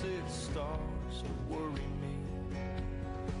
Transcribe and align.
starts 0.00 1.22
to 1.22 1.54
worry 1.54 1.88
me. 2.00 2.16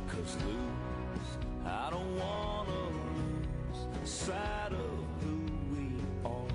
Cause 0.08 0.36
lose, 0.44 1.30
I 1.64 1.88
don't 1.90 2.18
wanna 2.18 2.88
lose 2.90 4.10
sight 4.10 4.72
of 4.72 5.22
who 5.22 5.38
we 5.72 5.86
are. 6.22 6.54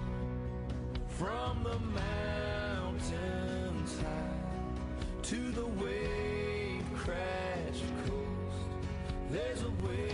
From 1.08 1.64
the 1.64 1.80
mountains 2.04 3.98
high 4.00 5.24
to 5.24 5.52
the 5.54 5.66
wave 5.66 6.86
crashed 6.96 7.92
coast, 8.06 8.62
there's 9.32 9.64
a 9.64 9.72
way 9.88 10.05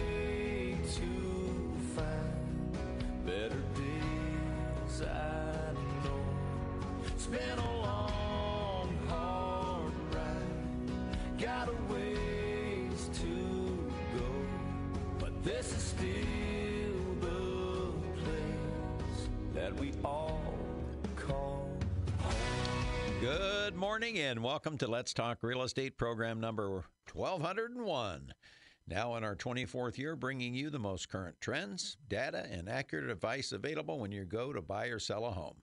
morning 24.01 24.17
and 24.17 24.41
welcome 24.41 24.79
to 24.79 24.87
Let's 24.87 25.13
Talk 25.13 25.43
Real 25.43 25.61
Estate 25.61 25.95
program 25.95 26.39
number 26.39 26.85
1201. 27.13 28.33
Now 28.87 29.15
in 29.15 29.23
our 29.23 29.35
24th 29.35 29.99
year, 29.99 30.15
bringing 30.15 30.55
you 30.55 30.71
the 30.71 30.79
most 30.79 31.07
current 31.07 31.35
trends, 31.39 31.97
data, 32.09 32.47
and 32.49 32.67
accurate 32.67 33.11
advice 33.11 33.51
available 33.51 33.99
when 33.99 34.11
you 34.11 34.25
go 34.25 34.53
to 34.53 34.61
buy 34.63 34.87
or 34.87 34.97
sell 34.97 35.23
a 35.25 35.29
home. 35.29 35.61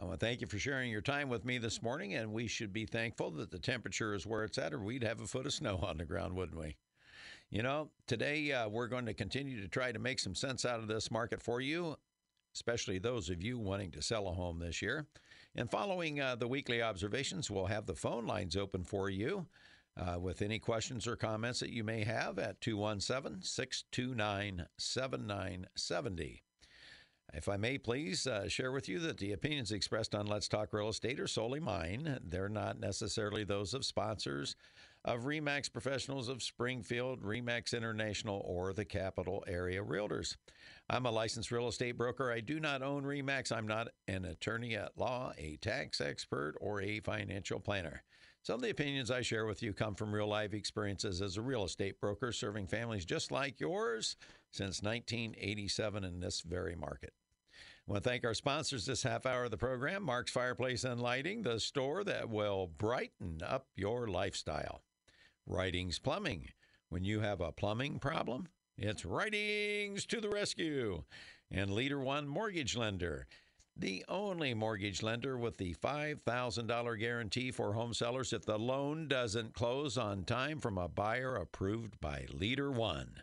I 0.00 0.04
want 0.06 0.18
to 0.18 0.24
thank 0.24 0.40
you 0.40 0.46
for 0.46 0.58
sharing 0.58 0.90
your 0.90 1.02
time 1.02 1.28
with 1.28 1.44
me 1.44 1.58
this 1.58 1.82
morning, 1.82 2.14
and 2.14 2.32
we 2.32 2.46
should 2.46 2.72
be 2.72 2.86
thankful 2.86 3.30
that 3.32 3.50
the 3.50 3.58
temperature 3.58 4.14
is 4.14 4.26
where 4.26 4.44
it's 4.44 4.56
at, 4.56 4.72
or 4.72 4.78
we'd 4.78 5.04
have 5.04 5.20
a 5.20 5.26
foot 5.26 5.44
of 5.44 5.52
snow 5.52 5.76
on 5.86 5.98
the 5.98 6.06
ground, 6.06 6.34
wouldn't 6.34 6.58
we? 6.58 6.76
You 7.50 7.62
know, 7.62 7.90
today 8.06 8.52
uh, 8.52 8.70
we're 8.70 8.88
going 8.88 9.04
to 9.04 9.12
continue 9.12 9.60
to 9.60 9.68
try 9.68 9.92
to 9.92 9.98
make 9.98 10.18
some 10.18 10.34
sense 10.34 10.64
out 10.64 10.80
of 10.80 10.88
this 10.88 11.10
market 11.10 11.42
for 11.42 11.60
you, 11.60 11.96
especially 12.54 12.98
those 12.98 13.28
of 13.28 13.42
you 13.42 13.58
wanting 13.58 13.90
to 13.90 14.00
sell 14.00 14.28
a 14.28 14.32
home 14.32 14.60
this 14.60 14.80
year. 14.80 15.06
And 15.58 15.70
following 15.70 16.20
uh, 16.20 16.36
the 16.36 16.46
weekly 16.46 16.82
observations, 16.82 17.50
we'll 17.50 17.66
have 17.66 17.86
the 17.86 17.94
phone 17.94 18.26
lines 18.26 18.56
open 18.56 18.84
for 18.84 19.08
you 19.08 19.46
uh, 19.96 20.18
with 20.20 20.42
any 20.42 20.58
questions 20.58 21.06
or 21.06 21.16
comments 21.16 21.60
that 21.60 21.70
you 21.70 21.82
may 21.82 22.04
have 22.04 22.38
at 22.38 22.60
217 22.60 23.42
629 23.42 24.66
7970. 24.76 26.42
If 27.32 27.48
I 27.48 27.56
may 27.56 27.78
please 27.78 28.26
uh, 28.26 28.48
share 28.48 28.70
with 28.70 28.86
you 28.88 28.98
that 29.00 29.16
the 29.16 29.32
opinions 29.32 29.72
expressed 29.72 30.14
on 30.14 30.26
Let's 30.26 30.46
Talk 30.46 30.72
Real 30.72 30.90
Estate 30.90 31.18
are 31.18 31.26
solely 31.26 31.60
mine. 31.60 32.18
They're 32.22 32.50
not 32.50 32.78
necessarily 32.78 33.42
those 33.42 33.72
of 33.72 33.84
sponsors 33.84 34.56
of 35.06 35.20
REMAX 35.22 35.72
Professionals 35.72 36.28
of 36.28 36.42
Springfield, 36.42 37.22
REMAX 37.22 37.72
International, 37.72 38.42
or 38.44 38.72
the 38.72 38.84
Capital 38.84 39.44
Area 39.46 39.80
Realtors. 39.80 40.36
I'm 40.90 41.06
a 41.06 41.12
licensed 41.12 41.52
real 41.52 41.68
estate 41.68 41.96
broker. 41.96 42.32
I 42.32 42.40
do 42.40 42.58
not 42.58 42.82
own 42.82 43.04
REMAX. 43.04 43.52
I'm 43.52 43.68
not 43.68 43.88
an 44.08 44.24
attorney 44.24 44.74
at 44.74 44.98
law, 44.98 45.32
a 45.38 45.58
tax 45.58 46.00
expert, 46.00 46.56
or 46.60 46.82
a 46.82 46.98
financial 46.98 47.60
planner. 47.60 48.02
Some 48.42 48.56
of 48.56 48.62
the 48.62 48.70
opinions 48.70 49.12
I 49.12 49.22
share 49.22 49.46
with 49.46 49.62
you 49.62 49.72
come 49.72 49.94
from 49.94 50.12
real 50.12 50.26
life 50.26 50.52
experiences 50.52 51.22
as 51.22 51.36
a 51.36 51.42
real 51.42 51.64
estate 51.64 52.00
broker 52.00 52.32
serving 52.32 52.66
families 52.66 53.04
just 53.04 53.30
like 53.30 53.60
yours 53.60 54.16
since 54.52 54.82
1987 54.82 56.02
in 56.02 56.18
this 56.18 56.40
very 56.40 56.74
market. 56.74 57.12
I 57.88 57.92
want 57.92 58.02
to 58.02 58.10
thank 58.10 58.24
our 58.24 58.34
sponsors 58.34 58.86
this 58.86 59.04
half 59.04 59.24
hour 59.24 59.44
of 59.44 59.52
the 59.52 59.56
program 59.56 60.02
Mark's 60.02 60.32
Fireplace 60.32 60.82
and 60.82 61.00
Lighting, 61.00 61.42
the 61.42 61.60
store 61.60 62.02
that 62.02 62.28
will 62.28 62.66
brighten 62.66 63.40
up 63.46 63.66
your 63.76 64.08
lifestyle. 64.08 64.82
Writings 65.46 65.98
Plumbing. 65.98 66.48
When 66.88 67.04
you 67.04 67.20
have 67.20 67.40
a 67.40 67.52
plumbing 67.52 67.98
problem, 67.98 68.48
it's 68.76 69.04
Writings 69.04 70.04
to 70.06 70.20
the 70.20 70.28
rescue. 70.28 71.04
And 71.50 71.70
Leader 71.70 72.00
One 72.00 72.26
Mortgage 72.26 72.76
Lender, 72.76 73.26
the 73.76 74.04
only 74.08 74.54
mortgage 74.54 75.02
lender 75.02 75.36
with 75.36 75.58
the 75.58 75.74
$5,000 75.74 76.98
guarantee 76.98 77.50
for 77.50 77.74
home 77.74 77.92
sellers 77.92 78.32
if 78.32 78.46
the 78.46 78.58
loan 78.58 79.06
doesn't 79.06 79.54
close 79.54 79.98
on 79.98 80.24
time 80.24 80.60
from 80.60 80.78
a 80.78 80.88
buyer 80.88 81.36
approved 81.36 82.00
by 82.00 82.26
Leader 82.32 82.70
One. 82.70 83.22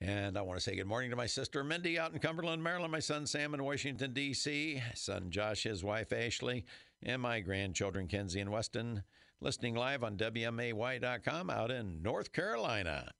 And 0.00 0.38
I 0.38 0.42
want 0.42 0.58
to 0.58 0.62
say 0.62 0.76
good 0.76 0.86
morning 0.86 1.10
to 1.10 1.16
my 1.16 1.26
sister 1.26 1.64
Mindy 1.64 1.98
out 1.98 2.12
in 2.12 2.20
Cumberland, 2.20 2.62
Maryland, 2.62 2.92
my 2.92 3.00
son 3.00 3.26
Sam 3.26 3.54
in 3.54 3.64
Washington, 3.64 4.12
D.C., 4.12 4.80
son 4.94 5.30
Josh, 5.30 5.64
his 5.64 5.82
wife 5.84 6.12
Ashley, 6.12 6.64
and 7.02 7.20
my 7.20 7.40
grandchildren 7.40 8.06
Kenzie 8.06 8.40
and 8.40 8.50
Weston, 8.50 9.02
listening 9.42 9.74
live 9.74 10.04
on 10.04 10.16
WMAY.com 10.16 11.50
out 11.50 11.72
in 11.72 12.00
North 12.00 12.32
Carolina. 12.32 13.10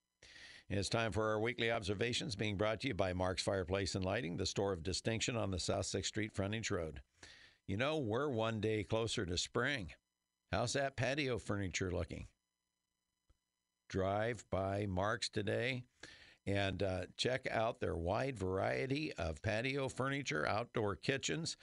It's 0.71 0.89
time 0.89 1.11
for 1.11 1.31
our 1.31 1.41
weekly 1.41 1.73
observations 1.73 2.37
being 2.37 2.57
brought 2.57 2.81
to 2.83 2.89
you 2.89 2.95
by 2.95 3.13
Mark's 3.13 3.43
Fireplace 3.43 3.97
and 3.97 4.05
Lighting, 4.05 4.37
the 4.37 4.47
store 4.47 4.73
of 4.73 4.85
distinction 4.85 5.37
on 5.37 5.51
the 5.51 5.59
South 5.59 5.85
6th 5.85 6.07
Street 6.07 6.33
frontage 6.33 6.71
road. 6.71 7.01
You 7.67 7.77
know, 7.77 7.99
we're 7.99 8.29
one 8.29 8.61
day 8.61 8.85
closer 8.85 9.27
to 9.27 9.37
spring. 9.37 9.91
How's 10.53 10.75
that 10.75 10.97
patio 10.97 11.39
furniture 11.39 11.91
looking? 11.91 12.29
Drive 13.89 14.45
by 14.49 14.87
Mark's 14.89 15.29
today 15.29 15.83
and 16.47 16.83
uh, 16.83 17.03
check 17.17 17.47
out 17.51 17.81
their 17.81 17.97
wide 17.97 18.39
variety 18.39 19.13
of 19.15 19.43
patio 19.43 19.89
furniture, 19.89 20.47
outdoor 20.47 20.97
kitchens, 20.97 21.57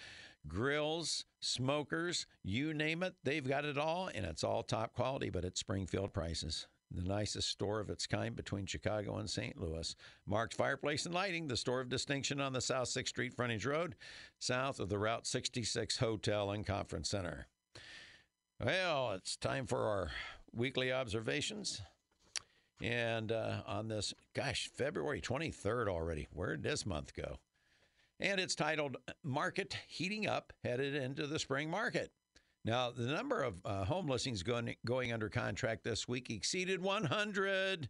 grills, 0.47 1.25
smokers, 1.41 2.25
you 2.43 2.73
name 2.73 3.03
it. 3.03 3.15
They've 3.23 3.47
got 3.47 3.65
it 3.65 3.77
all, 3.77 4.09
and 4.13 4.25
it's 4.25 4.43
all 4.43 4.63
top 4.63 4.93
quality, 4.93 5.29
but 5.29 5.45
at 5.45 5.57
Springfield 5.57 6.13
prices. 6.13 6.67
The 6.91 7.03
nicest 7.03 7.49
store 7.49 7.79
of 7.79 7.91
its 7.91 8.07
kind 8.07 8.35
between 8.35 8.65
Chicago 8.65 9.17
and 9.17 9.29
St. 9.29 9.59
Louis. 9.61 9.95
Mark's 10.25 10.55
Fireplace 10.55 11.05
and 11.05 11.13
Lighting, 11.13 11.47
the 11.47 11.57
store 11.57 11.81
of 11.81 11.89
distinction 11.89 12.41
on 12.41 12.51
the 12.51 12.61
South 12.61 12.87
6th 12.87 13.09
Street 13.09 13.33
frontage 13.35 13.65
road, 13.65 13.95
south 14.39 14.79
of 14.79 14.89
the 14.89 14.97
Route 14.97 15.27
66 15.27 15.97
Hotel 15.97 16.49
and 16.49 16.65
Conference 16.65 17.09
Center. 17.09 17.45
Well, 18.63 19.11
it's 19.11 19.37
time 19.37 19.67
for 19.67 19.83
our 19.87 20.11
weekly 20.51 20.91
observations. 20.91 21.81
And 22.81 23.31
uh, 23.31 23.61
on 23.67 23.87
this, 23.87 24.13
gosh, 24.33 24.69
February 24.73 25.21
23rd 25.21 25.87
already. 25.87 26.27
Where 26.31 26.55
did 26.55 26.63
this 26.63 26.85
month 26.85 27.13
go? 27.13 27.37
And 28.19 28.39
it's 28.39 28.55
titled 28.55 28.97
Market 29.23 29.77
Heating 29.87 30.27
Up 30.27 30.53
Headed 30.63 30.95
into 30.95 31.27
the 31.27 31.39
Spring 31.39 31.69
Market. 31.69 32.11
Now, 32.65 32.91
the 32.91 33.03
number 33.03 33.43
of 33.43 33.55
uh, 33.65 33.85
home 33.85 34.07
listings 34.07 34.43
going, 34.43 34.75
going 34.85 35.13
under 35.13 35.29
contract 35.29 35.83
this 35.83 36.07
week 36.07 36.29
exceeded 36.29 36.81
100. 36.81 37.89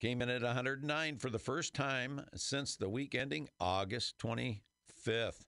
Came 0.00 0.22
in 0.22 0.28
at 0.28 0.42
109 0.42 1.18
for 1.18 1.30
the 1.30 1.38
first 1.38 1.74
time 1.74 2.24
since 2.34 2.76
the 2.76 2.88
week 2.88 3.14
ending 3.14 3.48
August 3.60 4.18
25th. 4.18 5.44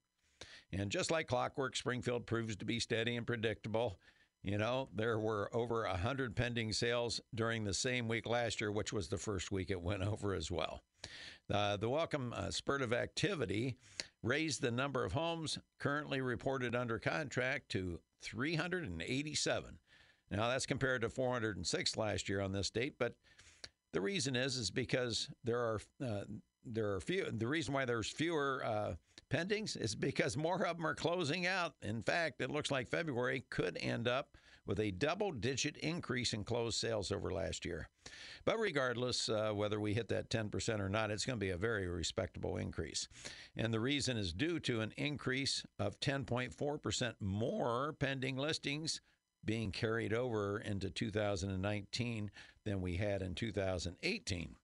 And 0.73 0.91
just 0.91 1.11
like 1.11 1.29
clockwork, 1.29 1.77
Springfield 1.77 2.27
proves 2.27 2.57
to 2.57 2.65
be 2.65 2.81
steady 2.81 3.17
and 3.17 3.27
predictable. 3.27 3.99
You 4.47 4.59
know, 4.59 4.89
there 4.95 5.19
were 5.19 5.51
over 5.53 5.89
100 5.89 6.37
pending 6.37 6.73
sales 6.73 7.21
during 7.35 7.65
the 7.65 7.75
same 7.75 8.07
week 8.07 8.27
last 8.27 8.61
year, 8.61 8.71
which 8.71 8.93
was 8.93 9.09
the 9.09 9.19
first 9.19 9.51
week 9.51 9.73
it 9.73 9.83
went 9.83 10.03
over 10.05 10.35
as 10.35 10.53
well. 10.53 10.83
Uh, 11.53 11.77
the 11.77 11.89
welcome 11.89 12.33
uh, 12.33 12.53
spurt 12.53 12.81
of 12.81 12.93
activity 12.93 13.77
raised 14.23 14.63
the 14.63 14.71
number 14.71 15.05
of 15.05 15.13
homes 15.13 15.59
currently 15.81 16.21
reported 16.21 16.77
under 16.77 16.97
contract 17.01 17.71
to 17.71 17.99
387. 18.23 19.79
Now 20.31 20.49
that's 20.49 20.67
compared 20.67 21.01
to 21.01 21.09
406 21.09 21.97
last 21.97 22.29
year 22.29 22.41
on 22.41 22.53
this 22.53 22.71
date, 22.71 22.95
but 23.01 23.15
the 23.93 24.01
reason 24.01 24.37
is 24.37 24.57
is 24.57 24.71
because 24.71 25.29
there 25.43 25.59
are 25.59 25.81
uh, 26.05 26.23
there 26.65 26.93
are 26.95 27.01
few. 27.01 27.29
The 27.33 27.49
reason 27.49 27.75
why 27.75 27.85
there's 27.85 28.11
fewer 28.11 28.63
uh, 28.65 28.95
pendings 29.31 29.77
is 29.81 29.95
because 29.95 30.37
more 30.37 30.67
of 30.67 30.77
them 30.77 30.87
are 30.87 30.95
closing 30.95 31.47
out. 31.47 31.75
In 31.83 32.03
fact, 32.03 32.41
it 32.41 32.51
looks 32.51 32.71
like 32.71 32.89
February 32.89 33.45
could 33.51 33.79
end 33.81 34.09
up 34.09 34.37
with 34.67 34.81
a 34.81 34.91
double 34.91 35.31
digit 35.33 35.77
increase 35.77 36.33
in 36.33 36.45
closed 36.45 36.79
sales 36.79 37.13
over 37.13 37.33
last 37.33 37.65
year. 37.65 37.89
But 38.45 38.59
regardless 38.59 39.29
uh, 39.29 39.53
whether 39.53 39.81
we 39.81 39.95
hit 39.95 40.09
that 40.09 40.29
10% 40.29 40.81
or 40.81 40.89
not, 40.89 41.11
it's 41.11 41.25
going 41.25 41.39
to 41.39 41.45
be 41.45 41.51
a 41.51 41.57
very 41.57 41.87
respectable 41.87 42.57
increase. 42.57 43.09
And 43.57 43.73
the 43.73 43.81
reason 43.81 44.17
is 44.17 44.33
due 44.33 44.61
to 44.61 44.81
an 44.81 44.93
increase 44.97 45.65
of 45.79 46.01
10.4% 46.01 47.15
more 47.21 47.95
pending 47.99 48.37
listings 48.37 49.01
being 49.45 49.71
carried 49.71 50.13
over 50.13 50.59
into 50.59 50.91
2019 50.91 52.31
than 52.65 52.81
we 52.81 52.97
had 52.97 53.23
in 53.23 53.35
2018. 53.35 54.57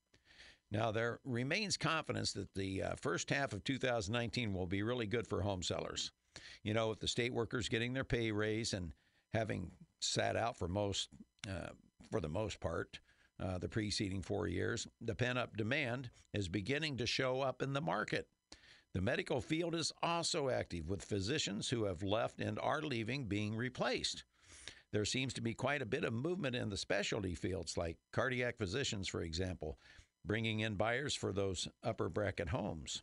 Now, 0.72 0.90
there 0.90 1.20
remains 1.26 1.76
confidence 1.76 2.32
that 2.32 2.54
the 2.54 2.82
uh, 2.82 2.94
first 2.96 3.28
half 3.28 3.52
of 3.52 3.62
2019 3.62 4.54
will 4.54 4.66
be 4.66 4.82
really 4.82 5.06
good 5.06 5.26
for 5.26 5.42
home 5.42 5.62
sellers. 5.62 6.12
You 6.62 6.72
know, 6.72 6.88
with 6.88 7.00
the 7.00 7.08
state 7.08 7.34
workers 7.34 7.68
getting 7.68 7.92
their 7.92 8.04
pay 8.04 8.32
raise 8.32 8.72
and 8.72 8.92
having 9.34 9.70
sat 10.00 10.34
out 10.34 10.56
for 10.56 10.68
most, 10.68 11.10
uh, 11.46 11.68
for 12.10 12.22
the 12.22 12.28
most 12.28 12.58
part, 12.58 12.98
uh, 13.38 13.58
the 13.58 13.68
preceding 13.68 14.22
four 14.22 14.48
years, 14.48 14.86
the 15.02 15.14
pent 15.14 15.36
up 15.36 15.58
demand 15.58 16.08
is 16.32 16.48
beginning 16.48 16.96
to 16.96 17.06
show 17.06 17.42
up 17.42 17.60
in 17.60 17.74
the 17.74 17.80
market. 17.82 18.28
The 18.94 19.02
medical 19.02 19.42
field 19.42 19.74
is 19.74 19.92
also 20.02 20.48
active, 20.48 20.88
with 20.88 21.04
physicians 21.04 21.68
who 21.68 21.84
have 21.84 22.02
left 22.02 22.40
and 22.40 22.58
are 22.58 22.80
leaving 22.80 23.26
being 23.26 23.54
replaced. 23.56 24.24
there 24.92 25.04
seems 25.06 25.32
to 25.32 25.40
be 25.40 25.54
quite 25.54 25.80
a 25.80 25.86
bit 25.86 26.04
of 26.04 26.12
movement 26.12 26.54
in 26.54 26.68
the 26.68 26.76
specialty 26.76 27.34
fields, 27.34 27.78
like 27.78 27.96
cardiac 28.12 28.58
physicians, 28.58 29.08
for 29.08 29.22
example, 29.22 29.78
bringing 30.24 30.60
in 30.60 30.74
buyers 30.74 31.14
for 31.14 31.32
those 31.32 31.68
upper 31.82 32.08
bracket 32.08 32.48
homes. 32.48 33.02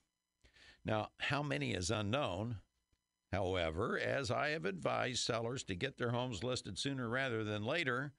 Now, 0.86 1.10
how 1.18 1.44
many 1.44 1.74
is 1.74 1.92
unknown. 1.92 2.58
However, 3.32 4.00
as 4.00 4.32
I 4.32 4.50
have 4.50 4.66
advised 4.66 5.20
sellers 5.20 5.64
to 5.66 5.76
get 5.76 5.98
their 5.98 6.10
homes 6.12 6.44
listed 6.44 6.80
sooner 6.80 7.08
rather 7.08 7.44
than 7.44 7.64
later, 7.64 8.14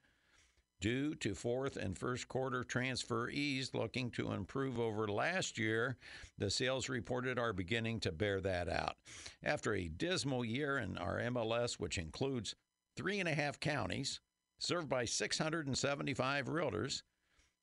due 0.79 1.15
to 1.15 1.35
fourth 1.35 1.77
and 1.77 1.97
first 1.97 2.27
quarter 2.27 2.63
transferees 2.63 3.73
looking 3.73 4.09
to 4.11 4.31
improve 4.31 4.79
over 4.79 5.07
last 5.07 5.57
year, 5.57 5.97
the 6.37 6.49
sales 6.49 6.89
reported 6.89 7.37
are 7.37 7.53
beginning 7.53 7.99
to 7.99 8.11
bear 8.11 8.41
that 8.41 8.67
out. 8.67 8.95
After 9.43 9.73
a 9.73 9.89
dismal 9.89 10.43
year 10.43 10.77
in 10.77 10.97
our 10.97 11.19
MLS, 11.19 11.73
which 11.73 11.97
includes 11.97 12.55
three 12.95 13.19
and 13.19 13.29
a 13.29 13.35
half 13.35 13.59
counties 13.59 14.21
served 14.59 14.89
by 14.89 15.05
675 15.05 16.45
realtors, 16.45 17.03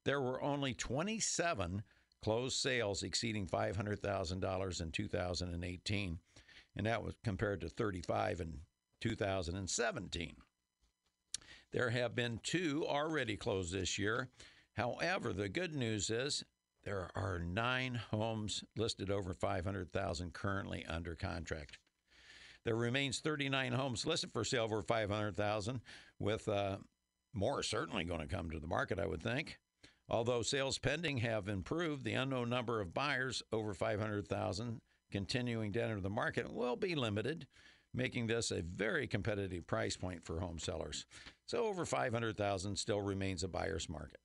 there 0.08 0.22
were 0.22 0.42
only 0.42 0.72
27 0.72 1.82
closed 2.22 2.56
sales 2.56 3.02
exceeding 3.02 3.46
$500,000 3.46 4.80
in 4.80 4.90
2018, 4.90 6.18
and 6.76 6.86
that 6.86 7.04
was 7.04 7.14
compared 7.22 7.60
to 7.60 7.68
35 7.68 8.40
in 8.40 8.60
2017. 9.02 10.36
There 11.72 11.90
have 11.90 12.14
been 12.14 12.40
two 12.42 12.86
already 12.88 13.36
closed 13.36 13.74
this 13.74 13.98
year. 13.98 14.30
However, 14.72 15.34
the 15.34 15.50
good 15.50 15.74
news 15.74 16.08
is 16.08 16.42
there 16.84 17.10
are 17.14 17.38
nine 17.38 18.00
homes 18.10 18.64
listed 18.78 19.10
over 19.10 19.34
500,000 19.34 20.32
currently 20.32 20.86
under 20.86 21.16
contract. 21.16 21.76
There 22.64 22.76
remains 22.76 23.20
39 23.20 23.72
homes 23.72 24.06
listed 24.06 24.32
for 24.32 24.42
sale 24.42 24.64
over 24.64 24.80
500,000, 24.80 25.82
with 26.18 26.48
uh, 26.48 26.78
more 27.34 27.62
certainly 27.62 28.04
going 28.04 28.26
to 28.26 28.26
come 28.26 28.50
to 28.50 28.58
the 28.58 28.66
market, 28.66 28.98
I 28.98 29.06
would 29.06 29.22
think. 29.22 29.58
Although 30.10 30.42
sales 30.42 30.78
pending 30.78 31.18
have 31.18 31.48
improved, 31.48 32.04
the 32.04 32.14
unknown 32.14 32.48
number 32.48 32.80
of 32.80 32.94
buyers 32.94 33.42
over 33.52 33.74
500,000 33.74 34.80
continuing 35.10 35.72
to 35.72 35.82
enter 35.82 36.00
the 36.00 36.10
market 36.10 36.52
will 36.52 36.76
be 36.76 36.94
limited, 36.94 37.46
making 37.94 38.26
this 38.26 38.50
a 38.50 38.62
very 38.62 39.06
competitive 39.06 39.66
price 39.66 39.96
point 39.96 40.24
for 40.24 40.40
home 40.40 40.58
sellers. 40.58 41.04
So 41.46 41.66
over 41.66 41.84
500,000 41.84 42.76
still 42.76 43.00
remains 43.00 43.42
a 43.42 43.48
buyer's 43.48 43.88
market. 43.88 44.20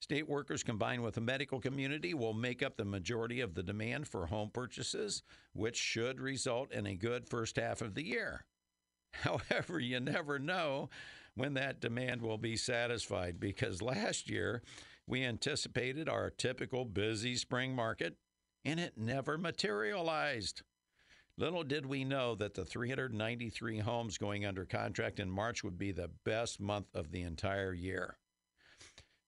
State 0.00 0.28
workers 0.28 0.62
combined 0.62 1.02
with 1.02 1.14
the 1.14 1.20
medical 1.20 1.60
community 1.60 2.12
will 2.12 2.34
make 2.34 2.62
up 2.62 2.76
the 2.76 2.84
majority 2.84 3.40
of 3.40 3.54
the 3.54 3.62
demand 3.62 4.06
for 4.06 4.26
home 4.26 4.50
purchases, 4.52 5.22
which 5.54 5.76
should 5.76 6.20
result 6.20 6.72
in 6.72 6.86
a 6.86 6.94
good 6.94 7.28
first 7.28 7.56
half 7.56 7.80
of 7.80 7.94
the 7.94 8.04
year. 8.04 8.44
However, 9.12 9.78
you 9.78 10.00
never 10.00 10.38
know 10.38 10.90
when 11.36 11.54
that 11.54 11.80
demand 11.80 12.20
will 12.20 12.38
be 12.38 12.56
satisfied 12.56 13.40
because 13.40 13.80
last 13.80 14.28
year 14.28 14.62
we 15.06 15.24
anticipated 15.24 16.08
our 16.08 16.30
typical 16.30 16.84
busy 16.84 17.36
spring 17.36 17.74
market 17.74 18.16
and 18.64 18.80
it 18.80 18.96
never 18.96 19.36
materialized. 19.36 20.62
Little 21.36 21.64
did 21.64 21.84
we 21.84 22.04
know 22.04 22.34
that 22.36 22.54
the 22.54 22.64
393 22.64 23.80
homes 23.80 24.18
going 24.18 24.46
under 24.46 24.64
contract 24.64 25.18
in 25.18 25.30
March 25.30 25.64
would 25.64 25.76
be 25.76 25.92
the 25.92 26.10
best 26.24 26.60
month 26.60 26.86
of 26.94 27.10
the 27.10 27.22
entire 27.22 27.74
year. 27.74 28.16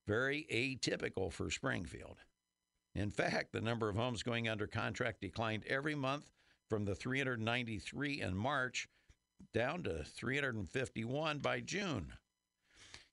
Very 0.06 0.46
atypical 0.52 1.32
for 1.32 1.50
Springfield. 1.50 2.18
In 2.94 3.10
fact, 3.10 3.52
the 3.52 3.60
number 3.60 3.88
of 3.88 3.96
homes 3.96 4.22
going 4.22 4.48
under 4.48 4.66
contract 4.66 5.20
declined 5.20 5.64
every 5.66 5.96
month 5.96 6.30
from 6.70 6.84
the 6.84 6.94
393 6.94 8.20
in 8.20 8.36
March 8.36 8.88
down 9.52 9.82
to 9.82 10.04
351 10.04 11.38
by 11.40 11.60
June. 11.60 12.12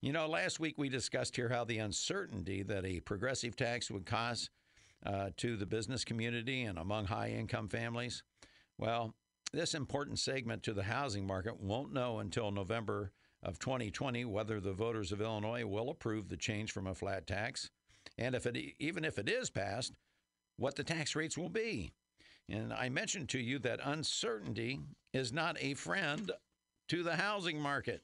You 0.04 0.12
know, 0.12 0.28
last 0.28 0.60
week 0.60 0.78
we 0.78 0.90
discussed 0.90 1.38
here 1.38 1.48
how 1.48 1.64
the 1.64 1.78
uncertainty 1.78 2.62
that 2.64 2.86
a 2.86 3.00
progressive 3.00 3.56
tax 3.56 3.90
would 3.90 4.06
cause 4.06 4.50
uh, 5.06 5.30
to 5.38 5.56
the 5.56 5.66
business 5.66 6.04
community 6.04 6.64
and 6.64 6.78
among 6.78 7.06
high 7.06 7.30
income 7.30 7.70
families. 7.70 8.22
Well, 8.78 9.14
this 9.54 9.74
important 9.74 10.20
segment 10.20 10.62
to 10.64 10.74
the 10.74 10.84
housing 10.84 11.26
market 11.26 11.58
won't 11.62 11.94
know 11.94 12.20
until 12.20 12.52
November 12.52 13.14
of 13.44 13.60
2020 13.60 14.26
whether 14.26 14.60
the 14.60 14.74
voters 14.74 15.14
of 15.14 15.22
Illinois 15.22 15.66
will 15.66 15.90
approve 15.90 16.28
the 16.28 16.36
change 16.36 16.74
from 16.74 16.88
a 16.88 16.94
flat 16.94 17.26
tax, 17.26 17.70
and 18.18 18.36
if 18.36 18.46
it 18.46 18.58
even 18.80 19.06
if 19.06 19.18
it 19.18 19.30
is 19.30 19.50
passed, 19.50 19.94
what 20.58 20.76
the 20.76 20.84
tax 20.84 21.16
rates 21.16 21.38
will 21.38 21.48
be. 21.48 21.94
And 22.50 22.74
I 22.74 22.90
mentioned 22.90 23.30
to 23.30 23.40
you 23.40 23.58
that 23.60 23.80
uncertainty 23.82 24.82
is 25.14 25.32
not 25.32 25.56
a 25.62 25.76
friend 25.76 26.30
to 26.90 27.04
the 27.04 27.16
housing 27.16 27.58
market. 27.58 28.04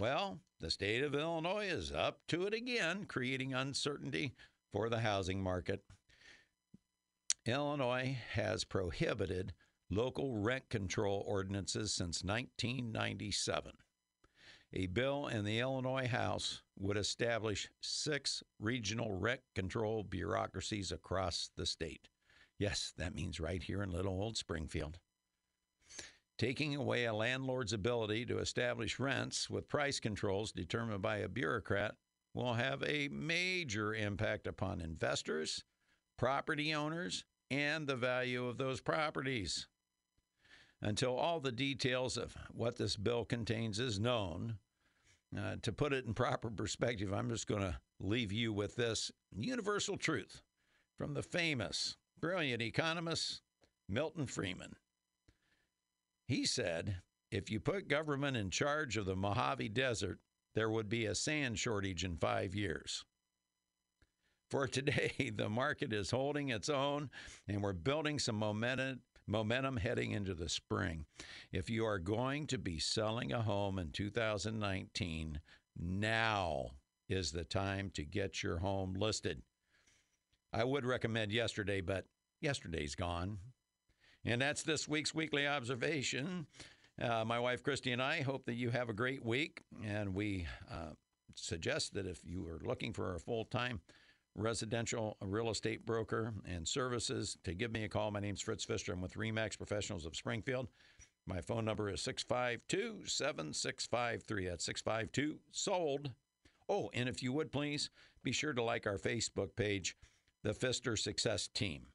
Well, 0.00 0.38
the 0.60 0.70
state 0.70 1.02
of 1.02 1.12
Illinois 1.12 1.66
is 1.66 1.90
up 1.90 2.20
to 2.28 2.46
it 2.46 2.54
again, 2.54 3.06
creating 3.06 3.52
uncertainty 3.52 4.32
for 4.70 4.88
the 4.88 5.00
housing 5.00 5.42
market. 5.42 5.82
Illinois 7.44 8.16
has 8.34 8.62
prohibited 8.62 9.54
local 9.90 10.36
rent 10.36 10.68
control 10.68 11.24
ordinances 11.26 11.92
since 11.92 12.22
1997. 12.22 13.72
A 14.72 14.86
bill 14.86 15.26
in 15.26 15.44
the 15.44 15.58
Illinois 15.58 16.06
House 16.06 16.62
would 16.78 16.96
establish 16.96 17.68
six 17.80 18.44
regional 18.60 19.18
rent 19.18 19.40
control 19.56 20.04
bureaucracies 20.04 20.92
across 20.92 21.50
the 21.56 21.66
state. 21.66 22.08
Yes, 22.56 22.92
that 22.98 23.16
means 23.16 23.40
right 23.40 23.64
here 23.64 23.82
in 23.82 23.90
little 23.90 24.22
old 24.22 24.36
Springfield. 24.36 25.00
Taking 26.38 26.76
away 26.76 27.04
a 27.04 27.12
landlord's 27.12 27.72
ability 27.72 28.24
to 28.26 28.38
establish 28.38 29.00
rents 29.00 29.50
with 29.50 29.68
price 29.68 29.98
controls 29.98 30.52
determined 30.52 31.02
by 31.02 31.18
a 31.18 31.28
bureaucrat 31.28 31.96
will 32.32 32.54
have 32.54 32.80
a 32.84 33.08
major 33.08 33.92
impact 33.92 34.46
upon 34.46 34.80
investors, 34.80 35.64
property 36.16 36.72
owners, 36.72 37.24
and 37.50 37.88
the 37.88 37.96
value 37.96 38.46
of 38.46 38.56
those 38.56 38.80
properties. 38.80 39.66
Until 40.80 41.16
all 41.16 41.40
the 41.40 41.50
details 41.50 42.16
of 42.16 42.36
what 42.52 42.76
this 42.76 42.96
bill 42.96 43.24
contains 43.24 43.80
is 43.80 43.98
known, 43.98 44.58
uh, 45.36 45.56
to 45.62 45.72
put 45.72 45.92
it 45.92 46.06
in 46.06 46.14
proper 46.14 46.50
perspective, 46.50 47.12
I'm 47.12 47.30
just 47.30 47.48
going 47.48 47.62
to 47.62 47.80
leave 47.98 48.30
you 48.30 48.52
with 48.52 48.76
this 48.76 49.10
universal 49.32 49.96
truth 49.96 50.40
from 50.96 51.14
the 51.14 51.22
famous, 51.24 51.96
brilliant 52.20 52.62
economist 52.62 53.42
Milton 53.88 54.26
Friedman. 54.26 54.76
He 56.28 56.44
said, 56.44 56.98
if 57.30 57.50
you 57.50 57.58
put 57.58 57.88
government 57.88 58.36
in 58.36 58.50
charge 58.50 58.98
of 58.98 59.06
the 59.06 59.16
Mojave 59.16 59.70
Desert, 59.70 60.18
there 60.54 60.68
would 60.68 60.88
be 60.88 61.06
a 61.06 61.14
sand 61.14 61.58
shortage 61.58 62.04
in 62.04 62.18
five 62.18 62.54
years. 62.54 63.04
For 64.50 64.68
today, 64.68 65.32
the 65.36 65.48
market 65.48 65.92
is 65.92 66.10
holding 66.10 66.50
its 66.50 66.68
own, 66.68 67.10
and 67.48 67.62
we're 67.62 67.72
building 67.72 68.18
some 68.18 68.36
momentum, 68.36 69.00
momentum 69.26 69.78
heading 69.78 70.12
into 70.12 70.34
the 70.34 70.50
spring. 70.50 71.06
If 71.50 71.70
you 71.70 71.86
are 71.86 71.98
going 71.98 72.46
to 72.48 72.58
be 72.58 72.78
selling 72.78 73.32
a 73.32 73.42
home 73.42 73.78
in 73.78 73.90
2019, 73.90 75.40
now 75.78 76.72
is 77.08 77.32
the 77.32 77.44
time 77.44 77.90
to 77.94 78.04
get 78.04 78.42
your 78.42 78.58
home 78.58 78.94
listed. 78.94 79.42
I 80.52 80.64
would 80.64 80.84
recommend 80.84 81.32
yesterday, 81.32 81.80
but 81.80 82.04
yesterday's 82.40 82.94
gone. 82.94 83.38
And 84.24 84.40
that's 84.40 84.62
this 84.62 84.88
week's 84.88 85.14
weekly 85.14 85.46
observation. 85.46 86.46
Uh, 87.00 87.24
my 87.24 87.38
wife 87.38 87.62
Christy 87.62 87.92
and 87.92 88.02
I 88.02 88.22
hope 88.22 88.46
that 88.46 88.54
you 88.54 88.70
have 88.70 88.88
a 88.88 88.92
great 88.92 89.24
week, 89.24 89.62
and 89.84 90.14
we 90.14 90.46
uh, 90.70 90.90
suggest 91.34 91.94
that 91.94 92.06
if 92.06 92.20
you 92.24 92.46
are 92.48 92.60
looking 92.64 92.92
for 92.92 93.14
a 93.14 93.20
full 93.20 93.44
time 93.44 93.80
residential 94.34 95.16
real 95.20 95.50
estate 95.50 95.84
broker 95.84 96.32
and 96.46 96.66
services 96.66 97.36
to 97.44 97.54
give 97.54 97.72
me 97.72 97.84
a 97.84 97.88
call. 97.88 98.10
My 98.10 98.20
name's 98.20 98.40
Fritz 98.40 98.64
Pfister. 98.64 98.92
I'm 98.92 99.00
with 99.00 99.14
REMAX 99.14 99.56
Professionals 99.56 100.06
of 100.06 100.16
Springfield. 100.16 100.68
My 101.26 101.40
phone 101.40 101.64
number 101.64 101.90
is 101.90 102.00
652 102.02 103.06
7653. 103.06 104.48
That's 104.48 104.64
652 104.64 105.38
sold. 105.50 106.10
Oh, 106.68 106.90
and 106.94 107.08
if 107.08 107.22
you 107.22 107.32
would 107.32 107.52
please 107.52 107.90
be 108.22 108.32
sure 108.32 108.52
to 108.52 108.62
like 108.62 108.86
our 108.86 108.98
Facebook 108.98 109.56
page, 109.56 109.96
The 110.42 110.54
Pfister 110.54 110.96
Success 110.96 111.48
Team. 111.48 111.86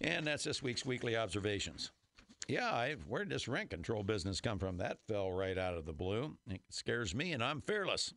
And 0.00 0.26
that's 0.26 0.44
this 0.44 0.62
week's 0.62 0.84
weekly 0.84 1.16
observations. 1.16 1.90
Yeah, 2.48 2.70
I, 2.70 2.96
where 3.08 3.24
did 3.24 3.32
this 3.32 3.48
rent 3.48 3.70
control 3.70 4.02
business 4.02 4.40
come 4.40 4.58
from? 4.58 4.76
That 4.76 4.98
fell 5.08 5.32
right 5.32 5.56
out 5.56 5.74
of 5.74 5.86
the 5.86 5.92
blue. 5.92 6.36
It 6.48 6.60
scares 6.68 7.14
me, 7.14 7.32
and 7.32 7.42
I'm 7.42 7.62
fearless. 7.62 8.12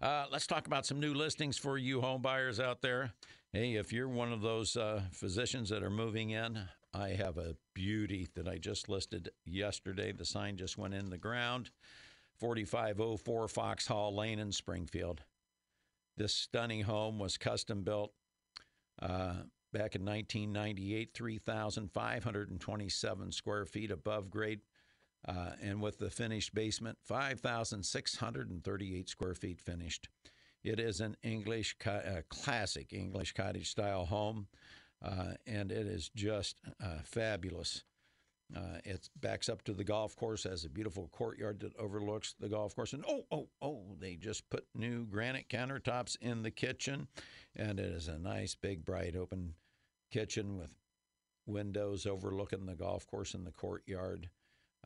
Uh, 0.00 0.26
let's 0.30 0.46
talk 0.46 0.66
about 0.66 0.86
some 0.86 1.00
new 1.00 1.12
listings 1.12 1.58
for 1.58 1.76
you 1.76 2.00
home 2.00 2.22
buyers 2.22 2.60
out 2.60 2.80
there. 2.80 3.12
Hey, 3.52 3.74
if 3.74 3.92
you're 3.92 4.08
one 4.08 4.32
of 4.32 4.40
those 4.40 4.76
uh, 4.76 5.02
physicians 5.12 5.68
that 5.70 5.82
are 5.82 5.90
moving 5.90 6.30
in, 6.30 6.60
I 6.94 7.08
have 7.10 7.36
a 7.36 7.56
beauty 7.74 8.28
that 8.34 8.48
I 8.48 8.58
just 8.58 8.88
listed 8.88 9.30
yesterday. 9.44 10.12
The 10.12 10.24
sign 10.24 10.56
just 10.56 10.78
went 10.78 10.94
in 10.94 11.10
the 11.10 11.18
ground 11.18 11.70
4504 12.38 13.48
Foxhall 13.48 14.14
Lane 14.14 14.38
in 14.38 14.52
Springfield. 14.52 15.22
This 16.16 16.34
stunning 16.34 16.82
home 16.82 17.18
was 17.18 17.36
custom 17.36 17.82
built 17.82 18.12
uh, 19.02 19.34
back 19.72 19.94
in 19.94 20.04
1998, 20.04 21.14
3,527 21.14 23.32
square 23.32 23.64
feet 23.64 23.90
above 23.90 24.30
grade 24.30 24.60
uh, 25.26 25.52
and 25.62 25.80
with 25.80 25.98
the 25.98 26.10
finished 26.10 26.54
basement, 26.54 26.98
5,638 27.04 29.08
square 29.08 29.34
feet 29.34 29.60
finished. 29.60 30.08
It 30.62 30.78
is 30.80 31.00
an 31.00 31.16
English, 31.22 31.76
uh, 31.86 32.20
classic 32.28 32.92
English 32.92 33.32
cottage 33.32 33.70
style 33.70 34.04
home, 34.06 34.48
uh, 35.02 35.32
and 35.46 35.72
it 35.72 35.86
is 35.86 36.10
just 36.14 36.60
uh, 36.82 36.98
fabulous. 37.04 37.84
Uh, 38.54 38.78
it 38.84 39.08
backs 39.20 39.48
up 39.48 39.62
to 39.62 39.72
the 39.72 39.84
golf 39.84 40.16
course, 40.16 40.42
has 40.42 40.64
a 40.64 40.68
beautiful 40.68 41.08
courtyard 41.12 41.60
that 41.60 41.76
overlooks 41.76 42.34
the 42.40 42.48
golf 42.48 42.74
course. 42.74 42.92
And 42.92 43.04
oh, 43.08 43.24
oh, 43.30 43.48
oh, 43.62 43.94
they 43.98 44.16
just 44.16 44.50
put 44.50 44.66
new 44.74 45.06
granite 45.06 45.48
countertops 45.48 46.16
in 46.20 46.42
the 46.42 46.50
kitchen. 46.50 47.06
And 47.54 47.78
it 47.78 47.92
is 47.92 48.08
a 48.08 48.18
nice, 48.18 48.56
big, 48.56 48.84
bright, 48.84 49.14
open 49.14 49.54
kitchen 50.10 50.56
with 50.56 50.74
windows 51.46 52.06
overlooking 52.06 52.66
the 52.66 52.74
golf 52.74 53.06
course 53.06 53.34
and 53.34 53.46
the 53.46 53.52
courtyard. 53.52 54.28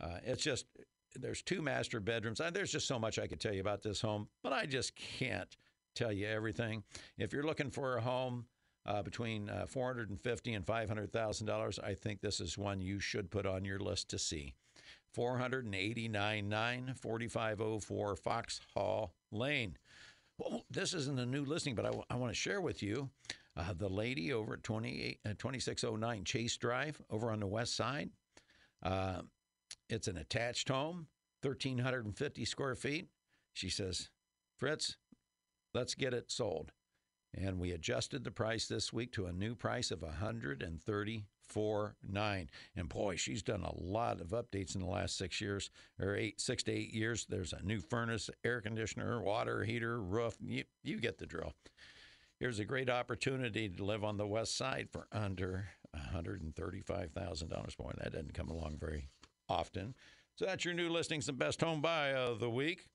Uh, 0.00 0.18
it's 0.24 0.42
just, 0.42 0.66
there's 1.14 1.42
two 1.42 1.62
master 1.62 2.00
bedrooms. 2.00 2.40
There's 2.52 2.72
just 2.72 2.88
so 2.88 2.98
much 2.98 3.18
I 3.18 3.26
could 3.26 3.40
tell 3.40 3.54
you 3.54 3.60
about 3.60 3.82
this 3.82 4.00
home, 4.00 4.28
but 4.42 4.52
I 4.52 4.66
just 4.66 4.96
can't 4.96 5.56
tell 5.94 6.12
you 6.12 6.26
everything. 6.26 6.82
If 7.18 7.32
you're 7.32 7.44
looking 7.44 7.70
for 7.70 7.96
a 7.96 8.00
home, 8.00 8.46
uh, 8.86 9.02
between 9.02 9.48
uh, 9.48 9.66
450 9.66 10.54
and 10.54 10.66
500 10.66 11.12
thousand 11.12 11.46
dollars. 11.46 11.78
I 11.78 11.94
think 11.94 12.20
this 12.20 12.40
is 12.40 12.58
one 12.58 12.80
you 12.80 13.00
should 13.00 13.30
put 13.30 13.46
on 13.46 13.64
your 13.64 13.78
list 13.78 14.10
to 14.10 14.18
see. 14.18 14.54
489.9 15.16 16.98
4504 16.98 18.16
Foxhall 18.16 19.14
Lane. 19.30 19.76
Well, 20.38 20.64
this 20.70 20.92
isn't 20.94 21.18
a 21.20 21.26
new 21.26 21.44
listing, 21.44 21.74
but 21.76 21.84
I, 21.84 21.88
w- 21.88 22.04
I 22.10 22.16
want 22.16 22.32
to 22.32 22.38
share 22.38 22.60
with 22.60 22.82
you 22.82 23.10
uh, 23.56 23.72
the 23.76 23.88
lady 23.88 24.32
over 24.32 24.54
at 24.54 24.62
28, 24.62 25.20
uh, 25.24 25.28
2609 25.30 26.24
Chase 26.24 26.56
Drive 26.56 27.00
over 27.10 27.30
on 27.30 27.40
the 27.40 27.46
west 27.46 27.76
side. 27.76 28.10
Uh, 28.82 29.22
it's 29.88 30.08
an 30.08 30.16
attached 30.16 30.68
home, 30.68 31.06
1,350 31.42 32.44
square 32.44 32.74
feet. 32.74 33.08
She 33.52 33.68
says, 33.68 34.10
Fritz, 34.58 34.96
let's 35.72 35.94
get 35.94 36.14
it 36.14 36.30
sold 36.30 36.72
and 37.36 37.58
we 37.58 37.72
adjusted 37.72 38.22
the 38.24 38.30
price 38.30 38.68
this 38.68 38.92
week 38.92 39.10
to 39.12 39.26
a 39.26 39.32
new 39.32 39.54
price 39.54 39.90
of 39.90 40.00
134.9 40.00 42.48
and 42.76 42.88
boy 42.88 43.16
she's 43.16 43.42
done 43.42 43.64
a 43.64 43.80
lot 43.80 44.20
of 44.20 44.28
updates 44.28 44.74
in 44.74 44.80
the 44.80 44.86
last 44.86 45.18
six 45.18 45.40
years 45.40 45.70
or 46.00 46.16
eight 46.16 46.40
six 46.40 46.62
to 46.62 46.72
eight 46.72 46.92
years 46.92 47.26
there's 47.28 47.52
a 47.52 47.62
new 47.62 47.80
furnace 47.80 48.30
air 48.44 48.60
conditioner 48.60 49.20
water 49.20 49.64
heater 49.64 50.00
roof 50.00 50.36
you, 50.40 50.62
you 50.82 50.98
get 50.98 51.18
the 51.18 51.26
drill 51.26 51.52
here's 52.40 52.58
a 52.58 52.64
great 52.64 52.90
opportunity 52.90 53.68
to 53.68 53.84
live 53.84 54.04
on 54.04 54.16
the 54.16 54.26
west 54.26 54.56
side 54.56 54.88
for 54.90 55.06
under 55.12 55.68
$135000 56.14 57.76
boy 57.76 57.92
that 57.98 58.12
doesn't 58.12 58.34
come 58.34 58.48
along 58.48 58.76
very 58.78 59.08
often 59.48 59.94
so 60.36 60.44
that's 60.44 60.64
your 60.64 60.74
new 60.74 60.88
listings 60.88 61.28
and 61.28 61.38
best 61.38 61.60
home 61.60 61.80
buy 61.80 62.12
of 62.12 62.40
the 62.40 62.50
week 62.50 62.88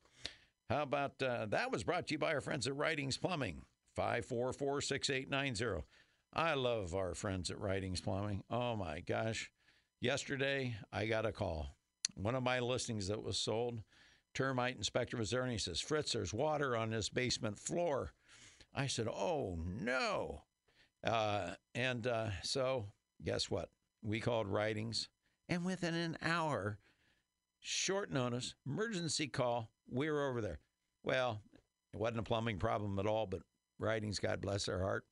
how 0.70 0.84
about 0.84 1.22
uh, 1.24 1.48
that 1.48 1.72
was 1.72 1.84
brought 1.84 2.06
to 2.08 2.14
you 2.14 2.20
by 2.20 2.36
our 2.36 2.42
friends 2.42 2.68
at 2.68 2.76
Writings 2.76 3.18
Plumbing. 3.18 3.64
544 3.96 4.82
6890. 4.82 5.84
I 6.32 6.54
love 6.54 6.94
our 6.94 7.16
friends 7.16 7.50
at 7.50 7.60
Writings 7.60 8.02
Plumbing. 8.02 8.44
Oh 8.52 8.76
my 8.76 9.00
gosh. 9.00 9.50
Yesterday, 10.00 10.76
I 10.94 11.08
got 11.08 11.26
a 11.26 11.32
call. 11.32 11.76
One 12.14 12.36
of 12.36 12.44
my 12.44 12.60
listings 12.60 13.08
that 13.08 13.24
was 13.24 13.40
sold, 13.40 13.82
termite 14.36 14.78
inspector 14.78 15.18
was 15.18 15.32
there 15.32 15.42
and 15.42 15.52
he 15.52 15.58
says, 15.58 15.82
Fritz, 15.82 16.12
there's 16.12 16.36
water 16.36 16.78
on 16.78 16.92
this 16.92 17.10
basement 17.10 17.58
floor. 17.58 18.14
I 18.80 18.88
said, 18.88 19.10
Oh 19.10 19.60
no. 19.66 20.44
Uh, 21.04 21.52
and 21.76 22.08
uh, 22.08 22.30
so, 22.44 22.86
guess 23.24 23.52
what? 23.52 23.70
We 24.02 24.22
called 24.22 24.48
Writings, 24.48 25.10
and 25.50 25.66
within 25.66 25.94
an 25.94 26.18
hour, 26.22 26.80
short 27.60 28.10
notice, 28.10 28.56
emergency 28.66 29.28
call, 29.28 29.70
we 29.90 30.10
were 30.10 30.30
over 30.30 30.40
there. 30.40 30.60
Well, 31.04 31.42
it 31.94 32.00
wasn't 32.00 32.20
a 32.20 32.24
plumbing 32.24 32.58
problem 32.58 33.00
at 33.00 33.06
all, 33.06 33.26
but 33.26 33.42
writings, 33.80 34.20
God 34.20 34.40
bless 34.40 34.66
their 34.66 34.80
heart. 34.80 35.04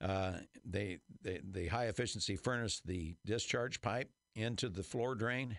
Uh, 0.00 0.32
they, 0.64 0.98
they, 1.22 1.40
the 1.48 1.68
high 1.68 1.86
efficiency 1.86 2.34
furnace 2.34 2.82
the 2.84 3.14
discharge 3.24 3.80
pipe 3.80 4.10
into 4.34 4.68
the 4.68 4.82
floor 4.82 5.14
drain. 5.14 5.58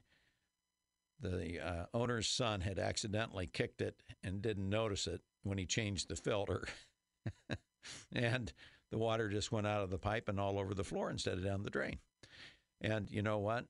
The 1.22 1.66
uh, 1.66 1.86
owner's 1.94 2.28
son 2.28 2.60
had 2.60 2.80
accidentally 2.80 3.48
kicked 3.48 3.82
it 3.82 3.96
and 4.24 4.42
didn't 4.42 4.70
notice 4.70 5.08
it 5.08 5.22
when 5.44 5.58
he 5.58 5.66
changed 5.66 6.10
the 6.10 6.18
filter. 6.18 6.68
and 8.14 8.52
the 8.92 8.98
water 8.98 9.30
just 9.30 9.52
went 9.52 9.68
out 9.68 9.84
of 9.84 9.90
the 9.90 9.98
pipe 9.98 10.30
and 10.30 10.40
all 10.40 10.60
over 10.60 10.74
the 10.74 10.84
floor 10.84 11.10
instead 11.10 11.38
of 11.38 11.44
down 11.44 11.64
the 11.64 11.70
drain. 11.70 11.98
And 12.82 13.10
you 13.10 13.22
know 13.22 13.40
what? 13.40 13.66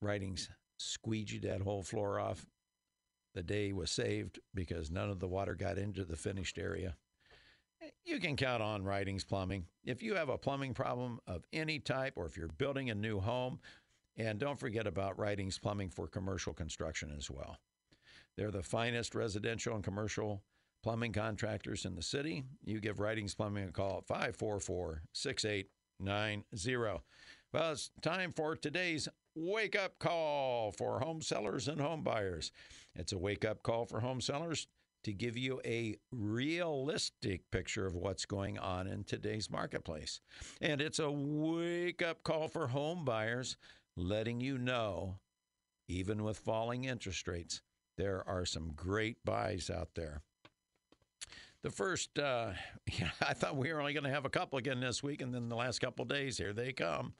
Writings 0.00 0.48
squeegeed 0.80 1.42
that 1.42 1.62
whole 1.62 1.82
floor 1.82 2.18
off. 2.18 2.46
The 3.34 3.42
day 3.42 3.72
was 3.72 3.90
saved 3.90 4.40
because 4.54 4.90
none 4.90 5.10
of 5.10 5.20
the 5.20 5.28
water 5.28 5.54
got 5.54 5.78
into 5.78 6.04
the 6.04 6.16
finished 6.16 6.58
area 6.58 6.96
you 8.04 8.20
can 8.20 8.36
count 8.36 8.62
on 8.62 8.84
Writings 8.84 9.24
Plumbing. 9.24 9.66
If 9.84 10.02
you 10.02 10.14
have 10.14 10.28
a 10.28 10.38
plumbing 10.38 10.74
problem 10.74 11.20
of 11.26 11.44
any 11.52 11.78
type, 11.78 12.14
or 12.16 12.26
if 12.26 12.36
you're 12.36 12.48
building 12.48 12.90
a 12.90 12.94
new 12.94 13.20
home, 13.20 13.60
and 14.16 14.38
don't 14.38 14.58
forget 14.58 14.86
about 14.86 15.18
Writings 15.18 15.58
Plumbing 15.58 15.90
for 15.90 16.06
commercial 16.06 16.52
construction 16.52 17.12
as 17.16 17.30
well. 17.30 17.58
They're 18.36 18.50
the 18.50 18.62
finest 18.62 19.14
residential 19.14 19.74
and 19.74 19.84
commercial 19.84 20.42
plumbing 20.82 21.12
contractors 21.12 21.84
in 21.84 21.94
the 21.94 22.02
city. 22.02 22.44
You 22.64 22.80
give 22.80 23.00
Writings 23.00 23.34
Plumbing 23.34 23.68
a 23.68 23.72
call 23.72 23.98
at 23.98 24.06
544 24.06 25.02
6890. 25.12 27.02
Well, 27.52 27.72
it's 27.72 27.90
time 28.00 28.32
for 28.32 28.56
today's 28.56 29.08
wake 29.34 29.76
up 29.76 29.98
call 29.98 30.72
for 30.72 31.00
home 31.00 31.22
sellers 31.22 31.68
and 31.68 31.80
home 31.80 32.02
buyers. 32.02 32.50
It's 32.94 33.12
a 33.12 33.18
wake 33.18 33.44
up 33.44 33.62
call 33.62 33.84
for 33.86 34.00
home 34.00 34.20
sellers 34.20 34.66
to 35.04 35.12
give 35.12 35.36
you 35.36 35.60
a 35.64 35.96
realistic 36.12 37.50
picture 37.50 37.86
of 37.86 37.94
what's 37.94 38.24
going 38.24 38.58
on 38.58 38.86
in 38.86 39.04
today's 39.04 39.50
marketplace. 39.50 40.20
And 40.60 40.80
it's 40.80 40.98
a 40.98 41.10
wake 41.10 42.02
up 42.02 42.22
call 42.22 42.48
for 42.48 42.68
home 42.68 43.04
buyers, 43.04 43.56
letting 43.96 44.40
you 44.40 44.58
know, 44.58 45.18
even 45.88 46.22
with 46.22 46.38
falling 46.38 46.84
interest 46.84 47.26
rates, 47.26 47.62
there 47.98 48.26
are 48.26 48.46
some 48.46 48.72
great 48.74 49.16
buys 49.24 49.68
out 49.68 49.90
there. 49.94 50.22
The 51.62 51.70
first, 51.70 52.18
uh, 52.18 52.52
yeah, 52.98 53.10
I 53.20 53.34
thought 53.34 53.56
we 53.56 53.72
were 53.72 53.80
only 53.80 53.92
going 53.92 54.04
to 54.04 54.10
have 54.10 54.24
a 54.24 54.30
couple 54.30 54.58
again 54.58 54.80
this 54.80 55.02
week, 55.02 55.22
and 55.22 55.32
then 55.32 55.48
the 55.48 55.56
last 55.56 55.80
couple 55.80 56.04
days, 56.04 56.38
here 56.38 56.52
they 56.52 56.72
come. 56.72 57.14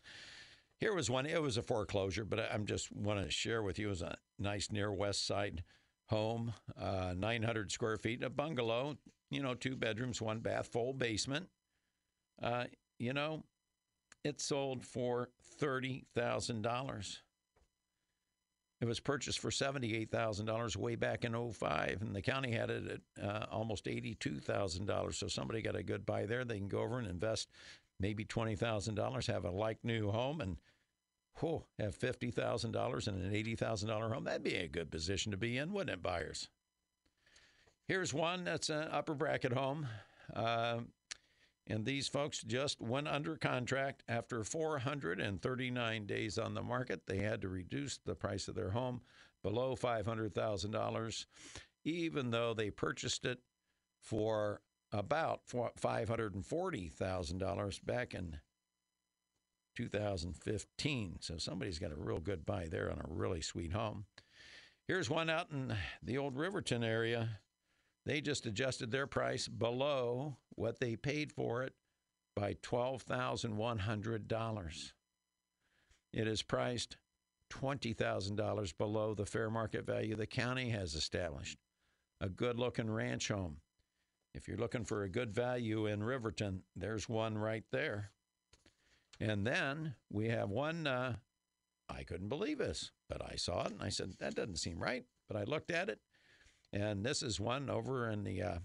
Here 0.81 0.95
was 0.95 1.09
one. 1.09 1.27
It 1.27 1.41
was 1.41 1.57
a 1.57 1.63
foreclosure, 1.63 2.25
but 2.25 2.41
I'm 2.53 2.67
just 2.67 2.91
want 2.91 3.25
to 3.25 3.31
share 3.31 3.63
with 3.63 3.79
you. 3.79 3.87
It 3.87 3.91
was 3.91 4.03
a 4.03 4.17
nice 4.39 4.73
near 4.73 4.93
West 4.93 5.27
Side 5.27 5.63
home, 6.09 6.53
uh, 6.77 7.15
900 7.17 7.71
square 7.71 7.97
feet, 7.97 8.23
a 8.25 8.31
bungalow, 8.31 8.97
you 9.31 9.43
know, 9.43 9.55
two 9.55 9.77
bedrooms, 9.77 10.21
one 10.21 10.41
bath, 10.41 10.69
full 10.73 10.93
basement. 10.93 11.47
Uh, 12.43 12.65
you 12.99 13.13
know, 13.13 13.45
it 14.25 14.41
sold 14.41 14.85
for 14.85 15.31
$30,000. 15.61 17.19
It 18.83 18.89
was 18.89 18.99
purchased 18.99 19.39
for 19.39 19.51
$78,000 19.51 20.77
way 20.77 20.97
back 20.97 21.25
in 21.25 21.53
05, 21.53 21.99
and 22.03 22.17
the 22.17 22.21
county 22.21 22.51
had 22.51 22.69
it 22.69 23.01
at 23.17 23.25
uh, 23.25 23.47
almost 23.49 23.85
$82,000. 23.85 25.15
So 25.15 25.29
somebody 25.29 25.62
got 25.62 25.77
a 25.77 25.85
good 25.85 26.05
buy 26.05 26.27
there. 26.27 26.45
They 26.45 26.59
can 26.59 26.67
go 26.67 26.81
over 26.81 26.99
and 26.99 27.07
invest 27.07 27.49
maybe 28.01 28.25
$20,000, 28.25 29.27
have 29.29 29.45
a 29.45 29.53
like 29.53 29.85
new 29.85 30.11
home, 30.11 30.41
and 30.41 30.57
whew, 31.39 31.62
have 31.79 31.97
$50,000 31.97 33.09
in 33.09 33.15
an 33.15 33.33
$80,000 33.33 34.12
home, 34.12 34.25
that'd 34.25 34.43
be 34.43 34.57
a 34.57 34.67
good 34.67 34.91
position 34.91 35.31
to 35.31 35.39
be 35.39 35.59
in, 35.59 35.73
wouldn't 35.73 35.99
it, 35.99 36.03
buyers? 36.03 36.49
Here's 37.87 38.12
one 38.12 38.43
that's 38.43 38.69
an 38.69 38.89
upper 38.91 39.15
bracket 39.15 39.53
home. 39.53 39.87
Uh, 40.35 40.79
and 41.66 41.85
these 41.85 42.09
folks 42.09 42.42
just 42.42 42.81
went 42.81 43.09
under 43.09 43.37
contract 43.37 44.02
after 44.09 44.45
439 44.45 46.07
days 46.07 46.38
on 46.38 46.54
the 46.54 46.62
market. 46.62 47.02
They 47.07 47.19
had 47.19 47.42
to 47.42 47.49
reduce 47.49 47.99
the 47.99 48.14
price 48.14 48.49
of 48.49 48.54
their 48.54 48.71
home 48.71 49.02
below 49.42 49.76
$500,000, 49.76 51.26
even 51.85 52.31
though 52.31 52.54
they 52.54 52.71
purchased 52.71 53.25
it 53.25 53.38
for 54.00 54.61
about 54.92 55.47
$540,000 55.47 57.87
back 57.87 58.14
in 58.14 58.38
2015. 59.76 61.16
So 61.21 61.38
somebody's 61.38 61.78
got 61.78 61.92
a 61.92 61.97
real 61.97 62.21
good 62.21 62.45
buy 62.45 62.66
there 62.71 62.90
on 62.90 62.99
a 62.99 63.09
really 63.09 63.40
sweet 63.40 63.73
home. 63.73 64.04
Here's 64.87 65.09
one 65.09 65.31
out 65.31 65.50
in 65.52 65.75
the 66.02 66.19
old 66.19 66.37
Riverton 66.37 66.85
area. 66.85 67.38
They 68.05 68.21
just 68.21 68.45
adjusted 68.47 68.91
their 68.91 69.07
price 69.07 69.47
below 69.49 70.37
what 70.57 70.81
they 70.81 70.97
paid 70.97 71.33
for 71.33 71.63
it 71.63 71.73
by 72.35 72.55
$12,100. 72.55 74.93
It 76.13 76.29
is 76.29 76.43
priced 76.43 76.97
$20,000 77.51 78.79
below 78.79 79.15
the 79.15 79.27
fair 79.27 79.51
market 79.51 79.87
value 79.87 80.17
the 80.17 80.27
county 80.27 80.71
has 80.71 80.95
established. 80.95 81.59
A 82.21 82.29
good 82.29 82.59
looking 82.59 82.91
ranch 82.91 83.29
home. 83.29 83.59
If 84.35 84.49
you're 84.49 84.57
looking 84.57 84.85
for 84.85 85.03
a 85.03 85.09
good 85.09 85.33
value 85.35 85.87
in 85.87 86.03
Riverton, 86.03 86.63
there's 86.75 87.09
one 87.09 87.39
right 87.39 87.65
there. 87.71 88.11
And 89.21 89.47
then 89.47 89.95
we 90.11 90.29
have 90.29 90.51
one 90.51 90.87
uh, 90.87 91.17
I 91.89 92.05
couldn't 92.05 92.29
believe 92.29 92.59
this, 92.59 92.93
but 93.09 93.23
I 93.23 93.37
saw 93.37 93.67
it 93.67 93.73
and 93.73 93.83
I 93.83 93.89
said, 93.91 94.15
that 94.19 94.35
doesn't 94.35 94.57
seem 94.57 94.79
right. 94.79 95.05
But 95.29 95.37
I 95.37 95.45
looked 95.45 95.71
at 95.71 95.89
it, 95.89 96.01
and 96.73 97.05
this 97.05 97.23
is 97.23 97.38
one 97.41 97.69
over 97.69 98.11
in 98.11 98.25
the, 98.25 98.43
uh, 98.43 98.59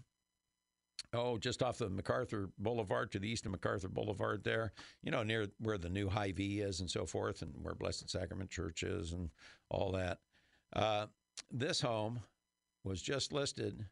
oh, 1.14 1.38
just 1.38 1.62
off 1.62 1.78
the 1.78 1.90
MacArthur 1.90 2.50
Boulevard 2.58 3.12
to 3.12 3.20
the 3.20 3.30
east 3.30 3.46
of 3.46 3.52
MacArthur 3.52 3.90
Boulevard 3.90 4.44
there, 4.44 4.74
you 5.04 5.12
know, 5.12 5.24
near 5.24 5.48
where 5.60 5.78
the 5.78 5.90
new 5.90 6.10
Hy-Vee 6.10 6.62
is 6.62 6.80
and 6.80 6.90
so 6.90 7.06
forth, 7.06 7.42
and 7.42 7.54
where 7.62 7.76
Blessed 7.76 8.10
Sacrament 8.10 8.50
Church 8.50 8.84
is 8.84 9.14
and 9.14 9.30
all 9.70 9.92
that. 9.92 10.20
Uh, 10.74 11.08
this 11.52 11.82
home 11.82 12.22
was 12.84 13.02
just 13.02 13.34
listed 13.34 13.86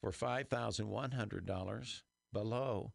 for 0.00 0.10
$5,100 0.10 2.02
below 2.32 2.92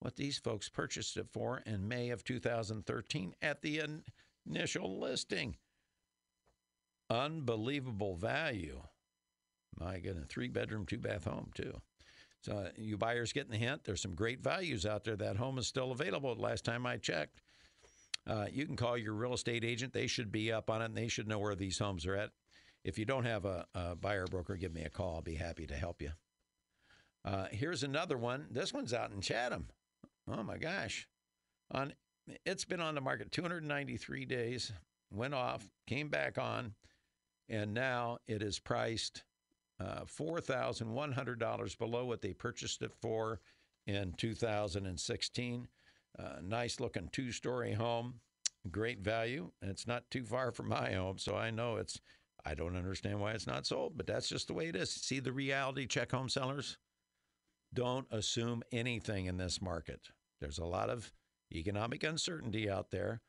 what 0.00 0.16
these 0.16 0.38
folks 0.38 0.68
purchased 0.68 1.16
it 1.16 1.28
for 1.32 1.62
in 1.64 1.86
May 1.86 2.10
of 2.10 2.24
2013 2.24 3.34
at 3.40 3.62
the 3.62 3.80
initial 4.44 4.98
listing. 4.98 5.56
Unbelievable 7.08 8.16
value. 8.16 8.82
My 9.78 9.98
goodness, 9.98 10.26
three 10.28 10.48
bedroom, 10.48 10.86
two 10.86 10.98
bath 10.98 11.24
home, 11.24 11.50
too. 11.54 11.80
So, 12.42 12.52
uh, 12.52 12.68
you 12.76 12.96
buyers 12.96 13.32
getting 13.32 13.52
the 13.52 13.56
hint. 13.56 13.84
There's 13.84 14.02
some 14.02 14.14
great 14.14 14.42
values 14.42 14.84
out 14.84 15.04
there. 15.04 15.16
That 15.16 15.36
home 15.36 15.58
is 15.58 15.66
still 15.66 15.92
available. 15.92 16.34
Last 16.34 16.64
time 16.64 16.86
I 16.86 16.96
checked, 16.96 17.40
uh, 18.26 18.46
you 18.52 18.66
can 18.66 18.76
call 18.76 18.96
your 18.96 19.14
real 19.14 19.34
estate 19.34 19.64
agent. 19.64 19.92
They 19.92 20.06
should 20.06 20.32
be 20.32 20.52
up 20.52 20.70
on 20.70 20.82
it 20.82 20.86
and 20.86 20.96
they 20.96 21.08
should 21.08 21.28
know 21.28 21.38
where 21.38 21.54
these 21.54 21.78
homes 21.78 22.06
are 22.06 22.16
at. 22.16 22.30
If 22.84 22.98
you 22.98 23.04
don't 23.04 23.24
have 23.24 23.44
a, 23.44 23.66
a 23.74 23.94
buyer 23.94 24.26
broker, 24.26 24.56
give 24.56 24.74
me 24.74 24.82
a 24.82 24.90
call. 24.90 25.16
I'll 25.16 25.22
be 25.22 25.36
happy 25.36 25.66
to 25.66 25.74
help 25.74 26.02
you. 26.02 26.10
Uh, 27.24 27.46
here's 27.52 27.84
another 27.84 28.18
one. 28.18 28.46
This 28.50 28.72
one's 28.72 28.92
out 28.92 29.12
in 29.12 29.20
Chatham. 29.20 29.68
Oh 30.28 30.42
my 30.42 30.58
gosh. 30.58 31.08
On 31.70 31.92
it's 32.44 32.64
been 32.64 32.80
on 32.80 32.94
the 32.94 33.00
market 33.00 33.32
293 33.32 34.24
days, 34.24 34.72
went 35.12 35.34
off, 35.34 35.68
came 35.88 36.08
back 36.08 36.38
on, 36.38 36.74
and 37.48 37.74
now 37.74 38.18
it 38.28 38.42
is 38.42 38.60
priced 38.60 39.24
uh, 39.82 40.04
$4,100 40.04 41.78
below 41.78 42.04
what 42.04 42.22
they 42.22 42.32
purchased 42.32 42.82
it 42.82 42.92
for 43.00 43.40
in 43.86 44.12
2016. 44.16 45.68
Uh, 46.18 46.24
nice 46.42 46.78
looking 46.78 47.08
two 47.12 47.32
story 47.32 47.72
home, 47.72 48.14
great 48.70 49.00
value. 49.00 49.50
And 49.60 49.70
it's 49.70 49.86
not 49.86 50.10
too 50.10 50.24
far 50.24 50.52
from 50.52 50.68
my 50.68 50.92
home, 50.92 51.18
so 51.18 51.36
I 51.36 51.50
know 51.50 51.76
it's, 51.76 52.00
I 52.44 52.54
don't 52.54 52.76
understand 52.76 53.20
why 53.20 53.32
it's 53.32 53.46
not 53.46 53.66
sold, 53.66 53.96
but 53.96 54.06
that's 54.06 54.28
just 54.28 54.48
the 54.48 54.54
way 54.54 54.68
it 54.68 54.76
is. 54.76 54.90
See 54.90 55.20
the 55.20 55.32
reality, 55.32 55.86
check 55.86 56.12
home 56.12 56.28
sellers? 56.28 56.78
Don't 57.74 58.06
assume 58.10 58.62
anything 58.70 59.26
in 59.26 59.38
this 59.38 59.62
market. 59.62 60.08
There's 60.40 60.58
a 60.58 60.64
lot 60.64 60.90
of 60.90 61.12
economic 61.52 62.04
uncertainty 62.04 62.68
out 62.68 62.90
there. 62.90 63.22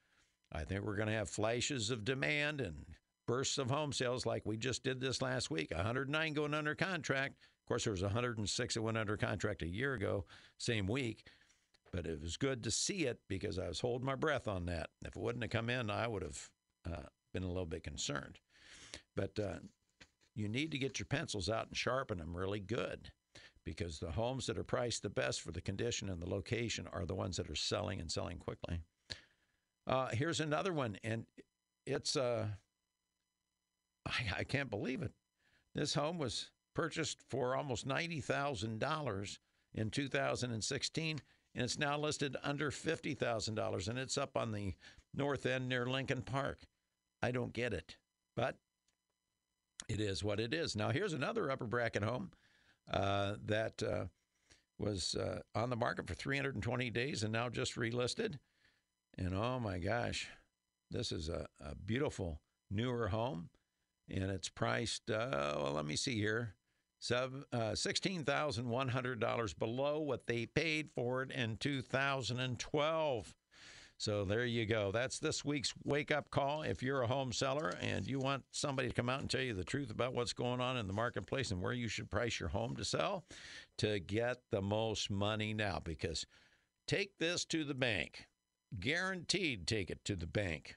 I 0.52 0.64
think 0.66 0.84
we're 0.84 0.96
going 0.98 1.08
to 1.08 1.14
have 1.14 1.30
flashes 1.30 1.90
of 1.90 2.06
demand 2.06 2.62
and 2.62 2.86
bursts 3.26 3.58
of 3.58 3.70
home 3.70 3.94
sales 3.94 4.26
like 4.26 4.46
we 4.46 4.58
just 4.58 4.84
did 4.84 5.00
this 5.00 5.22
last 5.22 5.50
week 5.50 5.72
109 5.72 6.34
going 6.34 6.54
under 6.54 6.76
contract. 6.76 7.36
Of 7.64 7.68
course, 7.68 7.86
there 7.86 7.92
was 7.92 8.04
106 8.04 8.74
that 8.74 8.82
went 8.82 8.98
under 8.98 9.16
contract 9.18 9.62
a 9.62 9.68
year 9.68 9.94
ago, 9.94 10.26
same 10.58 10.88
week. 10.88 11.26
But 11.92 12.08
it 12.08 12.22
was 12.22 12.38
good 12.38 12.64
to 12.64 12.72
see 12.72 13.06
it 13.06 13.20
because 13.30 13.60
I 13.60 13.68
was 13.68 13.80
holding 13.80 14.06
my 14.06 14.16
breath 14.16 14.48
on 14.48 14.66
that. 14.66 14.90
If 15.06 15.16
it 15.16 15.22
wouldn't 15.22 15.44
have 15.44 15.52
come 15.52 15.70
in, 15.70 15.90
I 15.90 16.08
would 16.08 16.24
have 16.24 16.50
uh, 16.92 17.08
been 17.34 17.44
a 17.44 17.48
little 17.48 17.68
bit 17.68 17.84
concerned. 17.84 18.40
But 19.16 19.38
uh, 19.40 19.60
you 20.36 20.50
need 20.50 20.72
to 20.72 20.80
get 20.80 21.00
your 21.00 21.06
pencils 21.06 21.50
out 21.50 21.68
and 21.68 21.78
sharpen 21.78 22.18
them 22.18 22.36
really 22.36 22.60
good 22.60 23.12
because 23.64 24.00
the 24.00 24.12
homes 24.12 24.48
that 24.48 24.58
are 24.58 24.64
priced 24.64 25.04
the 25.04 25.10
best 25.10 25.42
for 25.42 25.52
the 25.52 25.62
condition 25.62 26.10
and 26.10 26.22
the 26.22 26.30
location 26.30 26.88
are 26.92 27.06
the 27.06 27.16
ones 27.16 27.38
that 27.38 27.50
are 27.50 27.56
selling 27.56 28.02
and 28.02 28.12
selling 28.12 28.38
quickly. 28.38 28.82
Uh, 29.86 30.10
here's 30.14 30.40
another 30.40 30.74
one, 30.74 30.98
and 31.04 31.26
it's 31.86 32.16
uh, 32.16 32.48
I, 34.06 34.40
I 34.40 34.44
can't 34.44 34.70
believe 34.70 35.02
it. 35.02 35.12
This 35.76 35.94
home 35.94 36.18
was 36.18 36.52
purchased 36.76 37.20
for 37.30 37.56
almost 37.56 37.86
ninety 37.86 38.22
thousand 38.22 38.80
dollars 38.80 39.40
in 39.74 39.90
2016, 39.90 41.22
and 41.56 41.64
it's 41.64 41.80
now 41.80 41.98
listed 41.98 42.38
under 42.44 42.72
fifty 42.72 43.14
thousand 43.14 43.56
dollars, 43.56 43.88
and 43.88 43.98
it's 43.98 44.18
up 44.18 44.38
on 44.38 44.52
the 44.52 44.74
north 45.14 45.46
end 45.46 45.70
near 45.70 45.86
Lincoln 45.86 46.22
Park. 46.22 46.60
I 47.22 47.32
don't 47.32 47.54
get 47.54 47.74
it, 47.74 47.98
but 48.36 48.58
it 49.88 50.00
is 50.00 50.24
what 50.24 50.40
it 50.40 50.54
is. 50.54 50.76
Now 50.76 50.90
here's 50.90 51.14
another 51.14 51.50
upper 51.50 51.66
bracket 51.66 52.04
home 52.04 52.32
uh, 52.92 53.36
that 53.46 53.82
uh, 53.82 54.06
was 54.78 55.16
uh, 55.16 55.40
on 55.56 55.70
the 55.70 55.76
market 55.76 56.08
for 56.08 56.14
320 56.14 56.90
days 56.90 57.24
and 57.24 57.32
now 57.32 57.50
just 57.50 57.76
relisted. 57.76 58.40
And 59.18 59.34
oh 59.34 59.60
my 59.60 59.78
gosh, 59.78 60.28
this 60.92 61.12
is 61.12 61.30
a, 61.30 61.48
a 61.62 61.76
beautiful 61.76 62.42
newer 62.72 63.08
home, 63.08 63.50
and 64.22 64.32
it's 64.32 64.50
priced. 64.50 65.10
Uh, 65.10 65.56
well, 65.58 65.74
let 65.74 65.86
me 65.86 65.96
see 65.96 66.16
here. 66.16 66.56
Sub, 67.00 67.34
uh, 67.52 67.72
$16,100 67.72 69.60
below 69.60 70.00
what 70.00 70.26
they 70.26 70.46
paid 70.46 70.90
for 70.96 71.22
it 71.22 71.32
in 71.32 71.58
2012. 71.58 73.36
So 73.98 74.26
there 74.26 74.46
you 74.46 74.66
go. 74.66 74.92
That's 74.92 75.20
this 75.20 75.46
week's 75.46 75.74
wake 75.84 76.12
up 76.12 76.30
call. 76.30 76.64
If 76.64 76.82
you're 76.82 77.02
a 77.02 77.08
home 77.08 77.32
seller 77.32 77.74
and 77.82 78.08
you 78.08 78.20
want 78.20 78.44
somebody 78.52 78.88
to 78.88 78.94
come 78.94 79.10
out 79.10 79.22
and 79.22 79.30
tell 79.30 79.42
you 79.42 79.54
the 79.54 79.64
truth 79.64 79.92
about 79.92 80.14
what's 80.14 80.34
going 80.34 80.62
on 80.62 80.78
in 80.78 80.88
the 80.88 80.94
marketplace 80.94 81.52
and 81.52 81.62
where 81.62 81.74
you 81.74 81.88
should 81.88 82.10
price 82.10 82.40
your 82.40 82.50
home 82.50 82.76
to 82.78 82.86
sell 82.86 83.26
to 83.78 84.00
get 84.00 84.38
the 84.52 84.62
most 84.62 85.10
money 85.10 85.54
now, 85.54 85.82
because 85.84 86.26
take 86.88 87.18
this 87.18 87.46
to 87.46 87.64
the 87.64 87.74
bank. 87.74 88.28
Guaranteed 88.80 89.68
take 89.68 89.90
it 89.90 90.04
to 90.06 90.16
the 90.16 90.28
bank. 90.28 90.76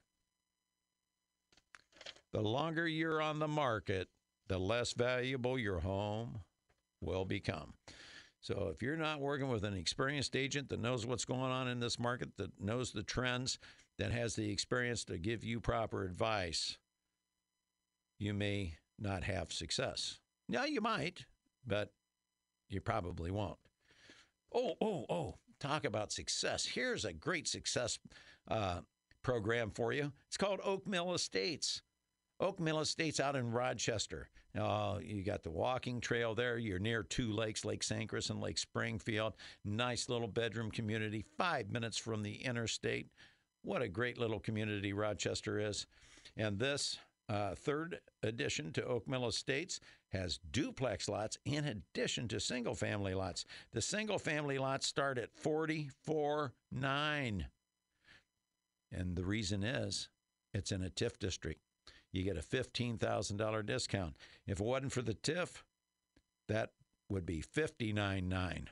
The 2.32 2.40
longer 2.40 2.86
you're 2.86 3.22
on 3.22 3.38
the 3.38 3.48
market, 3.48 4.08
the 4.48 4.58
less 4.58 4.92
valuable 4.92 5.58
your 5.58 5.80
home 5.80 6.40
will 7.00 7.24
become. 7.24 7.74
So 8.40 8.70
if 8.72 8.82
you're 8.82 8.96
not 8.96 9.20
working 9.20 9.48
with 9.48 9.64
an 9.64 9.74
experienced 9.74 10.36
agent 10.36 10.68
that 10.68 10.80
knows 10.80 11.04
what's 11.04 11.24
going 11.24 11.50
on 11.50 11.68
in 11.68 11.80
this 11.80 11.98
market, 11.98 12.36
that 12.36 12.60
knows 12.60 12.92
the 12.92 13.02
trends, 13.02 13.58
that 13.98 14.12
has 14.12 14.36
the 14.36 14.50
experience 14.50 15.04
to 15.06 15.18
give 15.18 15.42
you 15.42 15.60
proper 15.60 16.04
advice, 16.04 16.78
you 18.18 18.34
may 18.34 18.74
not 18.98 19.24
have 19.24 19.52
success. 19.52 20.20
Now 20.48 20.64
you 20.64 20.80
might, 20.80 21.24
but 21.66 21.92
you 22.68 22.80
probably 22.80 23.30
won't. 23.30 23.58
Oh, 24.54 24.74
oh, 24.80 25.06
oh, 25.10 25.34
talk 25.58 25.84
about 25.84 26.12
success. 26.12 26.64
Here's 26.66 27.04
a 27.04 27.12
great 27.12 27.48
success 27.48 27.98
uh, 28.48 28.80
program 29.22 29.70
for 29.70 29.92
you. 29.92 30.12
It's 30.28 30.36
called 30.36 30.60
Oak 30.62 30.86
Mill 30.86 31.14
Estates. 31.14 31.82
Oak 32.38 32.60
Mill 32.60 32.80
Estates 32.80 33.18
out 33.18 33.34
in 33.34 33.50
Rochester. 33.50 34.28
Uh, 34.58 34.98
you 35.02 35.22
got 35.22 35.42
the 35.42 35.50
walking 35.50 36.00
trail 36.00 36.34
there. 36.34 36.58
You're 36.58 36.78
near 36.78 37.02
two 37.02 37.32
lakes, 37.32 37.64
Lake 37.64 37.82
Sangchris 37.82 38.30
and 38.30 38.40
Lake 38.40 38.58
Springfield. 38.58 39.34
Nice 39.64 40.08
little 40.08 40.28
bedroom 40.28 40.70
community, 40.70 41.24
five 41.36 41.70
minutes 41.70 41.98
from 41.98 42.22
the 42.22 42.44
interstate. 42.44 43.08
What 43.62 43.82
a 43.82 43.88
great 43.88 44.18
little 44.18 44.38
community 44.38 44.92
Rochester 44.92 45.58
is. 45.58 45.86
And 46.36 46.58
this 46.58 46.98
uh, 47.28 47.54
third 47.54 48.00
addition 48.22 48.72
to 48.74 48.84
Oak 48.84 49.08
Mill 49.08 49.26
Estates 49.26 49.80
has 50.10 50.38
duplex 50.52 51.08
lots 51.08 51.38
in 51.44 51.64
addition 51.64 52.28
to 52.28 52.38
single 52.38 52.74
family 52.74 53.14
lots. 53.14 53.44
The 53.72 53.82
single 53.82 54.18
family 54.18 54.58
lots 54.58 54.86
start 54.86 55.18
at 55.18 55.34
44.9. 55.36 57.46
And 58.92 59.16
the 59.16 59.24
reason 59.24 59.64
is 59.64 60.08
it's 60.54 60.70
in 60.70 60.84
a 60.84 60.90
TIF 60.90 61.18
district 61.18 61.60
you 62.16 62.24
get 62.24 62.36
a 62.36 62.40
$15,000 62.40 63.66
discount. 63.66 64.16
If 64.46 64.60
it 64.60 64.64
wasn't 64.64 64.92
for 64.92 65.02
the 65.02 65.14
TIF, 65.14 65.62
that 66.48 66.70
would 67.08 67.26
be 67.26 67.42
$59.9. 67.42 68.66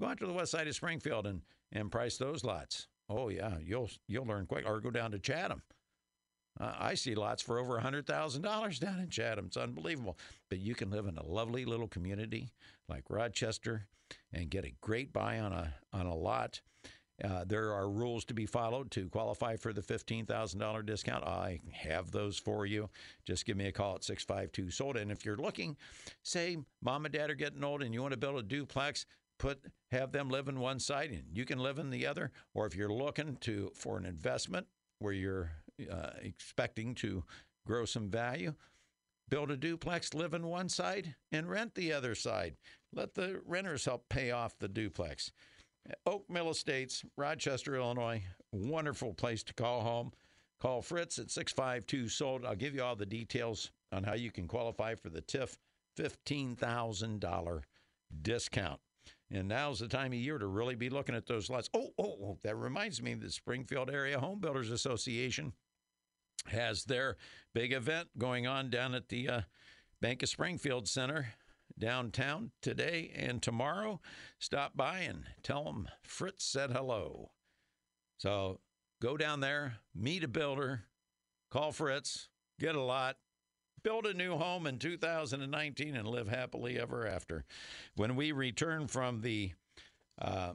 Go 0.00 0.06
out 0.06 0.18
to 0.18 0.26
the 0.26 0.32
west 0.32 0.52
side 0.52 0.68
of 0.68 0.74
Springfield 0.74 1.26
and, 1.26 1.42
and 1.72 1.90
price 1.90 2.16
those 2.16 2.44
lots. 2.44 2.86
Oh 3.08 3.30
yeah, 3.30 3.54
you'll 3.60 3.90
you'll 4.06 4.26
learn 4.26 4.46
quick. 4.46 4.68
Or 4.68 4.80
go 4.80 4.90
down 4.90 5.12
to 5.12 5.18
Chatham. 5.18 5.62
Uh, 6.60 6.74
I 6.78 6.94
see 6.94 7.14
lots 7.14 7.40
for 7.40 7.58
over 7.58 7.78
$100,000 7.78 8.80
down 8.80 9.00
in 9.00 9.08
Chatham. 9.08 9.46
It's 9.46 9.56
unbelievable. 9.56 10.18
But 10.50 10.58
you 10.58 10.74
can 10.74 10.90
live 10.90 11.06
in 11.06 11.16
a 11.16 11.24
lovely 11.24 11.64
little 11.64 11.88
community 11.88 12.50
like 12.88 13.04
Rochester 13.08 13.86
and 14.32 14.50
get 14.50 14.64
a 14.64 14.74
great 14.80 15.12
buy 15.12 15.38
on 15.38 15.52
a 15.52 15.74
on 15.92 16.06
a 16.06 16.14
lot 16.14 16.60
uh, 17.24 17.44
there 17.46 17.72
are 17.72 17.90
rules 17.90 18.24
to 18.26 18.34
be 18.34 18.46
followed 18.46 18.90
to 18.92 19.08
qualify 19.08 19.56
for 19.56 19.72
the 19.72 19.80
$15,000 19.80 20.86
discount. 20.86 21.24
I 21.24 21.58
have 21.72 22.10
those 22.10 22.38
for 22.38 22.64
you. 22.64 22.88
Just 23.24 23.44
give 23.44 23.56
me 23.56 23.66
a 23.66 23.72
call 23.72 23.96
at 23.96 24.04
652 24.04 24.70
sold. 24.70 24.96
And 24.96 25.10
if 25.10 25.24
you're 25.24 25.36
looking, 25.36 25.76
say 26.22 26.58
mom 26.82 27.06
and 27.06 27.12
dad 27.12 27.30
are 27.30 27.34
getting 27.34 27.64
old 27.64 27.82
and 27.82 27.92
you 27.92 28.02
want 28.02 28.12
to 28.12 28.18
build 28.18 28.38
a 28.38 28.42
duplex, 28.42 29.04
put 29.38 29.60
have 29.90 30.12
them 30.12 30.28
live 30.28 30.48
in 30.48 30.60
one 30.60 30.78
side 30.78 31.10
and 31.10 31.24
you 31.32 31.44
can 31.44 31.58
live 31.58 31.78
in 31.78 31.90
the 31.90 32.06
other. 32.06 32.30
Or 32.54 32.66
if 32.66 32.76
you're 32.76 32.92
looking 32.92 33.36
to 33.42 33.72
for 33.74 33.98
an 33.98 34.06
investment 34.06 34.66
where 35.00 35.12
you're 35.12 35.50
uh, 35.90 36.10
expecting 36.22 36.94
to 36.96 37.24
grow 37.66 37.84
some 37.84 38.10
value, 38.10 38.54
build 39.28 39.50
a 39.50 39.56
duplex, 39.56 40.14
live 40.14 40.34
in 40.34 40.46
one 40.46 40.68
side, 40.68 41.14
and 41.32 41.48
rent 41.48 41.74
the 41.74 41.92
other 41.92 42.14
side. 42.14 42.56
Let 42.92 43.14
the 43.14 43.40
renters 43.44 43.84
help 43.84 44.08
pay 44.08 44.30
off 44.30 44.58
the 44.58 44.68
duplex. 44.68 45.32
Oak 46.06 46.28
Mill 46.28 46.50
Estates, 46.50 47.04
Rochester, 47.16 47.76
Illinois. 47.76 48.22
Wonderful 48.52 49.14
place 49.14 49.42
to 49.44 49.54
call 49.54 49.80
home. 49.80 50.12
Call 50.60 50.82
Fritz 50.82 51.18
at 51.18 51.30
652 51.30 52.08
sold. 52.08 52.44
I'll 52.44 52.56
give 52.56 52.74
you 52.74 52.82
all 52.82 52.96
the 52.96 53.06
details 53.06 53.70
on 53.92 54.04
how 54.04 54.14
you 54.14 54.30
can 54.30 54.48
qualify 54.48 54.94
for 54.94 55.08
the 55.08 55.22
TIF 55.22 55.56
$15,000 55.98 57.62
discount. 58.22 58.80
And 59.30 59.48
now's 59.48 59.78
the 59.78 59.88
time 59.88 60.12
of 60.12 60.18
year 60.18 60.38
to 60.38 60.46
really 60.46 60.74
be 60.74 60.90
looking 60.90 61.14
at 61.14 61.26
those 61.26 61.50
lots. 61.50 61.68
Oh, 61.74 61.90
oh, 61.98 62.16
oh, 62.22 62.38
that 62.42 62.56
reminds 62.56 63.02
me 63.02 63.14
the 63.14 63.30
Springfield 63.30 63.90
Area 63.90 64.18
Home 64.18 64.40
Builders 64.40 64.70
Association 64.70 65.52
has 66.46 66.84
their 66.84 67.16
big 67.54 67.72
event 67.72 68.08
going 68.16 68.46
on 68.46 68.70
down 68.70 68.94
at 68.94 69.08
the 69.08 69.28
uh, 69.28 69.40
Bank 70.00 70.22
of 70.22 70.28
Springfield 70.28 70.88
Center 70.88 71.34
downtown 71.78 72.50
today 72.62 73.10
and 73.14 73.42
tomorrow. 73.42 74.00
Stop 74.38 74.76
by 74.76 75.00
and 75.00 75.24
tell 75.42 75.64
them 75.64 75.88
Fritz 76.02 76.44
said 76.44 76.70
hello. 76.70 77.30
So 78.18 78.60
go 79.00 79.16
down 79.16 79.40
there, 79.40 79.74
meet 79.94 80.24
a 80.24 80.28
builder, 80.28 80.84
call 81.50 81.72
Fritz, 81.72 82.28
get 82.58 82.74
a 82.74 82.80
lot, 82.80 83.16
build 83.82 84.06
a 84.06 84.14
new 84.14 84.36
home 84.36 84.66
in 84.66 84.78
2019, 84.78 85.96
and 85.96 86.08
live 86.08 86.28
happily 86.28 86.78
ever 86.78 87.06
after. 87.06 87.44
When 87.96 88.16
we 88.16 88.32
return 88.32 88.88
from 88.88 89.20
the 89.20 89.52
uh, 90.20 90.52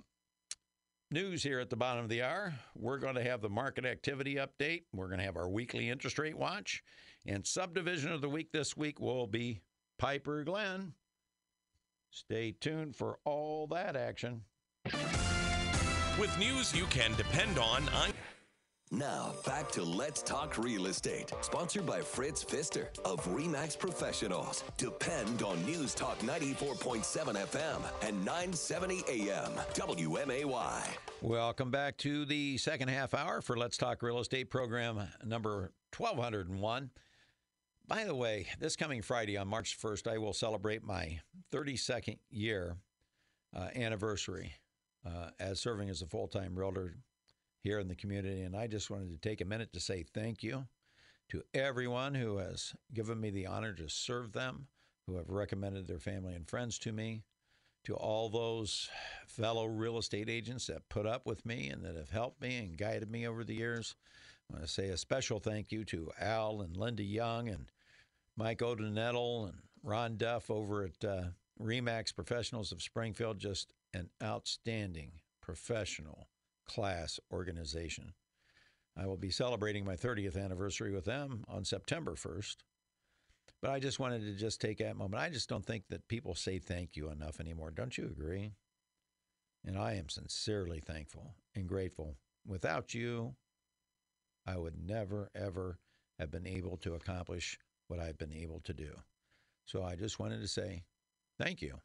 news 1.12 1.43
here 1.43 1.60
at 1.60 1.69
the 1.69 1.76
bottom 1.76 2.04
of 2.04 2.10
the 2.10 2.23
hour, 2.23 2.54
we're 2.76 2.97
going 2.97 3.15
to 3.15 3.23
have 3.23 3.41
the 3.41 3.49
market 3.49 3.86
activity 3.86 4.36
update. 4.36 4.84
We're 4.93 5.08
going 5.08 5.19
to 5.19 5.26
have 5.26 5.38
our 5.38 5.49
weekly 5.49 5.89
interest 5.89 6.19
rate 6.19 6.38
watch. 6.38 6.84
And 7.26 7.47
subdivision 7.47 8.12
of 8.12 8.21
the 8.21 8.30
week 8.30 8.52
this 8.52 8.76
week 8.76 8.99
will 8.99 9.28
be 9.28 9.62
Piper 9.97 10.43
Glen. 10.43 10.93
Stay 12.15 12.52
tuned 12.62 12.95
for 12.95 13.17
all 13.26 13.65
that 13.65 13.95
action. 13.95 14.41
With 16.19 16.38
news 16.38 16.71
you 16.76 16.86
can 16.86 17.15
depend 17.15 17.58
on, 17.58 17.89
I'm 17.91 18.13
Now, 18.91 19.34
back 19.47 19.71
to 19.71 19.82
Let's 19.82 20.21
Talk 20.21 20.60
Real 20.60 20.86
Estate, 20.86 21.34
sponsored 21.41 21.88
by 21.88 22.02
Fritz 22.02 22.43
Pfister 22.43 22.91
of 23.04 23.26
REMAX 23.26 23.80
Professionals. 23.80 24.63
Depend 24.78 25.41
on 25.41 25.65
News 25.65 25.95
Talk 25.95 26.19
94.7 26.19 27.02
FM 27.47 27.82
and 28.08 28.23
970 28.23 29.04
AM, 29.10 29.52
WMAY. 29.73 30.84
Welcome 31.21 31.71
back 31.71 31.97
to 31.97 32.26
the 32.26 32.60
second 32.60 32.89
half 32.89 33.15
hour 33.15 33.41
for 33.41 33.58
Let's 33.58 33.78
Talk 33.78 34.04
Real 34.04 34.19
Estate 34.19 34.52
program 34.52 35.08
number 35.26 35.71
1201. 35.97 36.91
By 37.86 38.06
the 38.06 38.15
way, 38.15 38.48
this 38.60 38.78
coming 38.78 39.02
Friday 39.02 39.36
on 39.36 39.50
March 39.50 39.78
1st, 39.78 40.08
I 40.10 40.17
will 40.17 40.34
celebrate 40.34 40.84
my 40.84 41.19
32nd 41.52 42.17
year 42.30 42.78
uh, 43.54 43.67
anniversary 43.76 44.54
uh, 45.06 45.32
as 45.38 45.60
serving 45.60 45.89
as 45.89 46.02
a 46.02 46.08
full 46.08 46.28
time 46.30 46.56
realtor 46.56 46.96
here 47.60 47.80
in 47.80 47.89
the 47.89 47.96
community. 47.96 48.41
And 48.41 48.56
I 48.56 48.67
just 48.67 48.89
wanted 48.89 49.10
to 49.10 49.17
take 49.17 49.41
a 49.41 49.46
minute 49.46 49.74
to 49.74 49.82
say 49.82 50.06
thank 50.13 50.43
you 50.43 50.65
to 51.30 51.43
everyone 51.54 52.15
who 52.15 52.38
has 52.38 52.74
given 52.93 53.19
me 53.19 53.32
the 53.32 53.48
honor 53.48 53.74
to 53.74 53.89
serve 53.89 54.32
them, 54.32 54.67
who 55.06 55.17
have 55.17 55.30
recommended 55.30 55.86
their 55.86 56.00
family 56.00 56.36
and 56.36 56.48
friends 56.48 56.80
to 56.80 56.93
me, 56.93 57.24
to 57.84 57.96
all 57.96 58.30
those 58.30 58.89
fellow 59.28 59.65
real 59.65 59.98
estate 59.98 60.30
agents 60.30 60.67
that 60.67 60.88
put 60.88 61.06
up 61.06 61.26
with 61.26 61.46
me 61.46 61.69
and 61.69 61.84
that 61.84 61.98
have 61.98 62.12
helped 62.12 62.41
me 62.41 62.58
and 62.58 62.78
guided 62.78 63.12
me 63.12 63.28
over 63.28 63.43
the 63.43 63.56
years. 63.56 63.96
I 64.50 64.54
want 64.54 64.66
to 64.66 64.72
say 64.72 64.90
a 64.90 64.98
special 64.98 65.40
thank 65.40 65.72
you 65.72 65.84
to 65.86 66.12
Al 66.20 66.62
and 66.62 66.78
Linda 66.78 67.04
Young 67.04 67.50
and 67.50 67.66
Mike 68.36 68.60
Odenettle 68.60 69.50
and 69.50 69.60
Ron 69.84 70.18
Duff 70.18 70.50
over 70.50 70.84
at 70.84 71.04
uh, 71.06 71.24
Remax 71.62 72.14
Professionals 72.16 72.72
of 72.72 72.82
Springfield. 72.82 73.40
Just 73.40 73.74
an 73.94 74.10
outstanding 74.22 75.12
professional 75.42 76.28
class 76.68 77.20
organization. 77.32 78.14
I 78.98 79.08
will 79.08 79.18
be 79.18 79.32
celebrating 79.32 79.86
my 79.86 79.96
30th 79.96 80.42
anniversary 80.42 80.92
with 80.92 81.06
them 81.06 81.44
on 81.48 81.66
September 81.66 82.14
1st. 82.14 82.58
But 83.62 83.72
I 83.72 83.80
just 83.80 84.00
wanted 84.00 84.22
to 84.26 84.34
just 84.34 84.60
take 84.60 84.80
that 84.80 84.98
moment. 84.98 85.22
I 85.22 85.30
just 85.30 85.50
don't 85.50 85.66
think 85.66 85.86
that 85.90 86.08
people 86.08 86.36
say 86.36 86.60
thank 86.60 86.96
you 86.96 87.10
enough 87.10 87.40
anymore. 87.40 87.72
Don't 87.72 87.98
you 87.98 88.06
agree? 88.06 88.52
And 89.66 89.78
I 89.78 89.94
am 89.94 90.10
sincerely 90.10 90.80
thankful 90.80 91.36
and 91.56 91.68
grateful. 91.68 92.18
Without 92.46 92.94
you, 92.94 93.36
I 94.46 94.58
would 94.58 94.76
never, 94.88 95.30
ever 95.36 95.80
have 96.20 96.32
been 96.32 96.48
able 96.48 96.78
to 96.78 96.96
accomplish 96.96 97.58
what 97.88 98.00
I've 98.00 98.18
been 98.18 98.34
able 98.34 98.60
to 98.62 98.74
do. 98.74 98.96
So 99.66 99.84
I 99.84 99.96
just 99.96 100.20
wanted 100.20 100.42
to 100.42 100.48
say 100.48 100.84
thank 101.40 101.62
you. 101.62 101.80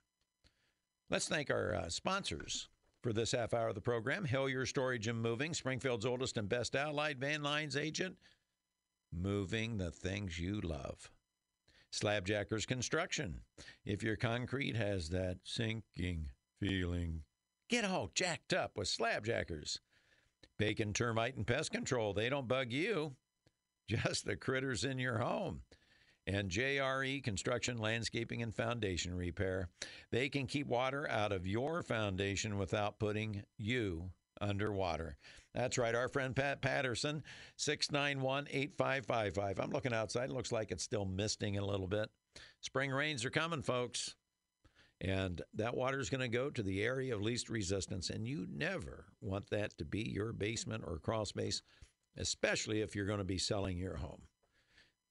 Let's 1.11 1.29
thank 1.29 1.51
our 1.51 1.75
uh, 1.75 1.89
sponsors 1.89 2.69
for 3.03 3.13
this 3.13 3.33
half 3.33 3.55
hour 3.55 3.69
of 3.69 3.75
the 3.75 3.81
program 3.81 4.25
Hillier 4.25 4.67
Storage 4.67 5.07
and 5.07 5.21
Moving, 5.21 5.55
Springfield's 5.55 6.05
oldest 6.05 6.37
and 6.37 6.49
best 6.49 6.75
allied 6.75 7.19
van 7.19 7.43
lines 7.43 7.77
agent, 7.77 8.17
moving 9.13 9.79
the 9.79 9.91
things 9.91 10.39
you 10.39 10.61
love. 10.61 11.11
Slabjackers 11.93 12.67
Construction. 12.67 13.41
If 13.85 14.03
your 14.03 14.17
concrete 14.17 14.77
has 14.77 15.09
that 15.11 15.39
sinking 15.45 16.27
feeling, 16.61 17.23
get 17.71 17.85
all 17.85 18.11
jacked 18.15 18.53
up 18.53 18.73
with 18.77 18.89
Slabjackers. 18.89 19.79
Bacon 20.59 20.93
Termite 20.93 21.37
and 21.37 21.47
Pest 21.47 21.71
Control. 21.71 22.13
They 22.13 22.29
don't 22.29 22.49
bug 22.49 22.73
you, 22.73 23.15
just 23.89 24.25
the 24.25 24.37
critters 24.37 24.85
in 24.85 24.99
your 24.99 25.19
home. 25.19 25.63
And 26.27 26.51
JRE 26.51 27.25
Construction, 27.25 27.79
Landscaping, 27.79 28.43
and 28.43 28.55
Foundation 28.55 29.15
Repair. 29.15 29.71
They 30.11 30.29
can 30.29 30.47
keep 30.47 30.67
water 30.67 31.09
out 31.09 31.33
of 31.33 31.47
your 31.47 31.83
foundation 31.83 32.59
without 32.59 32.99
putting 32.99 33.45
you 33.57 34.11
underwater. 34.41 35.17
That's 35.55 35.79
right, 35.79 35.95
our 35.95 36.09
friend 36.09 36.37
Pat 36.37 36.61
Patterson, 36.61 37.23
691 37.57 38.47
8555. 38.51 39.59
I'm 39.59 39.71
looking 39.71 39.95
outside. 39.95 40.29
It 40.29 40.35
looks 40.35 40.53
like 40.53 40.71
it's 40.71 40.85
still 40.85 41.07
misting 41.07 41.57
a 41.57 41.65
little 41.65 41.89
bit. 41.89 42.11
Spring 42.61 42.91
rains 42.91 43.25
are 43.25 43.31
coming, 43.31 43.63
folks. 43.63 44.15
And 45.01 45.43
that 45.55 45.77
water 45.77 46.01
is 46.01 46.11
going 46.11 46.21
to 46.21 46.29
go 46.29 46.51
to 46.51 46.63
the 46.63 46.83
area 46.83 47.15
of 47.15 47.23
least 47.23 47.49
resistance. 47.49 48.11
And 48.11 48.27
you 48.27 48.47
never 48.51 49.07
want 49.21 49.49
that 49.51 49.79
to 49.79 49.85
be 49.85 50.03
your 50.03 50.33
basement 50.33 50.83
or 50.87 50.99
crawl 50.99 51.25
space, 51.25 51.63
especially 52.17 52.81
if 52.81 52.97
you're 52.97 53.07
going 53.07 53.19
to 53.19 53.25
be 53.25 53.39
selling 53.39 53.79
your 53.79 53.97
home. 53.97 54.23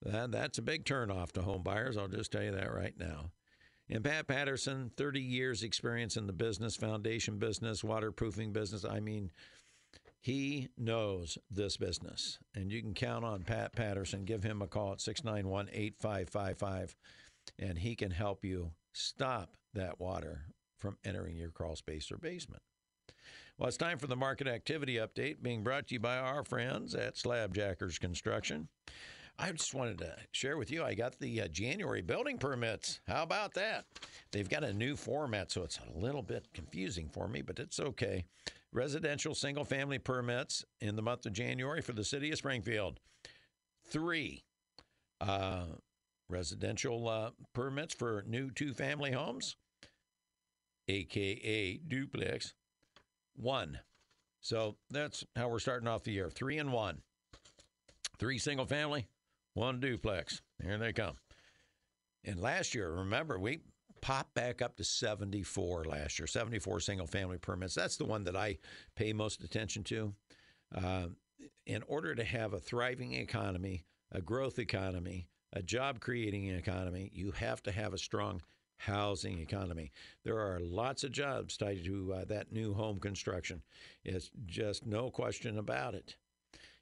That, 0.02 0.32
that's 0.32 0.58
a 0.58 0.64
big 0.64 0.84
turnoff 0.86 1.32
to 1.34 1.42
home 1.42 1.64
buyers. 1.64 1.98
I'll 1.98 2.08
just 2.08 2.32
tell 2.32 2.44
you 2.44 2.52
that 2.52 2.74
right 2.74 2.94
now. 3.00 3.32
And 3.90 4.04
Pat 4.04 4.28
Patterson, 4.28 4.92
30 4.98 5.22
years 5.22 5.64
experience 5.64 6.18
in 6.18 6.28
the 6.28 6.34
business, 6.34 6.76
foundation 6.76 7.38
business, 7.38 7.84
waterproofing 7.84 8.52
business. 8.52 8.84
I 8.84 9.00
mean, 9.00 9.32
he 10.20 10.68
knows 10.78 11.38
this 11.50 11.78
business. 11.78 12.38
And 12.54 12.70
you 12.70 12.82
can 12.82 12.94
count 12.94 13.24
on 13.24 13.44
Pat 13.44 13.74
Patterson. 13.74 14.26
Give 14.26 14.44
him 14.44 14.62
a 14.62 14.68
call 14.68 14.92
at 14.92 15.02
691 15.02 15.70
8555, 15.72 16.96
and 17.60 17.78
he 17.78 17.96
can 17.96 18.12
help 18.12 18.44
you 18.44 18.72
stop 18.92 19.56
that 19.78 20.00
water 20.00 20.46
from 20.78 20.98
entering 21.04 21.38
your 21.38 21.50
crawl 21.50 21.76
space 21.76 22.12
or 22.12 22.18
basement. 22.18 22.62
Well, 23.58 23.68
it's 23.68 23.78
time 23.78 23.98
for 23.98 24.08
the 24.08 24.16
market 24.16 24.48
activity 24.48 24.96
update 24.96 25.42
being 25.42 25.64
brought 25.64 25.88
to 25.88 25.96
you 25.96 26.00
by 26.00 26.18
our 26.18 26.44
friends 26.44 26.94
at 26.94 27.16
Slabjackers 27.16 28.00
Construction. 28.00 28.68
I 29.40 29.52
just 29.52 29.74
wanted 29.74 30.00
to 30.00 30.16
share 30.32 30.58
with 30.58 30.72
you. 30.72 30.84
I 30.84 30.96
got 30.96 31.20
the 31.20 31.42
uh, 31.42 31.48
January 31.48 32.02
building 32.02 32.38
permits. 32.38 33.02
How 33.08 33.24
about 33.24 33.54
that? 33.54 33.86
They've 34.32 34.50
got 34.50 34.64
a 34.64 34.74
new 34.74 34.96
format, 34.96 35.52
so 35.52 35.64
it's 35.64 35.80
a 35.80 35.98
little 35.98 36.24
bit 36.24 36.48
confusing 36.54 37.10
for 37.10 37.28
me, 37.28 37.42
but 37.42 37.60
it's 37.60 37.80
okay. 37.80 38.26
Residential 38.72 39.36
single 39.36 39.64
family 39.64 40.00
permits 40.00 40.66
in 40.82 40.96
the 40.96 41.02
month 41.02 41.26
of 41.26 41.34
January 41.34 41.82
for 41.82 41.94
the 41.94 42.04
city 42.04 42.32
of 42.32 42.38
Springfield. 42.38 43.00
Three 43.90 44.44
uh, 45.22 45.66
residential 46.30 47.08
uh, 47.08 47.32
permits 47.54 47.94
for 47.94 48.24
new 48.28 48.50
two 48.52 48.74
family 48.74 49.12
homes, 49.12 49.56
aka 50.88 51.78
duplex. 51.88 52.54
One. 53.36 53.80
So 54.42 54.78
that's 54.90 55.26
how 55.36 55.50
we're 55.50 55.60
starting 55.60 55.88
off 55.88 56.04
the 56.04 56.12
year. 56.12 56.30
Three 56.30 56.58
and 56.58 56.72
one. 56.72 57.02
Three 58.20 58.40
single 58.40 58.66
family, 58.66 59.08
one 59.54 59.80
duplex. 59.80 60.42
Here 60.62 60.78
they 60.78 60.94
come. 60.94 61.16
And 62.24 62.40
last 62.42 62.74
year, 62.74 62.92
remember, 62.92 63.40
we 63.40 63.60
popped 64.02 64.34
back 64.34 64.62
up 64.62 64.76
to 64.78 64.84
74 64.84 65.86
last 65.86 66.20
year, 66.20 66.28
74 66.28 66.80
single 66.80 67.08
family 67.08 67.38
permits. 67.38 67.76
That's 67.76 67.98
the 67.98 68.06
one 68.06 68.24
that 68.24 68.36
I 68.36 68.58
pay 68.96 69.14
most 69.14 69.44
attention 69.44 69.84
to. 69.86 70.14
Uh, 70.74 71.08
in 71.66 71.84
order 71.88 72.16
to 72.16 72.24
have 72.24 72.54
a 72.54 72.60
thriving 72.60 73.14
economy, 73.14 73.84
a 74.12 74.22
growth 74.22 74.60
economy, 74.60 75.28
a 75.54 75.62
job 75.62 76.00
creating 76.00 76.48
economy, 76.48 77.10
you 77.14 77.32
have 77.32 77.62
to 77.64 77.72
have 77.72 77.94
a 77.94 77.98
strong 77.98 78.42
housing 78.78 79.40
economy. 79.40 79.92
There 80.24 80.40
are 80.40 80.60
lots 80.60 81.04
of 81.04 81.12
jobs 81.12 81.58
tied 81.58 81.84
to 81.86 82.14
uh, 82.14 82.26
that 82.26 82.52
new 82.52 82.74
home 82.74 83.00
construction. 83.00 83.62
It's 84.04 84.30
just 84.46 84.86
no 84.86 85.10
question 85.10 85.58
about 85.58 85.96
it. 85.96 86.16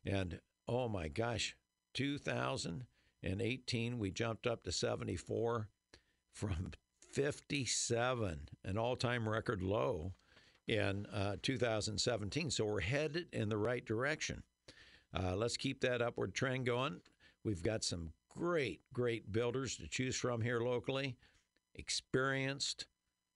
And 0.06 0.40
oh 0.68 0.88
my 0.88 1.08
gosh, 1.08 1.56
2018, 1.94 4.00
we 4.00 4.12
jumped 4.12 4.46
up 4.46 4.64
to 4.64 4.72
74 4.72 5.68
from 6.34 6.72
57, 7.14 8.50
an 8.66 8.78
all 8.78 8.96
time 8.96 9.28
record 9.28 9.62
low 9.62 10.14
in 10.68 11.06
uh, 11.08 11.36
2017. 11.42 12.52
So 12.52 12.66
we're 12.66 12.82
headed 12.82 13.28
in 13.32 13.50
the 13.50 13.58
right 13.58 13.86
direction. 13.86 14.44
Uh, 15.18 15.36
let's 15.36 15.58
keep 15.58 15.82
that 15.82 16.02
upward 16.02 16.34
trend 16.34 16.66
going. 16.66 17.00
We've 17.44 17.64
got 17.64 17.84
some 17.84 18.12
great, 18.30 18.82
great 18.92 19.32
builders 19.32 19.78
to 19.78 19.88
choose 19.88 20.16
from 20.16 20.42
here 20.42 20.60
locally, 20.60 21.16
experienced, 21.76 22.86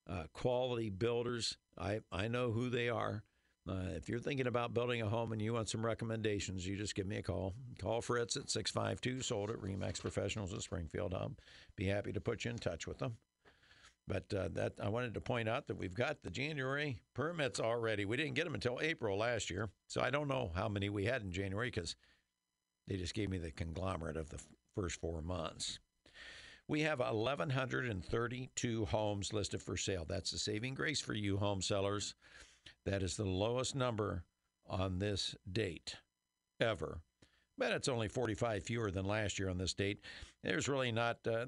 uh, 0.09 0.23
quality 0.33 0.89
builders. 0.89 1.57
I, 1.77 2.01
I 2.11 2.27
know 2.27 2.51
who 2.51 2.69
they 2.69 2.89
are. 2.89 3.23
Uh, 3.69 3.89
if 3.95 4.09
you're 4.09 4.19
thinking 4.19 4.47
about 4.47 4.73
building 4.73 5.01
a 5.01 5.07
home 5.07 5.31
and 5.31 5.41
you 5.41 5.53
want 5.53 5.69
some 5.69 5.85
recommendations, 5.85 6.65
you 6.65 6.75
just 6.75 6.95
give 6.95 7.05
me 7.05 7.17
a 7.17 7.21
call. 7.21 7.53
Call 7.79 8.01
Fritz 8.01 8.35
at 8.35 8.49
652 8.49 9.21
sold 9.21 9.51
at 9.51 9.61
Remax 9.61 10.01
Professionals 10.01 10.53
in 10.53 10.59
Springfield. 10.59 11.13
I'll 11.13 11.35
be 11.75 11.85
happy 11.85 12.11
to 12.13 12.21
put 12.21 12.45
you 12.45 12.51
in 12.51 12.57
touch 12.57 12.87
with 12.87 12.97
them. 12.97 13.17
But 14.07 14.33
uh, 14.33 14.49
that 14.53 14.73
I 14.81 14.89
wanted 14.89 15.13
to 15.13 15.21
point 15.21 15.47
out 15.47 15.67
that 15.67 15.77
we've 15.77 15.93
got 15.93 16.23
the 16.23 16.31
January 16.31 16.99
permits 17.13 17.59
already. 17.59 18.05
We 18.05 18.17
didn't 18.17 18.33
get 18.33 18.45
them 18.45 18.55
until 18.55 18.79
April 18.81 19.19
last 19.19 19.51
year, 19.51 19.69
so 19.87 20.01
I 20.01 20.09
don't 20.09 20.27
know 20.27 20.51
how 20.55 20.67
many 20.67 20.89
we 20.89 21.05
had 21.05 21.21
in 21.21 21.31
January 21.31 21.67
because 21.67 21.95
they 22.87 22.97
just 22.97 23.13
gave 23.13 23.29
me 23.29 23.37
the 23.37 23.51
conglomerate 23.51 24.17
of 24.17 24.29
the 24.29 24.41
first 24.75 24.99
four 24.99 25.21
months. 25.21 25.77
We 26.69 26.81
have 26.81 26.99
1,132 26.99 28.85
homes 28.85 29.33
listed 29.33 29.59
for 29.59 29.75
sale. 29.75 30.05
That's 30.07 30.33
a 30.33 30.37
saving 30.37 30.75
grace 30.75 31.01
for 31.01 31.15
you 31.15 31.35
home 31.35 31.63
sellers. 31.63 32.13
That 32.85 33.01
is 33.01 33.17
the 33.17 33.25
lowest 33.25 33.75
number 33.75 34.23
on 34.67 34.99
this 34.99 35.35
date 35.51 35.95
ever. 36.61 36.99
But 37.57 37.71
it's 37.71 37.87
only 37.87 38.07
45 38.07 38.61
fewer 38.61 38.91
than 38.91 39.05
last 39.05 39.39
year 39.39 39.49
on 39.49 39.57
this 39.57 39.73
date. 39.73 40.01
There's 40.43 40.69
really 40.69 40.91
not 40.91 41.17
uh, 41.25 41.47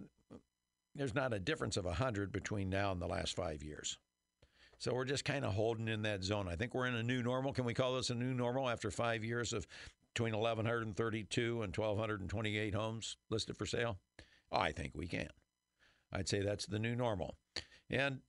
there's 0.95 1.13
not 1.13 1.33
a 1.35 1.39
difference 1.39 1.77
of 1.77 1.85
100 1.85 2.31
between 2.31 2.71
now 2.71 2.91
and 2.91 2.99
the 2.99 3.07
last 3.07 3.35
5 3.35 3.61
years. 3.61 3.99
So 4.79 4.91
we're 4.91 5.05
just 5.05 5.23
kind 5.23 5.45
of 5.45 5.53
holding 5.53 5.87
in 5.87 6.01
that 6.01 6.23
zone. 6.23 6.47
I 6.49 6.55
think 6.55 6.73
we're 6.73 6.87
in 6.87 6.95
a 6.95 7.03
new 7.03 7.21
normal. 7.21 7.53
Can 7.53 7.65
we 7.65 7.75
call 7.75 7.93
this 7.93 8.09
a 8.09 8.15
new 8.15 8.33
normal 8.33 8.67
after 8.67 8.89
5 8.89 9.23
years 9.23 9.53
of 9.53 9.67
between 10.15 10.33
1132 10.35 11.61
and 11.61 11.77
1228 11.77 12.73
homes 12.73 13.17
listed 13.29 13.55
for 13.55 13.67
sale? 13.67 13.99
I 14.51 14.71
think 14.71 14.93
we 14.95 15.07
can. 15.07 15.29
I'd 16.11 16.27
say 16.27 16.41
that's 16.41 16.65
the 16.65 16.79
new 16.79 16.95
normal. 16.95 17.35
And 17.89 18.19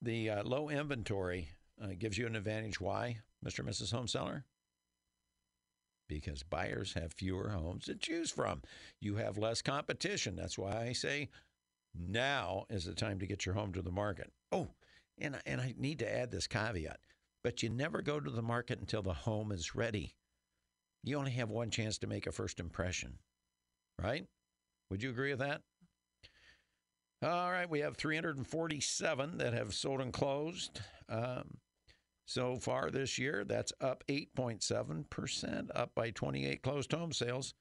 the 0.00 0.30
uh, 0.30 0.44
low 0.44 0.68
inventory 0.68 1.50
uh, 1.82 1.88
gives 1.98 2.16
you 2.18 2.26
an 2.26 2.36
advantage. 2.36 2.80
Why, 2.80 3.18
Mr. 3.44 3.60
and 3.60 3.68
Mrs. 3.68 3.92
Home 3.92 4.08
Seller? 4.08 4.44
Because 6.08 6.42
buyers 6.42 6.94
have 6.94 7.12
fewer 7.12 7.50
homes 7.50 7.84
to 7.84 7.94
choose 7.94 8.30
from. 8.30 8.62
You 9.00 9.16
have 9.16 9.38
less 9.38 9.62
competition. 9.62 10.36
That's 10.36 10.58
why 10.58 10.76
I 10.76 10.92
say 10.92 11.28
now 11.94 12.66
is 12.68 12.84
the 12.84 12.94
time 12.94 13.18
to 13.20 13.26
get 13.26 13.46
your 13.46 13.54
home 13.54 13.72
to 13.72 13.82
the 13.82 13.90
market. 13.90 14.32
Oh, 14.50 14.68
and, 15.18 15.38
and 15.46 15.60
I 15.60 15.74
need 15.76 15.98
to 16.00 16.12
add 16.12 16.30
this 16.30 16.46
caveat, 16.46 16.98
but 17.44 17.62
you 17.62 17.68
never 17.68 18.02
go 18.02 18.18
to 18.18 18.30
the 18.30 18.42
market 18.42 18.80
until 18.80 19.02
the 19.02 19.12
home 19.12 19.52
is 19.52 19.74
ready. 19.74 20.16
You 21.02 21.16
only 21.16 21.32
have 21.32 21.50
one 21.50 21.70
chance 21.70 21.98
to 21.98 22.06
make 22.06 22.26
a 22.26 22.32
first 22.32 22.60
impression, 22.60 23.18
right? 23.98 24.26
Would 24.90 25.02
you 25.02 25.10
agree 25.10 25.30
with 25.30 25.38
that? 25.38 25.62
All 27.22 27.50
right, 27.50 27.68
we 27.68 27.80
have 27.80 27.96
347 27.96 29.38
that 29.38 29.52
have 29.52 29.74
sold 29.74 30.00
and 30.00 30.12
closed. 30.12 30.80
Um, 31.08 31.58
so 32.26 32.56
far 32.56 32.90
this 32.90 33.18
year, 33.18 33.44
that's 33.44 33.72
up 33.80 34.04
8.7%, 34.08 35.68
up 35.74 35.94
by 35.94 36.10
28 36.10 36.62
closed 36.62 36.92
home 36.92 37.12
sales. 37.12 37.54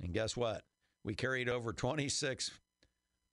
And 0.00 0.12
guess 0.12 0.36
what? 0.36 0.62
We 1.04 1.14
carried 1.14 1.48
over 1.48 1.72
26 1.72 2.50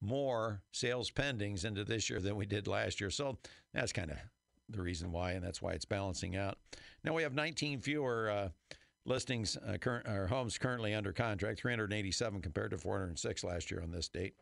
more 0.02 0.62
sales 0.72 1.12
pendings 1.12 1.66
into 1.66 1.84
this 1.84 2.10
year 2.10 2.20
than 2.20 2.36
we 2.36 2.46
did 2.46 2.68
last 2.68 3.00
year. 3.00 3.10
So 3.10 3.38
that's 3.74 3.94
kind 3.94 4.12
of 4.12 4.18
the 4.70 4.82
reason 4.82 5.12
why, 5.12 5.32
and 5.32 5.44
that's 5.44 5.62
why 5.62 5.74
it's 5.74 5.86
balancing 5.86 6.36
out. 6.36 6.58
Now 7.04 7.14
we 7.14 7.24
have 7.24 7.34
19 7.34 7.82
fewer 7.82 8.30
uh, 8.30 8.50
listings, 9.10 9.58
uh, 9.58 9.78
current 9.78 10.08
homes 10.30 10.58
currently 10.58 10.94
under 10.94 11.12
contract, 11.12 11.60
387 11.60 12.42
compared 12.42 12.72
to 12.72 12.78
406 12.78 13.44
last 13.44 13.72
year 13.72 13.82
on 13.82 13.92
this 13.92 14.08
date. 14.08 14.36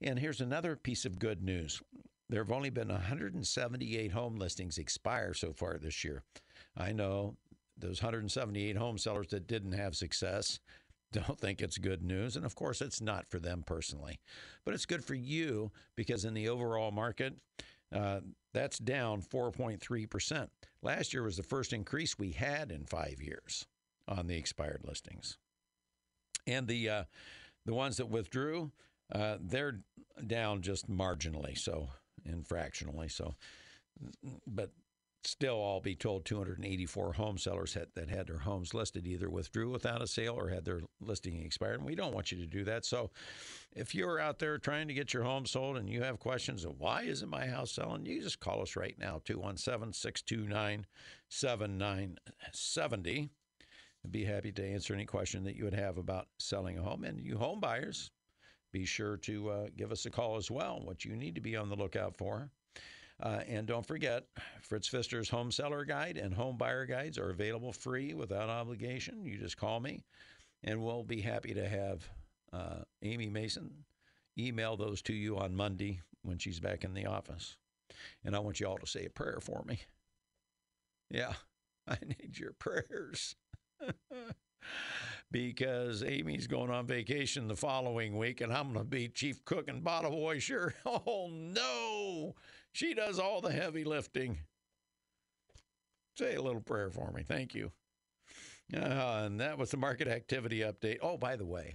And 0.00 0.18
here's 0.18 0.40
another 0.40 0.76
piece 0.76 1.04
of 1.04 1.18
good 1.18 1.42
news. 1.42 1.80
There 2.28 2.42
have 2.42 2.52
only 2.52 2.70
been 2.70 2.88
178 2.88 4.12
home 4.12 4.36
listings 4.36 4.78
expire 4.78 5.34
so 5.34 5.52
far 5.52 5.78
this 5.78 6.04
year. 6.04 6.22
I 6.76 6.92
know 6.92 7.36
those 7.76 8.02
178 8.02 8.76
home 8.76 8.98
sellers 8.98 9.28
that 9.28 9.46
didn't 9.46 9.72
have 9.72 9.96
success 9.96 10.60
don't 11.12 11.38
think 11.38 11.60
it's 11.60 11.78
good 11.78 12.02
news. 12.02 12.36
And 12.36 12.44
of 12.46 12.54
course, 12.54 12.80
it's 12.80 13.00
not 13.00 13.28
for 13.28 13.38
them 13.38 13.64
personally, 13.66 14.20
but 14.64 14.74
it's 14.74 14.86
good 14.86 15.04
for 15.04 15.14
you 15.14 15.72
because 15.96 16.24
in 16.24 16.34
the 16.34 16.48
overall 16.48 16.92
market, 16.92 17.34
uh, 17.92 18.20
that's 18.54 18.78
down 18.78 19.20
4.3%. 19.20 20.48
Last 20.82 21.12
year 21.12 21.24
was 21.24 21.36
the 21.36 21.42
first 21.42 21.72
increase 21.72 22.18
we 22.18 22.30
had 22.30 22.70
in 22.70 22.84
five 22.84 23.20
years 23.20 23.66
on 24.10 24.26
the 24.26 24.36
expired 24.36 24.82
listings. 24.84 25.38
And 26.46 26.66
the, 26.66 26.88
uh, 26.88 27.04
the 27.64 27.74
ones 27.74 27.98
that 27.98 28.10
withdrew, 28.10 28.72
uh, 29.14 29.36
they're 29.40 29.80
down 30.26 30.62
just 30.62 30.90
marginally, 30.90 31.56
so 31.56 31.88
and 32.24 32.46
fractionally. 32.46 33.08
So, 33.08 33.34
but 34.46 34.70
still, 35.24 35.62
I'll 35.62 35.80
be 35.80 35.94
told 35.94 36.24
284 36.24 37.14
home 37.14 37.38
sellers 37.38 37.74
had, 37.74 37.88
that 37.94 38.08
had 38.08 38.26
their 38.26 38.38
homes 38.38 38.74
listed 38.74 39.06
either 39.06 39.28
withdrew 39.28 39.70
without 39.70 40.02
a 40.02 40.06
sale 40.06 40.38
or 40.38 40.48
had 40.48 40.64
their 40.64 40.80
listing 41.00 41.42
expired. 41.42 41.78
And 41.78 41.86
we 41.86 41.94
don't 41.94 42.14
want 42.14 42.32
you 42.32 42.38
to 42.38 42.46
do 42.46 42.64
that. 42.64 42.84
So, 42.84 43.10
if 43.72 43.94
you're 43.94 44.18
out 44.18 44.38
there 44.38 44.58
trying 44.58 44.88
to 44.88 44.94
get 44.94 45.14
your 45.14 45.22
home 45.22 45.46
sold 45.46 45.76
and 45.76 45.88
you 45.88 46.02
have 46.02 46.18
questions 46.18 46.64
of 46.64 46.78
why 46.78 47.02
isn't 47.02 47.28
my 47.28 47.46
house 47.46 47.72
selling, 47.72 48.06
you 48.06 48.22
just 48.22 48.40
call 48.40 48.62
us 48.62 48.76
right 48.76 48.96
now 48.98 49.20
217 49.24 49.92
629 49.92 50.86
7970. 51.28 53.30
I'd 54.04 54.12
be 54.12 54.24
happy 54.24 54.52
to 54.52 54.64
answer 54.64 54.94
any 54.94 55.04
question 55.04 55.44
that 55.44 55.56
you 55.56 55.64
would 55.64 55.74
have 55.74 55.98
about 55.98 56.28
selling 56.38 56.78
a 56.78 56.82
home. 56.82 57.04
And 57.04 57.20
you 57.20 57.36
home 57.36 57.60
buyers, 57.60 58.10
be 58.72 58.84
sure 58.84 59.16
to 59.18 59.50
uh, 59.50 59.66
give 59.76 59.92
us 59.92 60.06
a 60.06 60.10
call 60.10 60.36
as 60.36 60.50
well, 60.50 60.80
what 60.82 61.04
you 61.04 61.16
need 61.16 61.34
to 61.34 61.40
be 61.40 61.56
on 61.56 61.68
the 61.68 61.76
lookout 61.76 62.16
for. 62.16 62.50
Uh, 63.22 63.40
and 63.46 63.66
don't 63.66 63.84
forget, 63.84 64.24
Fritz 64.62 64.88
Pfister's 64.88 65.28
Home 65.28 65.50
Seller 65.50 65.84
Guide 65.84 66.16
and 66.16 66.32
Home 66.32 66.56
Buyer 66.56 66.86
Guides 66.86 67.18
are 67.18 67.30
available 67.30 67.72
free 67.72 68.14
without 68.14 68.48
obligation. 68.48 69.26
You 69.26 69.36
just 69.36 69.58
call 69.58 69.78
me, 69.78 70.02
and 70.64 70.82
we'll 70.82 71.04
be 71.04 71.20
happy 71.20 71.52
to 71.52 71.68
have 71.68 72.08
uh, 72.52 72.82
Amy 73.02 73.28
Mason 73.28 73.70
email 74.38 74.76
those 74.76 75.02
to 75.02 75.12
you 75.12 75.36
on 75.36 75.54
Monday 75.54 76.00
when 76.22 76.38
she's 76.38 76.60
back 76.60 76.84
in 76.84 76.94
the 76.94 77.06
office. 77.06 77.56
And 78.24 78.34
I 78.34 78.38
want 78.38 78.58
you 78.58 78.66
all 78.66 78.78
to 78.78 78.86
say 78.86 79.04
a 79.04 79.10
prayer 79.10 79.38
for 79.40 79.64
me. 79.66 79.80
Yeah, 81.10 81.34
I 81.88 81.98
need 82.06 82.38
your 82.38 82.52
prayers. 82.52 83.34
because 85.30 86.02
Amy's 86.02 86.46
going 86.46 86.70
on 86.70 86.86
vacation 86.86 87.48
the 87.48 87.56
following 87.56 88.16
week 88.16 88.40
and 88.40 88.52
I'm 88.52 88.72
going 88.72 88.84
to 88.84 88.90
be 88.90 89.08
chief 89.08 89.44
cook 89.44 89.68
and 89.68 89.82
bottle 89.84 90.20
washer. 90.20 90.74
Oh 90.86 91.28
no, 91.30 92.34
she 92.72 92.94
does 92.94 93.18
all 93.18 93.40
the 93.40 93.52
heavy 93.52 93.84
lifting. 93.84 94.38
Say 96.16 96.34
a 96.34 96.42
little 96.42 96.60
prayer 96.60 96.90
for 96.90 97.10
me. 97.12 97.22
Thank 97.22 97.54
you. 97.54 97.72
Uh, 98.74 99.22
and 99.24 99.40
that 99.40 99.58
was 99.58 99.70
the 99.70 99.76
market 99.76 100.06
activity 100.06 100.60
update. 100.60 100.98
Oh, 101.02 101.16
by 101.16 101.36
the 101.36 101.46
way, 101.46 101.74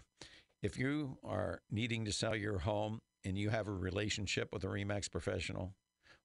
if 0.62 0.78
you 0.78 1.18
are 1.24 1.62
needing 1.70 2.06
to 2.06 2.12
sell 2.12 2.36
your 2.36 2.60
home 2.60 3.02
and 3.24 3.38
you 3.38 3.50
have 3.50 3.68
a 3.68 3.72
relationship 3.72 4.50
with 4.54 4.64
a 4.64 4.68
REMAX 4.68 5.12
professional, 5.12 5.74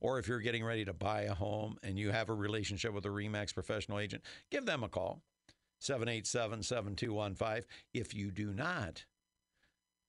or 0.01 0.19
if 0.19 0.29
you're 0.29 0.40
getting 0.40 0.64
ready 0.64 0.85
to 0.85 0.93
buy 0.93 1.23
a 1.23 1.35
home 1.35 1.77
and 1.83 1.99
you 1.99 2.11
have 2.11 2.29
a 2.29 2.35
relationship 2.35 2.93
with 2.93 3.05
a 3.05 3.09
REMAX 3.09 3.53
professional 3.53 3.99
agent, 3.99 4.23
give 4.51 4.66
them 4.66 4.85
a 4.85 4.88
call. 4.88 5.23
787 5.81 6.62
7215. 6.62 7.64
If 7.93 8.14
you 8.14 8.31
do 8.31 8.53
not 8.53 9.05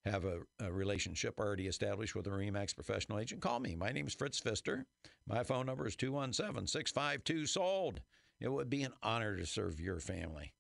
have 0.06 0.26
a, 0.26 0.40
a, 0.60 0.72
relationship 0.72 1.40
already 1.40 1.68
established 1.68 2.16
with 2.16 2.28
a 2.28 2.32
REMAX 2.32 2.76
professional 2.76 3.20
agent, 3.20 3.42
call 3.42 3.60
me. 3.60 3.76
My 3.76 3.92
name 3.92 4.08
is 4.08 4.14
Fritz 4.14 4.40
Pfister. 4.40 4.86
My 5.28 5.44
phone 5.44 5.66
number 5.66 5.88
is 5.88 5.96
217 5.96 6.68
652 6.68 7.46
SOLD. 7.46 8.02
It 8.40 8.52
would 8.52 8.70
be 8.70 8.84
an 8.84 8.94
honor 9.04 9.38
to 9.38 9.46
serve 9.46 9.80
your 9.80 10.00
family. 10.00 10.54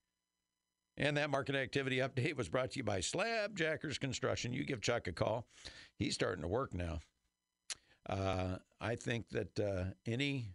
And 0.97 1.17
that 1.17 1.31
market 1.31 1.55
activity 1.55 1.97
update 1.97 2.37
was 2.37 2.49
brought 2.49 2.71
to 2.71 2.77
you 2.77 2.83
by 2.83 2.99
Slab 2.99 3.57
Jackers 3.57 3.97
Construction. 3.97 4.53
You 4.53 4.63
give 4.63 4.81
Chuck 4.81 5.07
a 5.07 5.11
call. 5.11 5.47
He's 5.97 6.13
starting 6.13 6.43
to 6.43 6.47
work 6.47 6.73
now. 6.73 6.99
Uh, 8.07 8.57
I 8.79 8.95
think 8.95 9.29
that 9.29 9.59
uh, 9.59 9.83
any 10.05 10.45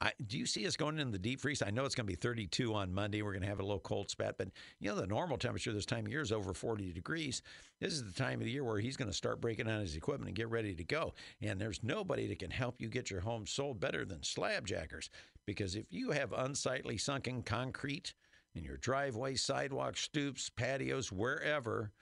I, 0.00 0.12
do 0.26 0.38
you 0.38 0.46
see 0.46 0.66
us 0.66 0.76
going 0.76 0.98
in 0.98 1.10
the 1.10 1.18
deep 1.18 1.40
freeze? 1.40 1.62
I 1.62 1.70
know 1.70 1.84
it's 1.84 1.94
going 1.94 2.06
to 2.06 2.12
be 2.12 2.16
32 2.16 2.74
on 2.74 2.92
Monday. 2.92 3.22
We're 3.22 3.32
going 3.32 3.42
to 3.42 3.48
have 3.48 3.60
a 3.60 3.64
little 3.64 3.80
cold 3.80 4.10
spat, 4.10 4.36
but 4.38 4.48
you 4.80 4.88
know 4.88 4.96
the 4.96 5.06
normal 5.06 5.38
temperature 5.38 5.72
this 5.72 5.86
time 5.86 6.06
of 6.06 6.12
year 6.12 6.20
is 6.20 6.32
over 6.32 6.54
40 6.54 6.92
degrees. 6.92 7.42
This 7.80 7.92
is 7.92 8.04
the 8.04 8.12
time 8.12 8.40
of 8.40 8.44
the 8.44 8.50
year 8.50 8.64
where 8.64 8.78
he's 8.78 8.96
going 8.96 9.10
to 9.10 9.16
start 9.16 9.40
breaking 9.40 9.66
down 9.66 9.80
his 9.80 9.96
equipment 9.96 10.28
and 10.28 10.36
get 10.36 10.50
ready 10.50 10.74
to 10.74 10.84
go. 10.84 11.14
And 11.40 11.60
there's 11.60 11.82
nobody 11.82 12.26
that 12.28 12.38
can 12.38 12.50
help 12.50 12.80
you 12.80 12.88
get 12.88 13.10
your 13.10 13.20
home 13.20 13.46
sold 13.46 13.80
better 13.80 14.04
than 14.04 14.22
slab 14.22 14.66
jackers, 14.66 15.10
because 15.46 15.74
if 15.74 15.86
you 15.90 16.10
have 16.10 16.32
unsightly 16.32 16.98
sunken 16.98 17.42
concrete 17.42 18.14
in 18.54 18.62
your 18.64 18.76
driveway, 18.76 19.34
sidewalks, 19.34 20.00
stoops, 20.00 20.50
patios, 20.50 21.10
wherever, 21.10 21.92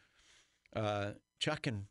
uh, 0.76 1.12
Chuck 1.38 1.62
can 1.62 1.86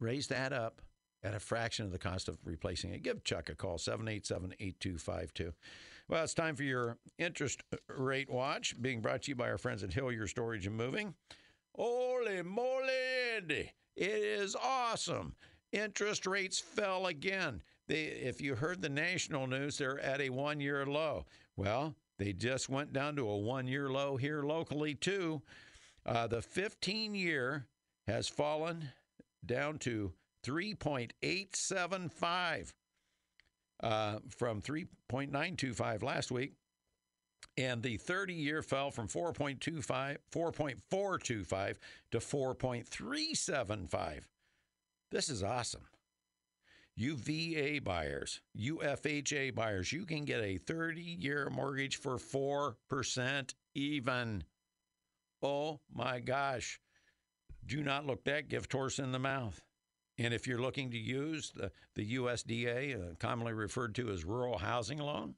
raise 0.00 0.28
that 0.28 0.52
up 0.52 0.82
at 1.26 1.34
a 1.34 1.40
fraction 1.40 1.84
of 1.84 1.92
the 1.92 1.98
cost 1.98 2.28
of 2.28 2.38
replacing 2.44 2.92
it. 2.92 3.02
Give 3.02 3.22
Chuck 3.24 3.48
a 3.48 3.54
call, 3.54 3.78
787 3.78 4.54
8252. 4.60 5.52
Well, 6.08 6.22
it's 6.22 6.34
time 6.34 6.54
for 6.54 6.62
your 6.62 6.98
interest 7.18 7.62
rate 7.88 8.30
watch, 8.30 8.80
being 8.80 9.00
brought 9.00 9.22
to 9.22 9.32
you 9.32 9.34
by 9.34 9.50
our 9.50 9.58
friends 9.58 9.82
at 9.82 9.92
Hillier 9.92 10.28
Storage 10.28 10.66
and 10.66 10.76
Moving. 10.76 11.14
Holy 11.74 12.42
moly! 12.42 13.72
It 13.96 14.08
is 14.08 14.54
awesome. 14.54 15.34
Interest 15.72 16.26
rates 16.26 16.60
fell 16.60 17.06
again. 17.06 17.60
They, 17.88 18.04
if 18.04 18.40
you 18.40 18.54
heard 18.54 18.80
the 18.80 18.88
national 18.88 19.48
news, 19.48 19.78
they're 19.78 19.98
at 19.98 20.20
a 20.20 20.30
one 20.30 20.60
year 20.60 20.86
low. 20.86 21.26
Well, 21.56 21.96
they 22.18 22.32
just 22.32 22.68
went 22.68 22.92
down 22.92 23.16
to 23.16 23.28
a 23.28 23.36
one 23.36 23.66
year 23.66 23.90
low 23.90 24.16
here 24.16 24.44
locally, 24.44 24.94
too. 24.94 25.42
Uh, 26.04 26.28
the 26.28 26.40
15 26.40 27.16
year 27.16 27.66
has 28.06 28.28
fallen 28.28 28.90
down 29.44 29.78
to 29.78 30.12
3.875 30.46 32.72
uh, 33.82 34.18
from 34.28 34.62
3.925 34.62 36.02
last 36.02 36.30
week. 36.30 36.52
And 37.58 37.82
the 37.82 37.96
30 37.96 38.34
year 38.34 38.62
fell 38.62 38.90
from 38.90 39.08
4.25, 39.08 40.18
4.425 40.30 41.76
to 42.12 42.18
4.375. 42.18 44.20
This 45.10 45.28
is 45.28 45.42
awesome. 45.42 45.86
you 46.94 47.16
VA 47.16 47.80
buyers, 47.82 48.40
you 48.54 48.76
FHA 48.78 49.54
buyers, 49.54 49.92
you 49.92 50.04
can 50.04 50.24
get 50.24 50.40
a 50.40 50.58
30 50.58 51.00
year 51.00 51.50
mortgage 51.50 51.96
for 51.96 52.16
4% 52.16 53.54
even. 53.74 54.44
Oh 55.42 55.80
my 55.92 56.20
gosh. 56.20 56.80
Do 57.64 57.82
not 57.82 58.06
look 58.06 58.24
that 58.24 58.48
gift 58.48 58.72
horse 58.72 58.98
in 58.98 59.12
the 59.12 59.18
mouth. 59.18 59.62
And 60.18 60.32
if 60.32 60.46
you're 60.46 60.60
looking 60.60 60.90
to 60.90 60.98
use 60.98 61.52
the, 61.54 61.70
the 61.94 62.16
USDA, 62.16 62.94
uh, 62.94 63.14
commonly 63.18 63.52
referred 63.52 63.94
to 63.96 64.10
as 64.10 64.24
rural 64.24 64.58
housing 64.58 64.98
loan, 64.98 65.34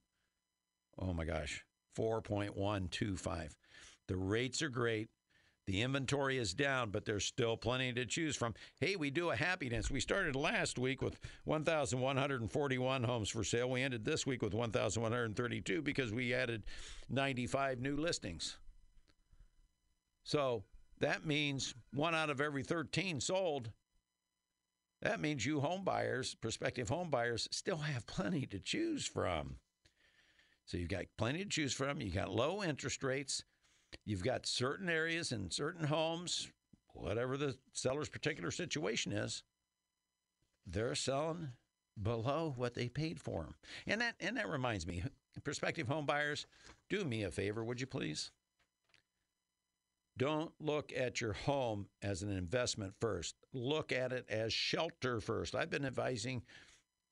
oh 0.99 1.13
my 1.13 1.25
gosh, 1.25 1.65
4.125. 1.97 3.51
The 4.07 4.17
rates 4.17 4.63
are 4.63 4.69
great. 4.69 5.09
The 5.67 5.83
inventory 5.83 6.39
is 6.39 6.55
down, 6.55 6.89
but 6.89 7.05
there's 7.05 7.27
still 7.27 7.55
plenty 7.55 7.93
to 7.93 8.07
choose 8.07 8.37
from. 8.37 8.55
Hey, 8.81 8.97
we 8.97 9.11
do 9.11 9.29
a 9.29 9.37
happiness. 9.37 9.91
We 9.91 10.01
started 10.01 10.35
last 10.35 10.79
week 10.79 11.03
with 11.03 11.21
1,141 11.45 13.05
homes 13.05 13.29
for 13.29 13.45
sale. 13.45 13.69
We 13.69 13.83
ended 13.83 14.03
this 14.03 14.25
week 14.25 14.41
with 14.41 14.55
1,132 14.55 15.83
because 15.83 16.11
we 16.11 16.33
added 16.33 16.63
95 17.11 17.81
new 17.81 17.99
listings. 17.99 18.57
So 20.25 20.65
that 21.01 21.27
means 21.27 21.75
one 21.93 22.15
out 22.15 22.31
of 22.31 22.41
every 22.41 22.63
13 22.63 23.21
sold. 23.21 23.71
That 25.03 25.21
means 25.21 25.47
you 25.47 25.61
home 25.61 25.85
buyers, 25.85 26.35
prospective 26.35 26.89
home 26.89 27.11
buyers, 27.11 27.49
still 27.53 27.79
have 27.79 28.07
plenty 28.07 28.47
to 28.47 28.59
choose 28.59 29.07
from. 29.07 29.57
So 30.65 30.77
you've 30.77 30.89
got 30.89 31.05
plenty 31.17 31.45
to 31.45 31.49
choose 31.49 31.73
from. 31.73 32.01
You've 32.01 32.15
got 32.15 32.31
low 32.31 32.63
interest 32.63 33.03
rates. 33.03 33.45
You've 34.05 34.25
got 34.25 34.47
certain 34.47 34.89
areas 34.89 35.33
and 35.33 35.53
certain 35.53 35.87
homes, 35.87 36.49
whatever 36.93 37.37
the 37.37 37.57
seller's 37.73 38.09
particular 38.09 38.51
situation 38.51 39.13
is, 39.13 39.43
they're 40.67 40.95
selling 40.95 41.53
below 42.01 42.53
what 42.57 42.75
they 42.75 42.89
paid 42.89 43.21
for 43.21 43.43
them. 43.45 43.55
And 43.87 44.01
that 44.01 44.15
and 44.21 44.37
that 44.37 44.49
reminds 44.49 44.87
me, 44.87 45.03
prospective 45.43 45.89
home 45.89 46.07
buyers, 46.07 46.47
do 46.89 47.05
me 47.05 47.23
a 47.23 47.31
favor, 47.31 47.65
would 47.65 47.81
you 47.81 47.87
please? 47.87 48.31
Don't 50.19 50.51
look 50.61 50.93
at 50.95 51.21
your 51.21 51.33
home 51.33 51.87
as 52.03 52.23
an 52.23 52.31
investment 52.31 52.93
first. 53.01 53.37
Look 53.53 53.93
at 53.93 54.13
it 54.13 54.27
as 54.29 54.53
shelter 54.53 55.21
first. 55.21 55.55
I've 55.55 55.71
been 55.71 55.85
advising 55.85 56.43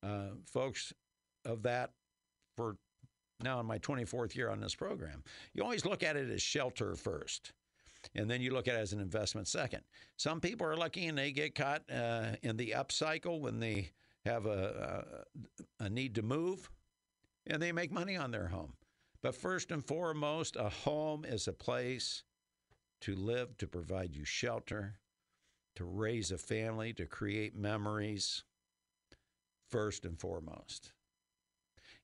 uh, 0.03 0.31
folks 0.45 0.93
of 1.45 1.63
that 1.63 1.93
for 2.57 2.77
now 3.41 3.61
in 3.61 3.67
my 3.67 3.79
24th 3.79 4.35
year 4.35 4.51
on 4.51 4.61
this 4.61 4.75
program. 4.75 5.23
You 5.55 5.63
always 5.63 5.87
look 5.87 6.03
at 6.03 6.17
it 6.17 6.29
as 6.31 6.43
shelter 6.43 6.97
first, 6.97 7.53
and 8.17 8.29
then 8.29 8.41
you 8.41 8.53
look 8.53 8.67
at 8.67 8.75
it 8.75 8.81
as 8.81 8.93
an 8.93 9.01
investment 9.01 9.47
second. 9.47 9.83
Some 10.17 10.41
people 10.41 10.67
are 10.67 10.77
lucky 10.77 11.07
and 11.07 11.17
they 11.17 11.31
get 11.31 11.55
caught 11.55 11.83
uh, 11.89 12.33
in 12.43 12.57
the 12.57 12.75
up 12.75 12.91
cycle 12.91 13.41
when 13.41 13.61
they 13.61 13.93
have 14.25 14.47
a, 14.47 15.25
a, 15.81 15.85
a 15.85 15.89
need 15.89 16.17
to 16.17 16.23
move 16.23 16.69
and 17.47 17.63
they 17.63 17.71
make 17.71 17.93
money 17.93 18.17
on 18.17 18.33
their 18.33 18.49
home. 18.49 18.73
But 19.23 19.37
first 19.37 19.71
and 19.71 19.87
foremost, 19.87 20.57
a 20.57 20.69
home 20.69 21.25
is 21.25 21.47
a 21.47 21.53
place 21.53 22.25
to 23.07 23.15
live, 23.15 23.57
to 23.57 23.69
provide 23.69 24.17
you 24.17 24.25
shelter, 24.25 24.97
to 25.77 25.85
raise 25.85 26.33
a 26.33 26.39
family, 26.39 26.93
to 26.93 27.07
create 27.07 27.55
memories, 27.55 28.43
first 29.71 30.05
and 30.05 30.19
foremost. 30.19 30.91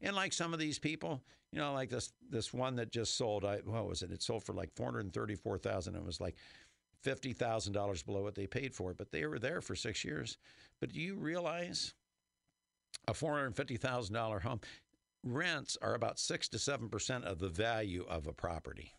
And 0.00 0.14
like 0.14 0.32
some 0.32 0.52
of 0.54 0.60
these 0.60 0.78
people, 0.78 1.20
you 1.50 1.58
know, 1.58 1.72
like 1.72 1.90
this 1.90 2.12
this 2.30 2.54
one 2.54 2.76
that 2.76 2.92
just 2.92 3.16
sold, 3.16 3.44
I 3.44 3.56
what 3.64 3.88
was 3.88 4.02
it? 4.02 4.12
It 4.12 4.22
sold 4.22 4.44
for 4.44 4.52
like 4.52 4.70
four 4.76 4.86
hundred 4.86 5.12
thirty 5.12 5.34
four 5.34 5.58
thousand. 5.58 5.96
It 5.96 6.04
was 6.04 6.20
like 6.20 6.36
fifty 7.02 7.32
thousand 7.32 7.72
dollars 7.72 8.04
below 8.04 8.22
what 8.22 8.36
they 8.36 8.46
paid 8.46 8.72
for 8.72 8.92
it, 8.92 8.96
but 8.96 9.10
they 9.10 9.26
were 9.26 9.40
there 9.40 9.60
for 9.60 9.74
six 9.74 10.04
years. 10.04 10.38
But 10.78 10.92
do 10.92 11.00
you 11.00 11.16
realize 11.16 11.94
a 13.08 13.14
four 13.14 13.34
hundred 13.34 13.56
fifty 13.56 13.76
thousand 13.76 14.14
dollar 14.14 14.38
home 14.38 14.60
rents 15.24 15.76
are 15.82 15.94
about 15.94 16.20
six 16.20 16.48
to 16.50 16.60
seven 16.60 16.88
percent 16.88 17.24
of 17.24 17.40
the 17.40 17.48
value 17.48 18.04
of 18.08 18.28
a 18.28 18.32
property. 18.32 18.92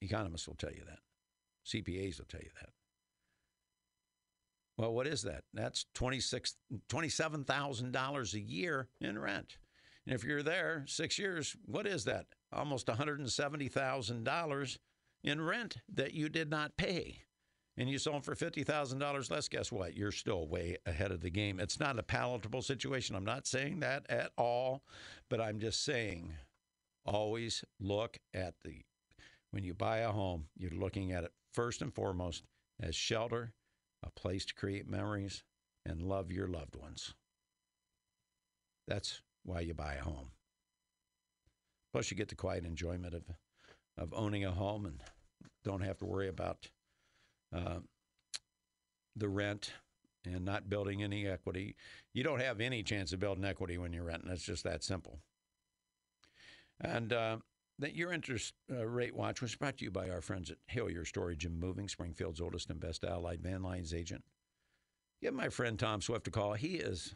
Economists 0.00 0.46
will 0.46 0.54
tell 0.54 0.72
you 0.72 0.84
that. 0.86 0.98
CPAs 1.66 2.18
will 2.18 2.26
tell 2.26 2.40
you 2.40 2.50
that. 2.60 2.70
Well, 4.76 4.94
what 4.94 5.06
is 5.08 5.22
that? 5.22 5.44
That's 5.52 5.86
$26, 5.96 6.54
$27,000 6.88 8.34
a 8.34 8.40
year 8.40 8.88
in 9.00 9.18
rent. 9.18 9.58
And 10.06 10.14
if 10.14 10.22
you're 10.24 10.42
there 10.42 10.84
six 10.86 11.18
years, 11.18 11.56
what 11.66 11.86
is 11.86 12.04
that? 12.04 12.26
Almost 12.52 12.86
$170,000 12.86 14.78
in 15.24 15.40
rent 15.40 15.76
that 15.92 16.14
you 16.14 16.28
did 16.28 16.48
not 16.48 16.76
pay. 16.76 17.22
And 17.76 17.90
you 17.90 17.98
sold 17.98 18.24
for 18.24 18.34
$50,000 18.34 19.30
less. 19.30 19.48
Guess 19.48 19.70
what? 19.70 19.96
You're 19.96 20.12
still 20.12 20.48
way 20.48 20.76
ahead 20.86 21.10
of 21.10 21.20
the 21.20 21.30
game. 21.30 21.60
It's 21.60 21.78
not 21.78 21.98
a 21.98 22.02
palatable 22.02 22.62
situation. 22.62 23.14
I'm 23.16 23.24
not 23.24 23.46
saying 23.46 23.80
that 23.80 24.06
at 24.08 24.30
all, 24.38 24.82
but 25.28 25.40
I'm 25.40 25.58
just 25.60 25.84
saying 25.84 26.32
always 27.04 27.64
look 27.80 28.18
at 28.34 28.54
the 28.64 28.82
when 29.50 29.64
you 29.64 29.74
buy 29.74 29.98
a 29.98 30.12
home, 30.12 30.46
you're 30.56 30.70
looking 30.70 31.12
at 31.12 31.24
it 31.24 31.32
first 31.52 31.82
and 31.82 31.94
foremost 31.94 32.44
as 32.80 32.94
shelter, 32.94 33.52
a 34.02 34.10
place 34.10 34.44
to 34.46 34.54
create 34.54 34.88
memories, 34.88 35.42
and 35.86 36.02
love 36.02 36.30
your 36.30 36.46
loved 36.48 36.76
ones. 36.76 37.14
That's 38.86 39.22
why 39.44 39.60
you 39.60 39.74
buy 39.74 39.94
a 39.94 40.02
home. 40.02 40.30
Plus, 41.92 42.10
you 42.10 42.16
get 42.16 42.28
the 42.28 42.34
quiet 42.34 42.64
enjoyment 42.64 43.14
of, 43.14 43.22
of 43.96 44.12
owning 44.14 44.44
a 44.44 44.52
home 44.52 44.86
and 44.86 45.00
don't 45.64 45.82
have 45.82 45.98
to 45.98 46.04
worry 46.04 46.28
about 46.28 46.68
uh, 47.54 47.78
the 49.16 49.28
rent 49.28 49.72
and 50.24 50.44
not 50.44 50.68
building 50.68 51.02
any 51.02 51.26
equity. 51.26 51.76
You 52.12 52.22
don't 52.22 52.40
have 52.40 52.60
any 52.60 52.82
chance 52.82 53.12
of 53.12 53.20
building 53.20 53.44
equity 53.44 53.78
when 53.78 53.92
you're 53.92 54.04
renting. 54.04 54.30
It's 54.30 54.42
just 54.42 54.64
that 54.64 54.84
simple. 54.84 55.20
And 56.80 57.12
uh, 57.12 57.38
that 57.78 57.94
your 57.94 58.12
interest 58.12 58.54
uh, 58.70 58.86
rate 58.86 59.14
watch 59.14 59.40
was 59.40 59.54
brought 59.54 59.78
to 59.78 59.84
you 59.84 59.90
by 59.90 60.10
our 60.10 60.20
friends 60.20 60.50
at 60.50 60.58
Hillier 60.66 61.04
Storage 61.04 61.44
and 61.44 61.58
Moving, 61.58 61.88
Springfield's 61.88 62.40
oldest 62.40 62.70
and 62.70 62.80
best 62.80 63.04
allied 63.04 63.40
van 63.40 63.62
lines 63.62 63.94
agent. 63.94 64.24
Give 65.22 65.34
my 65.34 65.48
friend 65.48 65.78
Tom 65.78 66.00
Swift 66.00 66.28
a 66.28 66.30
call. 66.30 66.54
He 66.54 66.76
is 66.76 67.14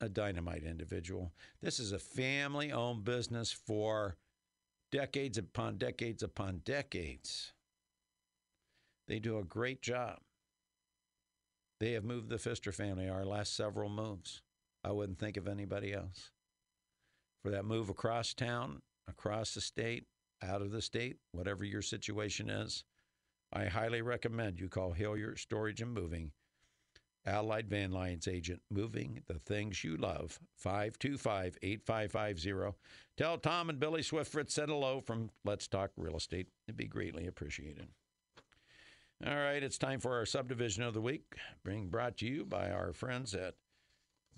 a 0.00 0.08
dynamite 0.08 0.64
individual. 0.64 1.32
This 1.60 1.78
is 1.78 1.92
a 1.92 1.98
family 1.98 2.72
owned 2.72 3.04
business 3.04 3.52
for 3.52 4.16
decades 4.90 5.38
upon 5.38 5.78
decades 5.78 6.22
upon 6.22 6.62
decades. 6.64 7.52
They 9.08 9.18
do 9.18 9.38
a 9.38 9.44
great 9.44 9.82
job. 9.82 10.18
They 11.80 11.92
have 11.92 12.04
moved 12.04 12.28
the 12.28 12.38
Pfister 12.38 12.72
family 12.72 13.08
our 13.08 13.24
last 13.24 13.56
several 13.56 13.88
moves. 13.88 14.42
I 14.84 14.92
wouldn't 14.92 15.18
think 15.18 15.36
of 15.36 15.48
anybody 15.48 15.92
else. 15.92 16.30
For 17.42 17.50
that 17.50 17.64
move 17.64 17.88
across 17.88 18.34
town, 18.34 18.82
across 19.08 19.54
the 19.54 19.60
state, 19.60 20.06
out 20.42 20.62
of 20.62 20.70
the 20.70 20.82
state, 20.82 21.16
whatever 21.32 21.64
your 21.64 21.82
situation 21.82 22.50
is, 22.50 22.84
I 23.52 23.66
highly 23.66 24.02
recommend 24.02 24.58
you 24.58 24.68
call 24.68 24.92
Hillier 24.92 25.36
Storage 25.36 25.82
and 25.82 25.92
Moving, 25.92 26.32
Allied 27.26 27.68
Van 27.68 27.92
Lines 27.92 28.26
agent, 28.26 28.62
moving 28.70 29.22
the 29.28 29.38
things 29.38 29.84
you 29.84 29.96
love, 29.96 30.40
525 30.56 31.58
8550. 31.62 32.76
Tell 33.16 33.38
Tom 33.38 33.68
and 33.68 33.78
Billy 33.78 34.02
Swift 34.02 34.32
Fritz 34.32 34.54
said 34.54 34.68
hello 34.68 35.00
from 35.00 35.30
Let's 35.44 35.68
Talk 35.68 35.90
Real 35.96 36.16
Estate. 36.16 36.48
It'd 36.66 36.76
be 36.76 36.86
greatly 36.86 37.26
appreciated. 37.26 37.88
All 39.24 39.36
right, 39.36 39.62
it's 39.62 39.78
time 39.78 40.00
for 40.00 40.16
our 40.16 40.26
subdivision 40.26 40.82
of 40.82 40.94
the 40.94 41.00
week, 41.00 41.36
being 41.64 41.88
brought 41.88 42.16
to 42.18 42.26
you 42.26 42.44
by 42.44 42.70
our 42.70 42.92
friends 42.92 43.34
at 43.34 43.54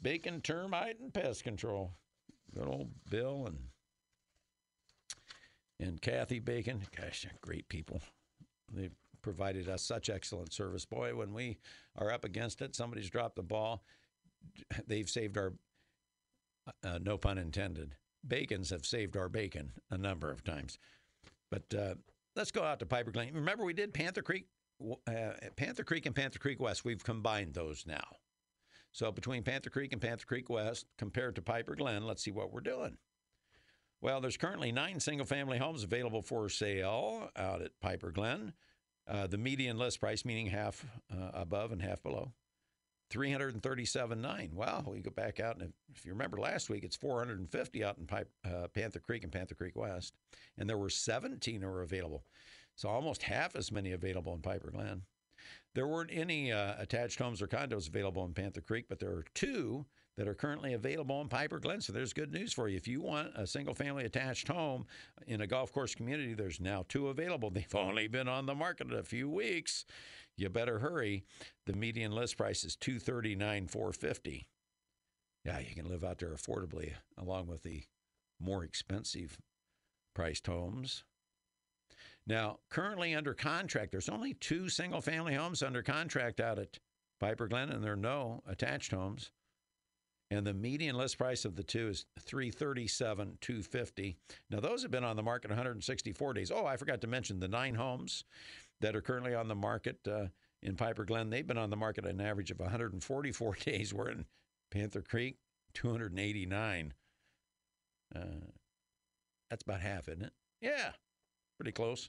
Bacon 0.03 0.43
Termite 0.43 1.01
and 1.01 1.15
Pest 1.15 1.43
Control. 1.43 1.93
Good 2.55 2.69
old 2.69 2.91
Bill 3.09 3.47
and 3.47 3.59
and 5.81 6.01
Kathy 6.01 6.39
Bacon. 6.39 6.83
Gosh, 6.97 7.27
great 7.41 7.69
people. 7.69 8.01
They've 8.73 8.95
provided 9.23 9.69
us 9.69 9.83
such 9.83 10.11
excellent 10.11 10.53
service. 10.53 10.85
Boy, 10.85 11.15
when 11.15 11.33
we 11.33 11.59
are 11.97 12.13
up 12.13 12.25
against 12.25 12.63
it, 12.63 12.75
somebody's 12.75 13.11
dropped 13.11 13.37
the 13.37 13.43
ball. 13.43 13.85
They've 14.87 15.09
saved 15.09 15.39
our, 15.39 15.55
uh, 16.85 16.99
no 17.03 17.17
pun 17.17 17.39
intended, 17.39 17.95
bacons 18.27 18.71
have 18.71 18.87
saved 18.87 19.17
our 19.17 19.29
bacon 19.29 19.73
a 19.91 19.99
number 19.99 20.31
of 20.31 20.45
times. 20.45 20.79
But 21.51 21.75
uh, 21.75 21.95
let's 22.37 22.51
go 22.51 22.63
out 22.63 22.79
to 22.81 22.87
Piper 22.87 23.11
Glen. 23.11 23.31
Remember, 23.33 23.65
we 23.65 23.75
did 23.75 23.95
Panther 23.95 24.23
Creek, 24.23 24.47
uh, 25.07 25.33
Panther 25.57 25.85
Creek 25.85 26.07
and 26.07 26.15
Panther 26.15 26.39
Creek 26.39 26.61
West. 26.61 26.85
We've 26.85 27.03
combined 27.03 27.55
those 27.55 27.85
now. 27.87 28.17
So 28.93 29.11
between 29.11 29.43
Panther 29.43 29.71
Creek 29.71 29.93
and 29.93 30.01
Panther 30.01 30.27
Creek 30.27 30.49
West, 30.49 30.87
compared 30.99 31.35
to 31.37 31.43
Piper 31.43 31.75
Glen, 31.75 32.07
let's 32.07 32.23
see 32.23 32.31
what 32.31 32.53
we're 32.53 32.61
doing. 32.61 32.97
Well, 34.05 34.21
there's 34.21 34.37
currently 34.37 34.71
nine 34.71 35.01
single 35.01 35.25
family 35.25 35.57
homes 35.57 35.83
available 35.83 36.21
for 36.21 36.51
sale 36.51 37.31
out 37.37 37.63
at 37.63 37.81
Piper 37.81 38.11
Glen. 38.11 38.53
Uh, 39.09 39.27
the 39.27 39.39
median 39.39 39.79
list 39.79 39.99
price, 39.99 40.27
meaning 40.27 40.49
half 40.49 40.85
uh, 41.11 41.31
above 41.33 41.73
and 41.73 41.81
half 41.81 42.03
below, 42.03 42.31
337.9. 43.11 44.53
Wow, 44.53 44.85
we 44.87 45.01
go 45.01 45.11
back 45.11 45.41
out, 45.41 45.57
and 45.59 45.73
if 45.95 46.05
you 46.05 46.13
remember 46.13 46.39
last 46.39 46.69
week, 46.69 46.85
it's 46.85 46.97
450 46.97 47.83
out 47.83 47.97
in 47.97 48.05
Pipe, 48.05 48.29
uh, 48.45 48.69
Panther 48.75 48.99
Creek 48.99 49.23
and 49.23 49.33
Panther 49.33 49.55
Creek 49.55 49.75
West, 49.75 50.13
and 50.59 50.69
there 50.69 50.77
were 50.77 50.91
17 50.91 51.63
that 51.63 51.67
were 51.67 51.81
available. 51.81 52.27
So 52.77 52.91
almost 52.91 53.23
half 53.23 53.57
as 53.57 53.73
many 53.73 53.93
available 53.93 54.35
in 54.35 54.43
Piper 54.43 54.71
Glen. 54.71 55.01
There 55.75 55.89
weren't 55.89 56.11
any 56.13 56.53
uh, 56.53 56.75
attached 56.77 57.19
homes 57.19 57.41
or 57.41 57.47
condos 57.47 57.89
available 57.89 58.27
in 58.27 58.35
Panther 58.35 58.61
Creek, 58.61 58.85
but 58.87 58.99
there 58.99 59.13
are 59.13 59.25
two 59.33 59.87
that 60.17 60.29
are 60.29 60.35
currently 60.35 60.75
available 60.75 61.21
in 61.21 61.29
Piper 61.29 61.59
Glen. 61.59 61.81
So 61.81 61.93
there's 61.93 62.13
good 62.13 62.33
news 62.33 62.53
for 62.53 62.69
you. 62.69 62.77
If 62.77 62.87
you 62.87 63.01
want 63.01 63.33
a 63.35 63.47
single 63.47 63.75
family 63.75 64.05
attached 64.05 64.49
home 64.49 64.87
in 65.27 65.41
a 65.41 65.47
golf 65.47 65.73
course 65.73 65.95
community, 65.95 66.35
there's 66.35 66.61
now 66.61 66.85
two 66.89 67.09
available. 67.09 67.51
They've 67.55 67.75
only 67.75 68.07
been 68.07 68.29
on 68.29 68.47
the 68.47 68.55
market 68.55 68.93
a 68.93 69.03
few 69.03 69.29
weeks. 69.29 69.85
You 70.37 70.49
better 70.49 70.79
hurry. 70.79 71.25
The 71.67 71.75
median 71.75 72.13
list 72.13 72.37
price 72.37 72.65
is 72.65 72.77
two 72.77 72.99
thirty 72.99 73.35
nine 73.37 73.69
four 73.69 73.93
fifty. 73.93 74.49
Yeah, 75.45 75.59
you 75.59 75.75
can 75.75 75.89
live 75.89 76.03
out 76.03 76.19
there 76.19 76.35
affordably 76.35 76.93
along 77.19 77.47
with 77.47 77.63
the 77.63 77.85
more 78.41 78.65
expensive 78.65 79.39
priced 80.15 80.47
homes. 80.47 81.05
Now, 82.27 82.61
currently 82.71 83.15
under 83.15 83.35
contract, 83.35 83.93
there's 83.93 84.09
only 84.09 84.35
two 84.35 84.69
single 84.69 85.03
family 85.03 85.35
homes 85.35 85.63
under 85.63 85.83
contract 85.83 86.41
out 86.41 86.59
at 86.59 86.79
Piper 87.21 87.47
Glen, 87.47 87.71
and 87.71 87.85
there 87.85 87.93
are 87.93 87.97
no 87.97 88.43
attached 88.47 88.93
homes. 88.93 89.31
And 90.31 90.47
the 90.47 90.55
median 90.55 90.97
list 90.97 91.19
price 91.19 91.45
of 91.45 91.55
the 91.55 91.63
two 91.63 91.89
is 91.89 92.07
337 92.19 93.39
250 93.41 94.17
Now, 94.51 94.61
those 94.61 94.83
have 94.83 94.91
been 94.91 95.05
on 95.05 95.17
the 95.17 95.23
market 95.23 95.51
164 95.51 96.35
days. 96.35 96.51
Oh, 96.51 96.67
I 96.67 96.77
forgot 96.77 97.01
to 97.03 97.07
mention 97.07 97.41
the 97.41 97.49
nine 97.49 97.75
homes 97.75 98.25
that 98.81 98.97
are 98.97 99.01
currently 99.01 99.35
on 99.35 99.49
the 99.49 99.55
market 99.55 99.99
uh, 100.09 100.27
in 100.63 100.77
Piper 100.77 101.05
Glen. 101.05 101.31
They've 101.31 101.47
been 101.47 101.59
on 101.59 101.71
the 101.71 101.77
market 101.77 102.07
an 102.07 102.21
average 102.21 102.51
of 102.51 102.59
144 102.59 103.55
days. 103.65 103.93
We're 103.95 104.11
in 104.11 104.25
Panther 104.71 105.03
Creek, 105.03 105.37
289. 105.75 106.95
Uh, 108.15 108.21
that's 109.51 109.63
about 109.63 109.81
half, 109.81 110.09
isn't 110.09 110.25
it? 110.25 110.33
Yeah, 110.61 110.93
pretty 111.59 111.73
close. 111.73 112.09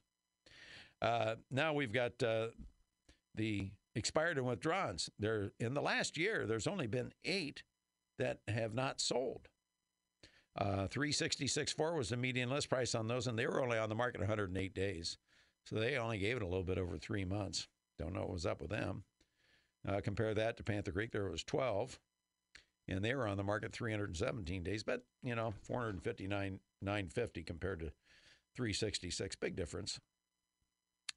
Uh, 1.02 1.36
now 1.52 1.74
we've 1.74 1.94
got 1.94 2.24
uh, 2.24 2.48
the 3.36 3.70
expired 3.96 4.38
and 4.38 4.48
withdrawns. 4.48 5.10
There 5.20 5.52
in 5.60 5.74
the 5.74 5.82
last 5.82 6.18
year, 6.18 6.46
there's 6.48 6.68
only 6.68 6.88
been 6.88 7.12
eight 7.24 7.64
that 8.18 8.40
have 8.48 8.74
not 8.74 9.00
sold. 9.00 9.48
Uh, 10.58 10.88
366.4 10.88 11.98
was 11.98 12.10
the 12.10 12.18
median 12.18 12.50
list 12.50 12.70
price 12.70 12.96
on 12.96 13.08
those, 13.08 13.28
and 13.28 13.38
they 13.38 13.46
were 13.46 13.62
only 13.62 13.78
on 13.78 13.90
the 13.90 13.96
market 13.96 14.22
108 14.22 14.74
days. 14.74 15.18
So 15.66 15.76
they 15.76 15.98
only 15.98 16.18
gave 16.18 16.38
it 16.38 16.44
a 16.44 16.48
little 16.48 16.64
bit 16.64 16.78
over 16.78 16.98
three 16.98 17.26
months. 17.26 17.68
Don't 18.00 18.14
know 18.14 18.22
what 18.22 18.32
was 18.32 18.46
up 18.46 18.62
with 18.62 18.70
them. 18.70 19.04
Uh, 19.88 20.00
compare 20.02 20.34
that 20.34 20.58
to 20.58 20.64
Panther 20.64 20.92
Creek, 20.92 21.12
there 21.12 21.30
was 21.30 21.44
12, 21.44 22.00
and 22.88 23.04
they 23.04 23.14
were 23.14 23.28
on 23.28 23.38
the 23.38 23.44
market 23.44 23.74
317 23.74 24.64
days, 24.64 24.84
but 24.84 25.04
you 25.24 25.36
know, 25.36 25.54
459 25.64 26.60
950 26.82 27.44
compared 27.44 27.80
to 27.80 27.92
366. 28.56 29.36
Big 29.36 29.56
difference. 29.56 30.00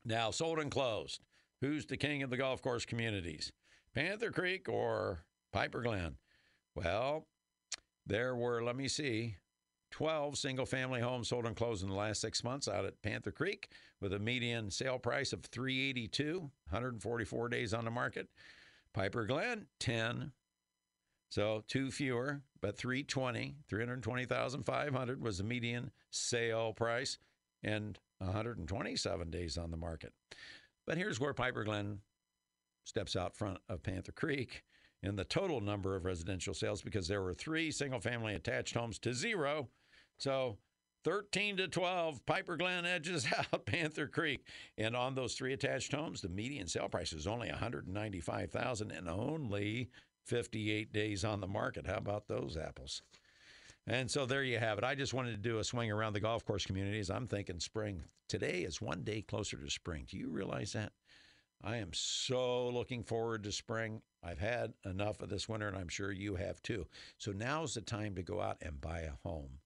Now, 0.04 0.30
sold 0.30 0.58
and 0.58 0.70
closed. 0.70 1.22
Who's 1.60 1.86
the 1.86 1.96
king 1.96 2.22
of 2.22 2.30
the 2.30 2.36
golf 2.36 2.62
course 2.62 2.84
communities? 2.84 3.52
Panther 3.94 4.30
Creek 4.30 4.68
or 4.68 5.24
Piper 5.52 5.82
Glen? 5.82 6.16
Well, 6.84 7.26
there 8.06 8.36
were, 8.36 8.62
let 8.62 8.76
me 8.76 8.86
see, 8.86 9.34
12 9.90 10.38
single 10.38 10.64
family 10.64 11.00
homes 11.00 11.26
sold 11.26 11.44
and 11.44 11.56
closed 11.56 11.82
in 11.82 11.88
the 11.88 11.96
last 11.96 12.20
six 12.20 12.44
months 12.44 12.68
out 12.68 12.84
at 12.84 13.02
Panther 13.02 13.32
Creek 13.32 13.72
with 14.00 14.12
a 14.12 14.18
median 14.20 14.70
sale 14.70 14.98
price 15.00 15.32
of 15.32 15.42
382, 15.42 16.38
144 16.38 17.48
days 17.48 17.74
on 17.74 17.84
the 17.84 17.90
market. 17.90 18.28
Piper 18.94 19.24
Glen, 19.24 19.66
10. 19.80 20.30
So 21.30 21.64
two 21.66 21.90
fewer, 21.90 22.42
but 22.60 22.78
320, 22.78 23.56
320,500 23.68 25.20
was 25.20 25.38
the 25.38 25.44
median 25.44 25.90
sale 26.10 26.74
price 26.74 27.18
and 27.64 27.98
127 28.18 29.30
days 29.30 29.58
on 29.58 29.72
the 29.72 29.76
market. 29.76 30.12
But 30.86 30.96
here's 30.96 31.18
where 31.18 31.34
Piper 31.34 31.64
Glen 31.64 31.98
steps 32.84 33.16
out 33.16 33.36
front 33.36 33.58
of 33.68 33.82
Panther 33.82 34.12
Creek 34.12 34.62
in 35.02 35.16
the 35.16 35.24
total 35.24 35.60
number 35.60 35.94
of 35.96 36.04
residential 36.04 36.54
sales 36.54 36.82
because 36.82 37.08
there 37.08 37.22
were 37.22 37.34
three 37.34 37.70
single 37.70 38.00
family 38.00 38.34
attached 38.34 38.74
homes 38.74 38.98
to 39.00 39.14
zero. 39.14 39.68
So 40.18 40.58
13 41.04 41.58
to 41.58 41.68
12, 41.68 42.26
Piper 42.26 42.56
Glen 42.56 42.84
edges 42.84 43.26
out 43.52 43.66
Panther 43.66 44.06
Creek. 44.06 44.44
And 44.76 44.96
on 44.96 45.14
those 45.14 45.34
three 45.34 45.52
attached 45.52 45.92
homes, 45.92 46.20
the 46.20 46.28
median 46.28 46.66
sale 46.66 46.88
price 46.88 47.12
is 47.12 47.26
only 47.26 47.48
195,000 47.48 48.90
and 48.90 49.08
only 49.08 49.90
58 50.26 50.92
days 50.92 51.24
on 51.24 51.40
the 51.40 51.46
market. 51.46 51.86
How 51.86 51.96
about 51.96 52.28
those 52.28 52.56
apples? 52.56 53.02
And 53.86 54.10
so 54.10 54.26
there 54.26 54.44
you 54.44 54.58
have 54.58 54.76
it. 54.76 54.84
I 54.84 54.94
just 54.94 55.14
wanted 55.14 55.30
to 55.30 55.48
do 55.48 55.58
a 55.58 55.64
swing 55.64 55.90
around 55.90 56.12
the 56.12 56.20
golf 56.20 56.44
course 56.44 56.66
communities. 56.66 57.08
I'm 57.08 57.26
thinking 57.26 57.58
spring. 57.58 58.04
Today 58.28 58.60
is 58.60 58.82
one 58.82 59.02
day 59.02 59.22
closer 59.22 59.56
to 59.56 59.70
spring. 59.70 60.04
Do 60.10 60.18
you 60.18 60.28
realize 60.28 60.74
that? 60.74 60.92
I 61.62 61.76
am 61.76 61.90
so 61.92 62.68
looking 62.68 63.02
forward 63.02 63.42
to 63.44 63.52
spring. 63.52 64.02
I've 64.22 64.38
had 64.38 64.74
enough 64.84 65.20
of 65.20 65.28
this 65.28 65.48
winter, 65.48 65.68
and 65.68 65.76
I'm 65.76 65.88
sure 65.88 66.12
you 66.12 66.36
have 66.36 66.62
too. 66.62 66.86
So 67.18 67.32
now's 67.32 67.74
the 67.74 67.80
time 67.80 68.14
to 68.14 68.22
go 68.22 68.40
out 68.40 68.58
and 68.62 68.80
buy 68.80 69.00
a 69.00 69.28
home. 69.28 69.58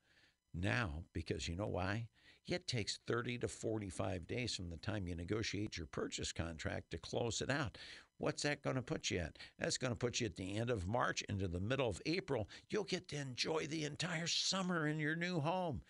Now, 0.55 1.05
because 1.13 1.49
you 1.49 1.57
know 1.57 1.67
why? 1.67 2.09
It 2.47 2.67
takes 2.67 2.99
30 3.07 3.39
to 3.39 3.49
45 3.49 4.27
days 4.27 4.55
from 4.55 4.69
the 4.69 4.77
time 4.77 5.07
you 5.07 5.15
negotiate 5.15 5.77
your 5.77 5.87
purchase 5.87 6.33
contract 6.33 6.91
to 6.91 6.99
close 6.99 7.41
it 7.41 7.51
out. 7.51 7.79
What's 8.19 8.43
that 8.43 8.63
going 8.63 8.77
to 8.77 8.83
put 8.83 9.11
you 9.11 9.19
at? 9.19 9.39
That's 9.59 9.79
going 9.79 9.93
to 9.93 9.99
put 9.99 10.21
you 10.21 10.27
at 10.27 10.37
the 10.37 10.57
end 10.57 10.71
of 10.71 10.87
March 10.87 11.23
into 11.23 11.49
the 11.49 11.61
middle 11.61 11.89
of 11.89 12.03
April. 12.07 12.49
You'll 12.69 12.85
get 12.85 13.09
to 13.09 13.17
enjoy 13.17 13.67
the 13.67 13.85
entire 13.85 14.27
summer 14.27 14.87
in 14.87 14.99
your 14.99 15.17
new 15.17 15.41
home. 15.41 15.83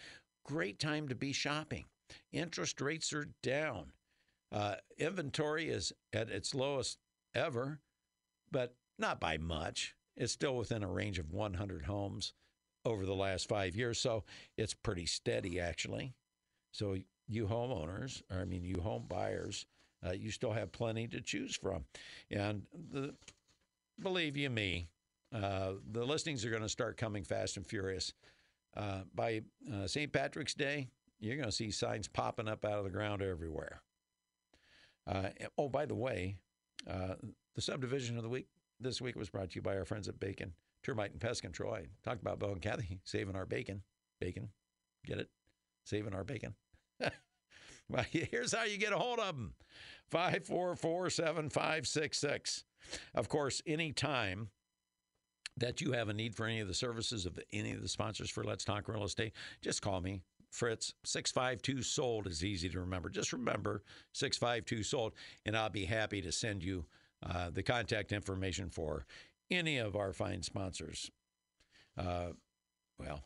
Great 0.45 0.79
time 0.79 1.09
to 1.09 1.15
be 1.15 1.33
shopping. 1.33 1.85
Interest 2.33 2.81
rates 2.81 3.13
are 3.13 3.29
down. 3.43 3.93
Uh, 4.53 4.75
inventory 4.99 5.69
is 5.69 5.93
at 6.13 6.29
its 6.29 6.55
lowest 6.55 6.99
ever, 7.35 7.81
but 8.51 8.75
not 8.99 9.19
by 9.19 9.39
much. 9.39 9.95
It's 10.17 10.33
still 10.33 10.57
within 10.57 10.83
a 10.83 10.89
range 10.89 11.19
of 11.19 11.33
100 11.33 11.85
homes 11.85 12.35
over 12.85 13.07
the 13.07 13.15
last 13.15 13.49
five 13.49 13.75
years. 13.75 13.99
So 13.99 14.25
it's 14.59 14.75
pretty 14.75 15.07
steady, 15.07 15.59
actually. 15.59 16.13
So 16.73 16.97
you 17.29 17.47
homeowners, 17.47 18.23
or 18.31 18.41
I 18.41 18.45
mean, 18.45 18.65
you 18.65 18.81
home 18.81 19.07
buyers, 19.09 19.67
uh, 20.07 20.13
you 20.13 20.31
still 20.31 20.53
have 20.53 20.73
plenty 20.73 21.07
to 21.09 21.21
choose 21.21 21.57
from. 21.57 21.85
And 22.31 22.63
the, 22.93 23.15
believe 24.01 24.37
you 24.37 24.51
me, 24.51 24.89
uh, 25.35 25.73
the 25.91 26.05
listings 26.05 26.45
are 26.45 26.51
going 26.51 26.63
to 26.63 26.69
start 26.69 26.97
coming 26.97 27.25
fast 27.25 27.57
and 27.57 27.67
furious. 27.67 28.13
Uh, 28.77 29.01
by 29.15 29.43
uh, 29.73 29.87
St. 29.87 30.13
Patrick's 30.13 30.55
Day, 30.55 30.89
you're 31.21 31.37
going 31.37 31.49
to 31.49 31.53
see 31.53 31.71
signs 31.71 32.09
popping 32.09 32.49
up 32.49 32.65
out 32.65 32.79
of 32.79 32.85
the 32.85 32.91
ground 32.91 33.23
everywhere. 33.23 33.81
Uh, 35.07 35.29
oh, 35.59 35.69
by 35.69 35.87
the 35.87 35.95
way, 35.95 36.37
uh, 36.89 37.15
the 37.55 37.61
subdivision 37.61 38.17
of 38.17 38.23
the 38.23 38.29
week 38.29 38.47
this 38.81 39.01
week 39.01 39.17
was 39.17 39.31
brought 39.31 39.51
to 39.51 39.57
you 39.57 39.63
by 39.63 39.77
our 39.77 39.85
friends 39.85 40.09
at 40.09 40.19
Bacon 40.21 40.53
Termite 40.83 41.13
and 41.13 41.21
Pest 41.21 41.43
Control. 41.43 41.75
I 41.75 41.87
talked 42.03 42.21
about 42.21 42.39
Bo 42.39 42.53
and 42.53 42.63
Kathy 42.63 43.01
saving 43.05 43.37
our 43.37 43.47
bacon. 43.47 43.83
Bacon, 44.21 44.51
get 45.07 45.19
it? 45.19 45.29
Saving 45.85 46.15
our 46.15 46.25
bacon. 46.25 46.55
well, 47.89 48.05
here's 48.11 48.55
how 48.55 48.65
you 48.65 48.79
get 48.79 48.93
a 48.93 48.99
hold 48.99 49.19
of 49.19 49.37
them 49.37 49.55
544 50.11 51.11
7566. 51.11 52.65
Of 53.15 53.29
course, 53.29 53.63
any 53.67 53.93
time 53.93 54.51
that 55.57 55.81
you 55.81 55.93
have 55.93 56.09
a 56.09 56.15
need 56.15 56.35
for 56.35 56.47
any 56.47 56.61
of 56.61 56.69
the 56.69 56.75
services 56.75 57.27
of 57.27 57.39
any 57.53 57.73
of 57.73 57.83
the 57.83 57.89
sponsors 57.89 58.31
for 58.31 58.43
Let's 58.43 58.65
Talk 58.65 58.89
Real 58.89 59.05
Estate, 59.05 59.33
just 59.61 59.83
call 59.83 60.01
me. 60.01 60.23
Fritz, 60.53 60.93
652 61.05 61.83
sold 61.83 62.27
is 62.27 62.45
easy 62.45 62.69
to 62.69 62.81
remember. 62.81 63.09
Just 63.09 63.33
remember 63.33 63.83
652 64.13 64.83
sold, 64.83 65.15
and 65.47 65.57
I'll 65.57 65.71
be 65.71 65.87
happy 65.87 66.21
to 66.21 66.31
send 66.31 66.63
you 66.63 66.85
uh, 67.23 67.49
the 67.51 67.63
contact 67.63 68.13
information 68.13 68.69
for 68.69 69.07
any 69.51 69.79
of 69.79 69.97
our 69.97 70.13
fine 70.13 70.43
sponsors. 70.43 71.11
Uh, 71.97 72.33
well, 72.99 73.23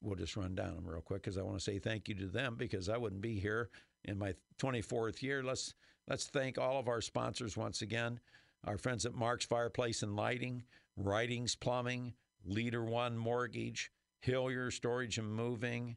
we'll 0.00 0.14
just 0.14 0.36
run 0.36 0.54
down 0.54 0.76
them 0.76 0.86
real 0.86 1.00
quick 1.00 1.22
because 1.22 1.36
I 1.36 1.42
want 1.42 1.58
to 1.58 1.62
say 1.64 1.80
thank 1.80 2.08
you 2.08 2.14
to 2.16 2.26
them 2.26 2.54
because 2.56 2.88
I 2.88 2.98
wouldn't 2.98 3.20
be 3.20 3.40
here 3.40 3.70
in 4.04 4.16
my 4.16 4.34
24th 4.58 5.22
year. 5.22 5.42
Let's 5.42 5.74
let's 6.06 6.26
thank 6.26 6.56
all 6.56 6.78
of 6.78 6.86
our 6.86 7.00
sponsors 7.00 7.56
once 7.56 7.82
again. 7.82 8.20
Our 8.64 8.78
friends 8.78 9.04
at 9.04 9.14
Mark's 9.14 9.44
Fireplace 9.44 10.04
and 10.04 10.14
Lighting, 10.14 10.62
Writings 10.96 11.56
Plumbing, 11.56 12.14
Leader 12.44 12.84
One 12.84 13.18
Mortgage, 13.18 13.90
Hillier 14.20 14.70
Storage 14.70 15.18
and 15.18 15.30
Moving, 15.30 15.96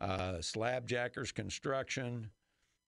uh, 0.00 0.34
Slabjackers 0.40 1.34
Construction, 1.34 2.30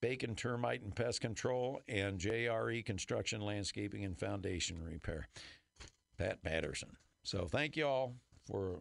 Bacon 0.01 0.35
Termite 0.35 0.83
and 0.83 0.95
Pest 0.95 1.21
Control, 1.21 1.81
and 1.89 2.19
JRE 2.19 2.85
Construction, 2.85 3.41
Landscaping, 3.41 4.05
and 4.05 4.19
Foundation 4.19 4.83
Repair. 4.83 5.29
Pat 6.19 6.43
Patterson. 6.43 6.97
So 7.25 7.47
thank 7.47 7.77
you 7.77 7.87
all 7.87 8.15
for 8.47 8.81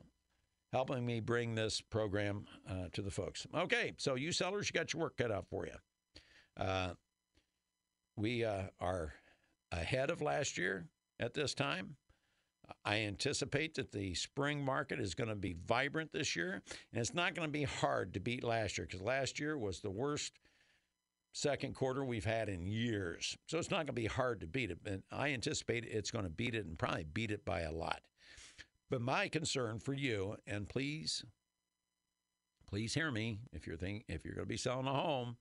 helping 0.72 1.06
me 1.06 1.20
bring 1.20 1.56
this 1.56 1.82
program 1.82 2.46
uh, 2.70 2.88
to 2.94 3.02
the 3.02 3.12
folks. 3.12 3.46
Okay, 3.56 3.94
so 3.98 4.16
you 4.16 4.32
sellers, 4.32 4.70
you 4.70 4.74
got 4.74 4.94
your 4.94 5.02
work 5.02 5.18
cut 5.18 5.32
out 5.32 5.48
for 5.50 5.66
you. 5.66 5.74
Uh, 6.58 6.94
we 8.16 8.44
uh, 8.44 8.64
are 8.80 9.14
ahead 9.72 10.10
of 10.10 10.22
last 10.22 10.58
year 10.58 10.86
at 11.20 11.34
this 11.34 11.54
time. 11.54 11.96
I 12.86 13.00
anticipate 13.00 13.76
that 13.76 13.92
the 13.92 14.14
spring 14.14 14.64
market 14.64 15.00
is 15.00 15.16
going 15.16 15.30
to 15.30 15.36
be 15.36 15.56
vibrant 15.66 16.12
this 16.12 16.36
year, 16.36 16.62
and 16.92 17.02
it's 17.02 17.14
not 17.14 17.36
going 17.36 17.48
to 17.48 17.52
be 17.52 17.64
hard 17.64 18.14
to 18.14 18.20
beat 18.20 18.44
last 18.44 18.78
year 18.78 18.88
because 18.88 19.02
last 19.02 19.40
year 19.40 19.58
was 19.58 19.80
the 19.80 19.90
worst 19.90 20.40
second 21.34 21.76
quarter 21.76 22.04
we've 22.04 22.26
had 22.26 22.50
in 22.50 22.66
years. 22.66 23.38
So 23.48 23.58
it's 23.58 23.72
not 23.72 23.78
going 23.78 23.88
to 23.88 23.94
be 23.94 24.08
hard 24.08 24.42
to 24.42 24.48
beat 24.48 24.72
it. 24.72 24.80
And 24.86 25.04
I 25.12 25.30
anticipate 25.30 25.86
it's 25.86 26.12
going 26.12 26.26
to 26.26 26.30
beat 26.30 26.56
it 26.56 26.66
and 26.66 26.78
probably 26.78 27.06
beat 27.06 27.32
it 27.32 27.46
by 27.46 27.62
a 27.62 27.72
lot. 27.72 28.02
But 28.90 29.02
my 29.02 29.30
concern 29.30 29.80
for 29.80 29.94
you, 29.94 30.36
and 30.46 30.68
please, 30.68 31.24
please 32.68 32.94
hear 32.94 33.12
me 33.12 33.40
if 33.54 33.66
you're 33.66 33.78
think, 33.78 34.04
if 34.10 34.26
you're 34.26 34.36
going 34.36 34.46
to 34.46 34.50
be 34.50 34.58
selling 34.58 34.88
a 34.88 34.94
home 34.94 35.38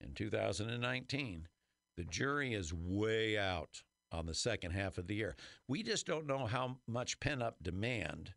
in 0.00 0.14
2019, 0.14 1.48
the 1.96 2.04
jury 2.04 2.54
is 2.54 2.72
way 2.72 3.38
out 3.38 3.82
on 4.14 4.26
the 4.26 4.34
second 4.34 4.70
half 4.70 4.98
of 4.98 5.06
the 5.06 5.14
year. 5.14 5.36
We 5.68 5.82
just 5.82 6.06
don't 6.06 6.26
know 6.26 6.46
how 6.46 6.78
much 6.86 7.20
pent 7.20 7.42
up 7.42 7.62
demand 7.62 8.32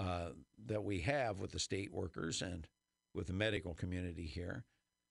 uh, 0.00 0.30
that 0.66 0.82
we 0.82 1.00
have 1.00 1.38
with 1.38 1.52
the 1.52 1.58
state 1.58 1.92
workers 1.92 2.42
and 2.42 2.66
with 3.14 3.26
the 3.26 3.32
medical 3.32 3.74
community 3.74 4.26
here. 4.26 4.64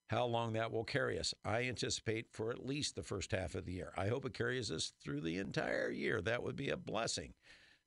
How 0.10 0.26
long 0.26 0.54
that 0.54 0.74
will 0.74 0.84
carry 0.84 1.18
us. 1.18 1.34
I 1.45 1.64
anticipate 1.64 2.34
for 2.34 2.52
at 2.52 2.66
least 2.66 2.95
the 2.95 3.04
first 3.04 3.32
half 3.32 3.56
of 3.56 3.66
the 3.66 3.72
year. 3.72 3.93
I 3.95 4.08
hope 4.08 4.26
it 4.26 4.34
carries 4.34 4.70
us 4.70 4.91
through 5.02 5.22
the 5.22 5.38
entire 5.38 5.89
year. 5.89 6.22
That 6.22 6.43
would 6.43 6.58
be 6.58 6.70
a 6.70 6.76
blessing, 6.76 7.34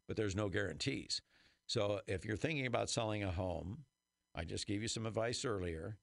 but 0.08 0.16
there's 0.16 0.36
no 0.36 0.48
guarantees. 0.48 1.20
So 1.66 2.00
if 2.06 2.24
you're 2.24 2.38
thinking 2.38 2.66
about 2.66 2.88
selling 2.88 3.22
a 3.22 3.30
home, 3.30 3.84
I 4.34 4.44
just 4.44 4.66
gave 4.66 4.80
you 4.80 4.88
some 4.88 5.04
advice 5.04 5.44
earlier. 5.44 5.98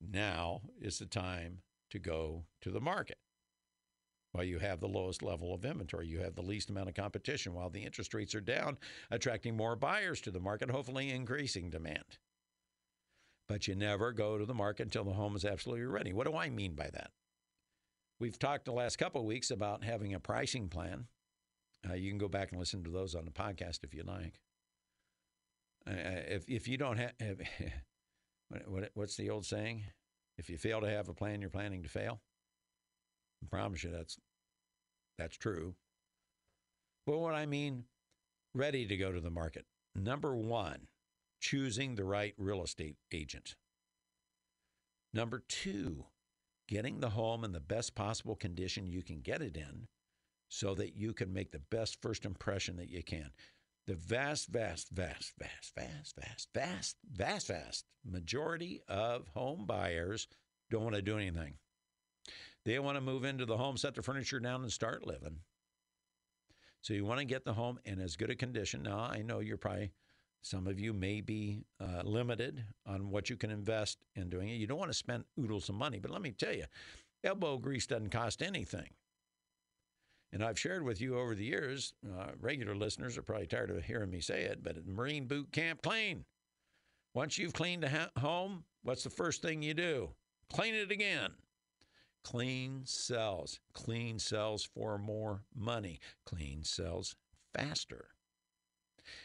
Now 0.00 0.62
is 0.80 1.00
the 1.00 1.06
time 1.06 1.62
to 1.90 1.98
go 1.98 2.44
to 2.60 2.70
the 2.70 2.80
market. 2.80 3.18
While 4.32 4.44
you 4.44 4.58
have 4.58 4.80
the 4.80 4.88
lowest 4.88 5.22
level 5.22 5.54
of 5.54 5.64
inventory, 5.64 6.06
you 6.06 6.20
have 6.20 6.34
the 6.34 6.42
least 6.42 6.70
amount 6.70 6.88
of 6.88 6.94
competition, 6.94 7.54
while 7.54 7.70
the 7.70 7.84
interest 7.84 8.12
rates 8.12 8.34
are 8.34 8.40
down, 8.40 8.76
attracting 9.10 9.56
more 9.56 9.74
buyers 9.74 10.20
to 10.22 10.30
the 10.30 10.40
market, 10.40 10.70
hopefully 10.70 11.10
increasing 11.10 11.70
demand. 11.70 12.18
But 13.48 13.66
you 13.66 13.74
never 13.74 14.12
go 14.12 14.36
to 14.36 14.44
the 14.44 14.54
market 14.54 14.82
until 14.84 15.04
the 15.04 15.14
home 15.14 15.34
is 15.34 15.46
absolutely 15.46 15.86
ready. 15.86 16.12
What 16.12 16.26
do 16.26 16.36
I 16.36 16.50
mean 16.50 16.74
by 16.74 16.90
that? 16.92 17.10
We've 18.20 18.38
talked 18.38 18.66
the 18.66 18.72
last 18.72 18.98
couple 18.98 19.22
of 19.22 19.26
weeks 19.26 19.50
about 19.50 19.84
having 19.84 20.12
a 20.12 20.20
pricing 20.20 20.68
plan. 20.68 21.06
Uh, 21.88 21.94
you 21.94 22.10
can 22.10 22.18
go 22.18 22.28
back 22.28 22.50
and 22.50 22.58
listen 22.58 22.84
to 22.84 22.90
those 22.90 23.14
on 23.14 23.24
the 23.24 23.30
podcast 23.30 23.84
if 23.84 23.94
you 23.94 24.02
like. 24.02 24.40
Uh, 25.88 25.94
if 26.28 26.44
if 26.48 26.68
you 26.68 26.76
don't 26.76 26.98
have, 26.98 27.12
what, 28.48 28.68
what, 28.68 28.90
what's 28.94 29.16
the 29.16 29.30
old 29.30 29.46
saying? 29.46 29.84
If 30.36 30.50
you 30.50 30.58
fail 30.58 30.80
to 30.80 30.90
have 30.90 31.08
a 31.08 31.14
plan, 31.14 31.40
you're 31.40 31.50
planning 31.50 31.82
to 31.84 31.88
fail. 31.88 32.20
I 33.42 33.46
promise 33.50 33.84
you 33.84 33.90
that's 33.90 34.18
that's 35.18 35.36
true. 35.36 35.74
But 37.06 37.18
what 37.18 37.34
I 37.34 37.46
mean, 37.46 37.84
ready 38.54 38.86
to 38.86 38.96
go 38.96 39.12
to 39.12 39.20
the 39.20 39.30
market. 39.30 39.64
Number 39.94 40.36
one, 40.36 40.86
choosing 41.40 41.94
the 41.94 42.04
right 42.04 42.34
real 42.36 42.62
estate 42.62 42.96
agent. 43.12 43.56
Number 45.14 45.42
two, 45.48 46.04
getting 46.68 47.00
the 47.00 47.10
home 47.10 47.44
in 47.44 47.52
the 47.52 47.60
best 47.60 47.94
possible 47.94 48.36
condition 48.36 48.86
you 48.86 49.02
can 49.02 49.20
get 49.20 49.42
it 49.42 49.56
in 49.56 49.88
so 50.48 50.74
that 50.74 50.96
you 50.96 51.12
can 51.12 51.32
make 51.32 51.50
the 51.50 51.58
best 51.58 52.00
first 52.02 52.24
impression 52.24 52.76
that 52.76 52.90
you 52.90 53.02
can. 53.02 53.30
The 53.86 53.94
vast, 53.94 54.48
vast, 54.48 54.90
vast, 54.90 55.32
vast, 55.38 55.72
vast, 55.74 56.14
vast, 56.14 56.48
vast, 56.54 56.96
vast, 57.10 57.46
vast 57.48 57.84
majority 58.04 58.82
of 58.86 59.28
home 59.28 59.64
buyers 59.66 60.28
don't 60.70 60.84
want 60.84 60.94
to 60.94 61.02
do 61.02 61.16
anything. 61.16 61.54
They 62.68 62.78
want 62.78 62.98
to 62.98 63.00
move 63.00 63.24
into 63.24 63.46
the 63.46 63.56
home, 63.56 63.78
set 63.78 63.94
the 63.94 64.02
furniture 64.02 64.40
down, 64.40 64.60
and 64.60 64.70
start 64.70 65.06
living. 65.06 65.38
So 66.82 66.92
you 66.92 67.06
want 67.06 67.18
to 67.18 67.24
get 67.24 67.46
the 67.46 67.54
home 67.54 67.78
in 67.86 67.98
as 67.98 68.14
good 68.14 68.28
a 68.28 68.34
condition. 68.34 68.82
Now, 68.82 68.98
I 68.98 69.22
know 69.22 69.38
you're 69.38 69.56
probably, 69.56 69.90
some 70.42 70.66
of 70.66 70.78
you 70.78 70.92
may 70.92 71.22
be 71.22 71.64
uh, 71.80 72.02
limited 72.04 72.62
on 72.84 73.08
what 73.08 73.30
you 73.30 73.38
can 73.38 73.50
invest 73.50 74.04
in 74.16 74.28
doing 74.28 74.50
it. 74.50 74.56
You 74.56 74.66
don't 74.66 74.78
want 74.78 74.90
to 74.90 74.96
spend 74.98 75.24
oodles 75.40 75.70
of 75.70 75.76
money, 75.76 75.98
but 75.98 76.10
let 76.10 76.20
me 76.20 76.30
tell 76.30 76.52
you, 76.52 76.66
elbow 77.24 77.56
grease 77.56 77.86
doesn't 77.86 78.10
cost 78.10 78.42
anything. 78.42 78.90
And 80.34 80.44
I've 80.44 80.58
shared 80.58 80.84
with 80.84 81.00
you 81.00 81.18
over 81.18 81.34
the 81.34 81.46
years, 81.46 81.94
uh, 82.06 82.32
regular 82.38 82.74
listeners 82.74 83.16
are 83.16 83.22
probably 83.22 83.46
tired 83.46 83.70
of 83.70 83.82
hearing 83.82 84.10
me 84.10 84.20
say 84.20 84.42
it, 84.42 84.62
but 84.62 84.76
at 84.76 84.86
Marine 84.86 85.24
Boot 85.24 85.52
Camp 85.52 85.80
Clean. 85.80 86.22
Once 87.14 87.38
you've 87.38 87.54
cleaned 87.54 87.84
a 87.84 87.88
ha- 87.88 88.10
home, 88.20 88.64
what's 88.82 89.04
the 89.04 89.08
first 89.08 89.40
thing 89.40 89.62
you 89.62 89.72
do? 89.72 90.10
Clean 90.52 90.74
it 90.74 90.90
again. 90.90 91.30
Clean 92.30 92.82
sells. 92.84 93.58
Clean 93.72 94.18
sells 94.18 94.62
for 94.62 94.98
more 94.98 95.44
money. 95.56 95.98
Clean 96.26 96.62
sells 96.62 97.16
faster. 97.54 98.08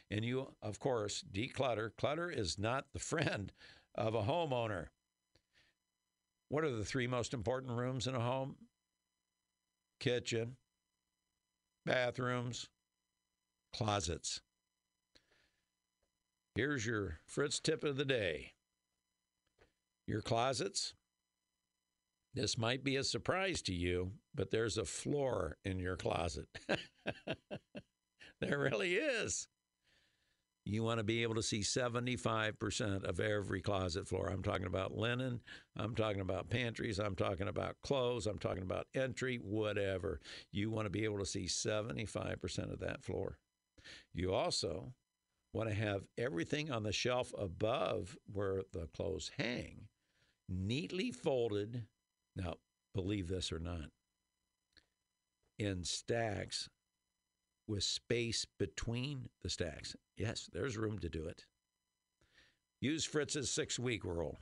And 0.09 0.23
you, 0.23 0.53
of 0.61 0.79
course, 0.79 1.21
declutter. 1.29 1.89
Clutter 1.97 2.31
is 2.31 2.57
not 2.57 2.85
the 2.93 2.99
friend 3.11 3.51
of 3.93 4.15
a 4.15 4.21
homeowner. 4.23 4.85
What 6.47 6.63
are 6.63 6.71
the 6.71 6.85
three 6.85 7.05
most 7.05 7.33
important 7.33 7.73
rooms 7.73 8.07
in 8.07 8.15
a 8.15 8.21
home? 8.21 8.55
Kitchen, 9.99 10.55
bathrooms, 11.85 12.69
closets. 13.75 14.39
Here's 16.55 16.85
your 16.85 17.19
Fritz 17.25 17.59
tip 17.59 17.83
of 17.83 17.97
the 17.97 18.05
day. 18.05 18.53
Your 20.07 20.21
closets 20.21 20.93
this 22.33 22.57
might 22.57 22.83
be 22.83 22.95
a 22.95 23.03
surprise 23.03 23.61
to 23.63 23.73
you, 23.73 24.11
but 24.33 24.51
there's 24.51 24.77
a 24.77 24.85
floor 24.85 25.57
in 25.63 25.79
your 25.79 25.95
closet. 25.95 26.47
there 28.41 28.59
really 28.59 28.95
is. 28.95 29.47
You 30.65 30.81
want 30.81 30.99
to 30.99 31.03
be 31.03 31.23
able 31.23 31.35
to 31.35 31.43
see 31.43 31.59
75% 31.59 33.03
of 33.03 33.19
every 33.19 33.61
closet 33.61 34.07
floor. 34.07 34.29
I'm 34.29 34.41
talking 34.41 34.65
about 34.65 34.95
linen, 34.95 35.41
I'm 35.75 35.93
talking 35.93 36.21
about 36.21 36.49
pantries, 36.49 36.99
I'm 36.99 37.15
talking 37.15 37.49
about 37.49 37.75
clothes, 37.83 38.27
I'm 38.27 38.39
talking 38.39 38.63
about 38.63 38.87
entry, 38.95 39.39
whatever. 39.43 40.21
You 40.51 40.71
want 40.71 40.85
to 40.85 40.89
be 40.89 41.03
able 41.03 41.19
to 41.19 41.25
see 41.25 41.45
75% 41.45 42.71
of 42.71 42.79
that 42.79 43.03
floor. 43.03 43.37
You 44.13 44.33
also 44.33 44.93
want 45.51 45.67
to 45.67 45.75
have 45.75 46.03
everything 46.17 46.71
on 46.71 46.83
the 46.83 46.93
shelf 46.93 47.33
above 47.37 48.17
where 48.31 48.61
the 48.71 48.87
clothes 48.95 49.31
hang 49.37 49.87
neatly 50.49 51.11
folded 51.11 51.83
now, 52.35 52.55
believe 52.93 53.27
this 53.27 53.51
or 53.51 53.59
not, 53.59 53.89
in 55.59 55.83
stacks 55.83 56.69
with 57.67 57.83
space 57.83 58.45
between 58.57 59.29
the 59.41 59.49
stacks. 59.49 59.95
Yes, 60.17 60.49
there's 60.51 60.77
room 60.77 60.99
to 60.99 61.09
do 61.09 61.25
it. 61.25 61.45
Use 62.81 63.05
Fritz's 63.05 63.49
six 63.49 63.79
week 63.79 64.03
rule. 64.03 64.39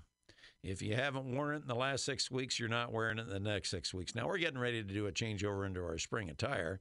If 0.63 0.81
you 0.81 0.95
haven't 0.95 1.35
worn 1.35 1.55
it 1.55 1.61
in 1.61 1.67
the 1.67 1.75
last 1.75 2.05
six 2.05 2.29
weeks, 2.29 2.59
you're 2.59 2.69
not 2.69 2.91
wearing 2.91 3.17
it 3.17 3.27
in 3.27 3.29
the 3.29 3.39
next 3.39 3.69
six 3.69 3.93
weeks. 3.93 4.15
Now, 4.15 4.27
we're 4.27 4.37
getting 4.37 4.59
ready 4.59 4.83
to 4.83 4.93
do 4.93 5.07
a 5.07 5.11
changeover 5.11 5.65
into 5.65 5.81
our 5.81 5.97
spring 5.97 6.29
attire. 6.29 6.79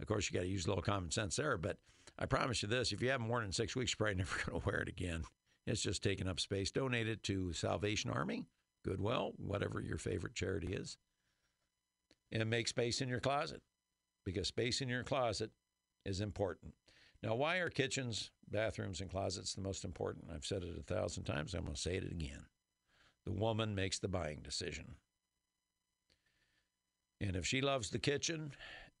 Of 0.00 0.06
course, 0.06 0.30
you 0.30 0.38
got 0.38 0.44
to 0.44 0.50
use 0.50 0.64
a 0.64 0.68
little 0.68 0.82
common 0.82 1.10
sense 1.10 1.36
there, 1.36 1.58
but 1.58 1.76
I 2.18 2.26
promise 2.26 2.62
you 2.62 2.68
this 2.68 2.92
if 2.92 3.02
you 3.02 3.10
haven't 3.10 3.28
worn 3.28 3.42
it 3.42 3.46
in 3.46 3.52
six 3.52 3.76
weeks, 3.76 3.92
you're 3.92 4.06
probably 4.06 4.14
never 4.24 4.36
going 4.44 4.60
to 4.60 4.66
wear 4.66 4.80
it 4.80 4.88
again. 4.88 5.24
It's 5.66 5.82
just 5.82 6.02
taking 6.02 6.28
up 6.28 6.40
space. 6.40 6.70
Donate 6.70 7.08
it 7.08 7.22
to 7.24 7.52
Salvation 7.52 8.10
Army 8.10 8.44
Goodwill, 8.84 9.32
whatever 9.36 9.80
your 9.80 9.98
favorite 9.98 10.34
charity 10.34 10.72
is, 10.72 10.96
and 12.32 12.48
make 12.48 12.68
space 12.68 13.00
in 13.00 13.08
your 13.08 13.20
closet 13.20 13.60
because 14.24 14.48
space 14.48 14.80
in 14.80 14.88
your 14.88 15.02
closet 15.02 15.50
is 16.04 16.20
important. 16.20 16.74
Now, 17.22 17.34
why 17.34 17.56
are 17.58 17.68
kitchens, 17.68 18.30
bathrooms, 18.50 19.00
and 19.00 19.10
closets 19.10 19.54
the 19.54 19.60
most 19.60 19.84
important? 19.84 20.26
I've 20.34 20.46
said 20.46 20.62
it 20.62 20.78
a 20.78 20.82
thousand 20.82 21.24
times. 21.24 21.52
I'm 21.52 21.64
going 21.64 21.74
to 21.74 21.80
say 21.80 21.96
it 21.96 22.10
again. 22.10 22.46
The 23.26 23.32
woman 23.32 23.74
makes 23.74 23.98
the 23.98 24.08
buying 24.08 24.40
decision. 24.42 24.94
And 27.20 27.36
if 27.36 27.46
she 27.46 27.60
loves 27.60 27.90
the 27.90 27.98
kitchen 27.98 28.52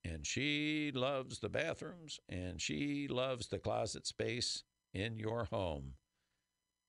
and 0.04 0.26
she 0.26 0.92
loves 0.94 1.38
the 1.38 1.48
bathrooms 1.48 2.20
and 2.28 2.60
she 2.60 3.08
loves 3.08 3.48
the 3.48 3.58
closet 3.58 4.06
space 4.06 4.64
in 4.92 5.18
your 5.18 5.46
home, 5.46 5.94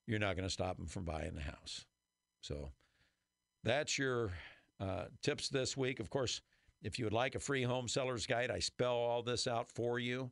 you're 0.08 0.20
not 0.20 0.36
going 0.36 0.48
to 0.48 0.54
stop 0.54 0.78
them 0.78 0.88
from 0.88 1.06
buying 1.06 1.36
the 1.36 1.42
house. 1.42 1.86
So 2.42 2.72
that's 3.64 3.98
your 3.98 4.32
uh, 4.80 5.06
tips 5.22 5.50
this 5.50 5.78
week. 5.78 6.00
Of 6.00 6.10
course, 6.10 6.42
if 6.82 6.98
you 6.98 7.06
would 7.06 7.14
like 7.14 7.36
a 7.36 7.40
free 7.40 7.64
home 7.64 7.88
seller's 7.88 8.26
guide, 8.26 8.52
I 8.52 8.60
spell 8.60 8.96
all 8.96 9.22
this 9.22 9.48
out 9.48 9.72
for 9.72 10.00
you. 10.00 10.32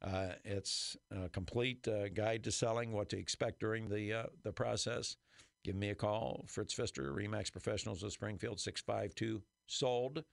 Uh, 0.00 0.28
it's 0.44 0.96
a 1.10 1.28
complete 1.28 1.86
uh, 1.86 2.08
guide 2.08 2.42
to 2.44 2.50
selling, 2.50 2.92
what 2.92 3.08
to 3.10 3.18
expect 3.18 3.60
during 3.60 3.88
the 3.88 4.12
uh, 4.12 4.22
the 4.42 4.52
process. 4.52 5.16
Give 5.64 5.76
me 5.76 5.90
a 5.90 5.94
call, 5.94 6.44
Fritz 6.48 6.74
Pfister, 6.74 7.12
Remax 7.12 7.52
Professionals 7.52 8.02
of 8.02 8.12
Springfield, 8.12 8.58
652 8.58 9.42
sold. 9.66 10.24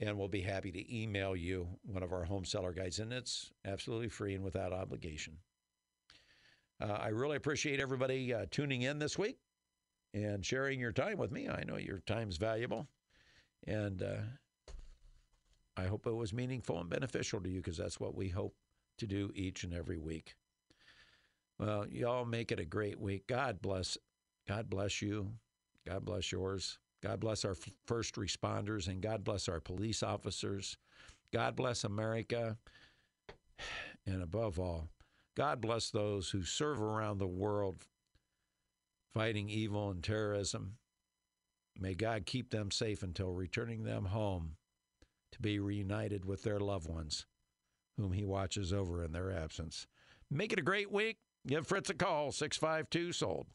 And 0.00 0.18
we'll 0.18 0.28
be 0.28 0.40
happy 0.40 0.70
to 0.72 1.02
email 1.02 1.34
you 1.36 1.68
one 1.82 2.02
of 2.02 2.12
our 2.12 2.24
home 2.24 2.44
seller 2.44 2.72
guides. 2.72 2.98
And 2.98 3.12
it's 3.12 3.50
absolutely 3.64 4.08
free 4.08 4.34
and 4.34 4.44
without 4.44 4.72
obligation. 4.72 5.38
Uh, 6.80 6.92
I 6.92 7.08
really 7.08 7.36
appreciate 7.36 7.80
everybody 7.80 8.32
uh, 8.32 8.46
tuning 8.50 8.82
in 8.82 8.98
this 8.98 9.18
week 9.18 9.38
and 10.16 10.44
sharing 10.44 10.80
your 10.80 10.92
time 10.92 11.18
with 11.18 11.30
me. 11.30 11.46
I 11.46 11.62
know 11.64 11.76
your 11.76 11.98
time's 12.06 12.38
valuable. 12.38 12.88
And 13.66 14.02
uh, 14.02 14.72
I 15.76 15.84
hope 15.84 16.06
it 16.06 16.14
was 16.14 16.32
meaningful 16.32 16.80
and 16.80 16.88
beneficial 16.88 17.40
to 17.40 17.50
you 17.50 17.58
because 17.60 17.76
that's 17.76 18.00
what 18.00 18.14
we 18.14 18.30
hope 18.30 18.54
to 18.98 19.06
do 19.06 19.30
each 19.34 19.62
and 19.62 19.74
every 19.74 19.98
week. 19.98 20.34
Well, 21.58 21.86
y'all 21.88 22.24
make 22.24 22.50
it 22.50 22.60
a 22.60 22.64
great 22.64 22.98
week. 22.98 23.26
God 23.26 23.60
bless. 23.60 23.98
God 24.48 24.70
bless 24.70 25.02
you. 25.02 25.32
God 25.86 26.04
bless 26.04 26.32
yours. 26.32 26.78
God 27.02 27.20
bless 27.20 27.44
our 27.44 27.56
first 27.86 28.14
responders 28.14 28.88
and 28.88 29.02
God 29.02 29.22
bless 29.22 29.48
our 29.48 29.60
police 29.60 30.02
officers. 30.02 30.78
God 31.32 31.56
bless 31.56 31.84
America. 31.84 32.56
And 34.08 34.22
above 34.22 34.60
all, 34.60 34.88
God 35.36 35.60
bless 35.60 35.90
those 35.90 36.30
who 36.30 36.44
serve 36.44 36.80
around 36.80 37.18
the 37.18 37.26
world 37.26 37.84
fighting 39.16 39.48
evil 39.48 39.88
and 39.88 40.04
terrorism. 40.04 40.76
May 41.80 41.94
God 41.94 42.26
keep 42.26 42.50
them 42.50 42.70
safe 42.70 43.02
until 43.02 43.32
returning 43.32 43.82
them 43.82 44.04
home 44.04 44.56
to 45.32 45.40
be 45.40 45.58
reunited 45.58 46.26
with 46.26 46.42
their 46.42 46.60
loved 46.60 46.86
ones, 46.86 47.24
whom 47.96 48.12
He 48.12 48.26
watches 48.26 48.74
over 48.74 49.02
in 49.02 49.12
their 49.12 49.32
absence. 49.32 49.86
Make 50.30 50.52
it 50.52 50.58
a 50.58 50.62
great 50.62 50.92
week. 50.92 51.16
Give 51.46 51.66
Fritz 51.66 51.88
a 51.88 51.94
call, 51.94 52.30
652 52.30 53.12
sold. 53.12 53.46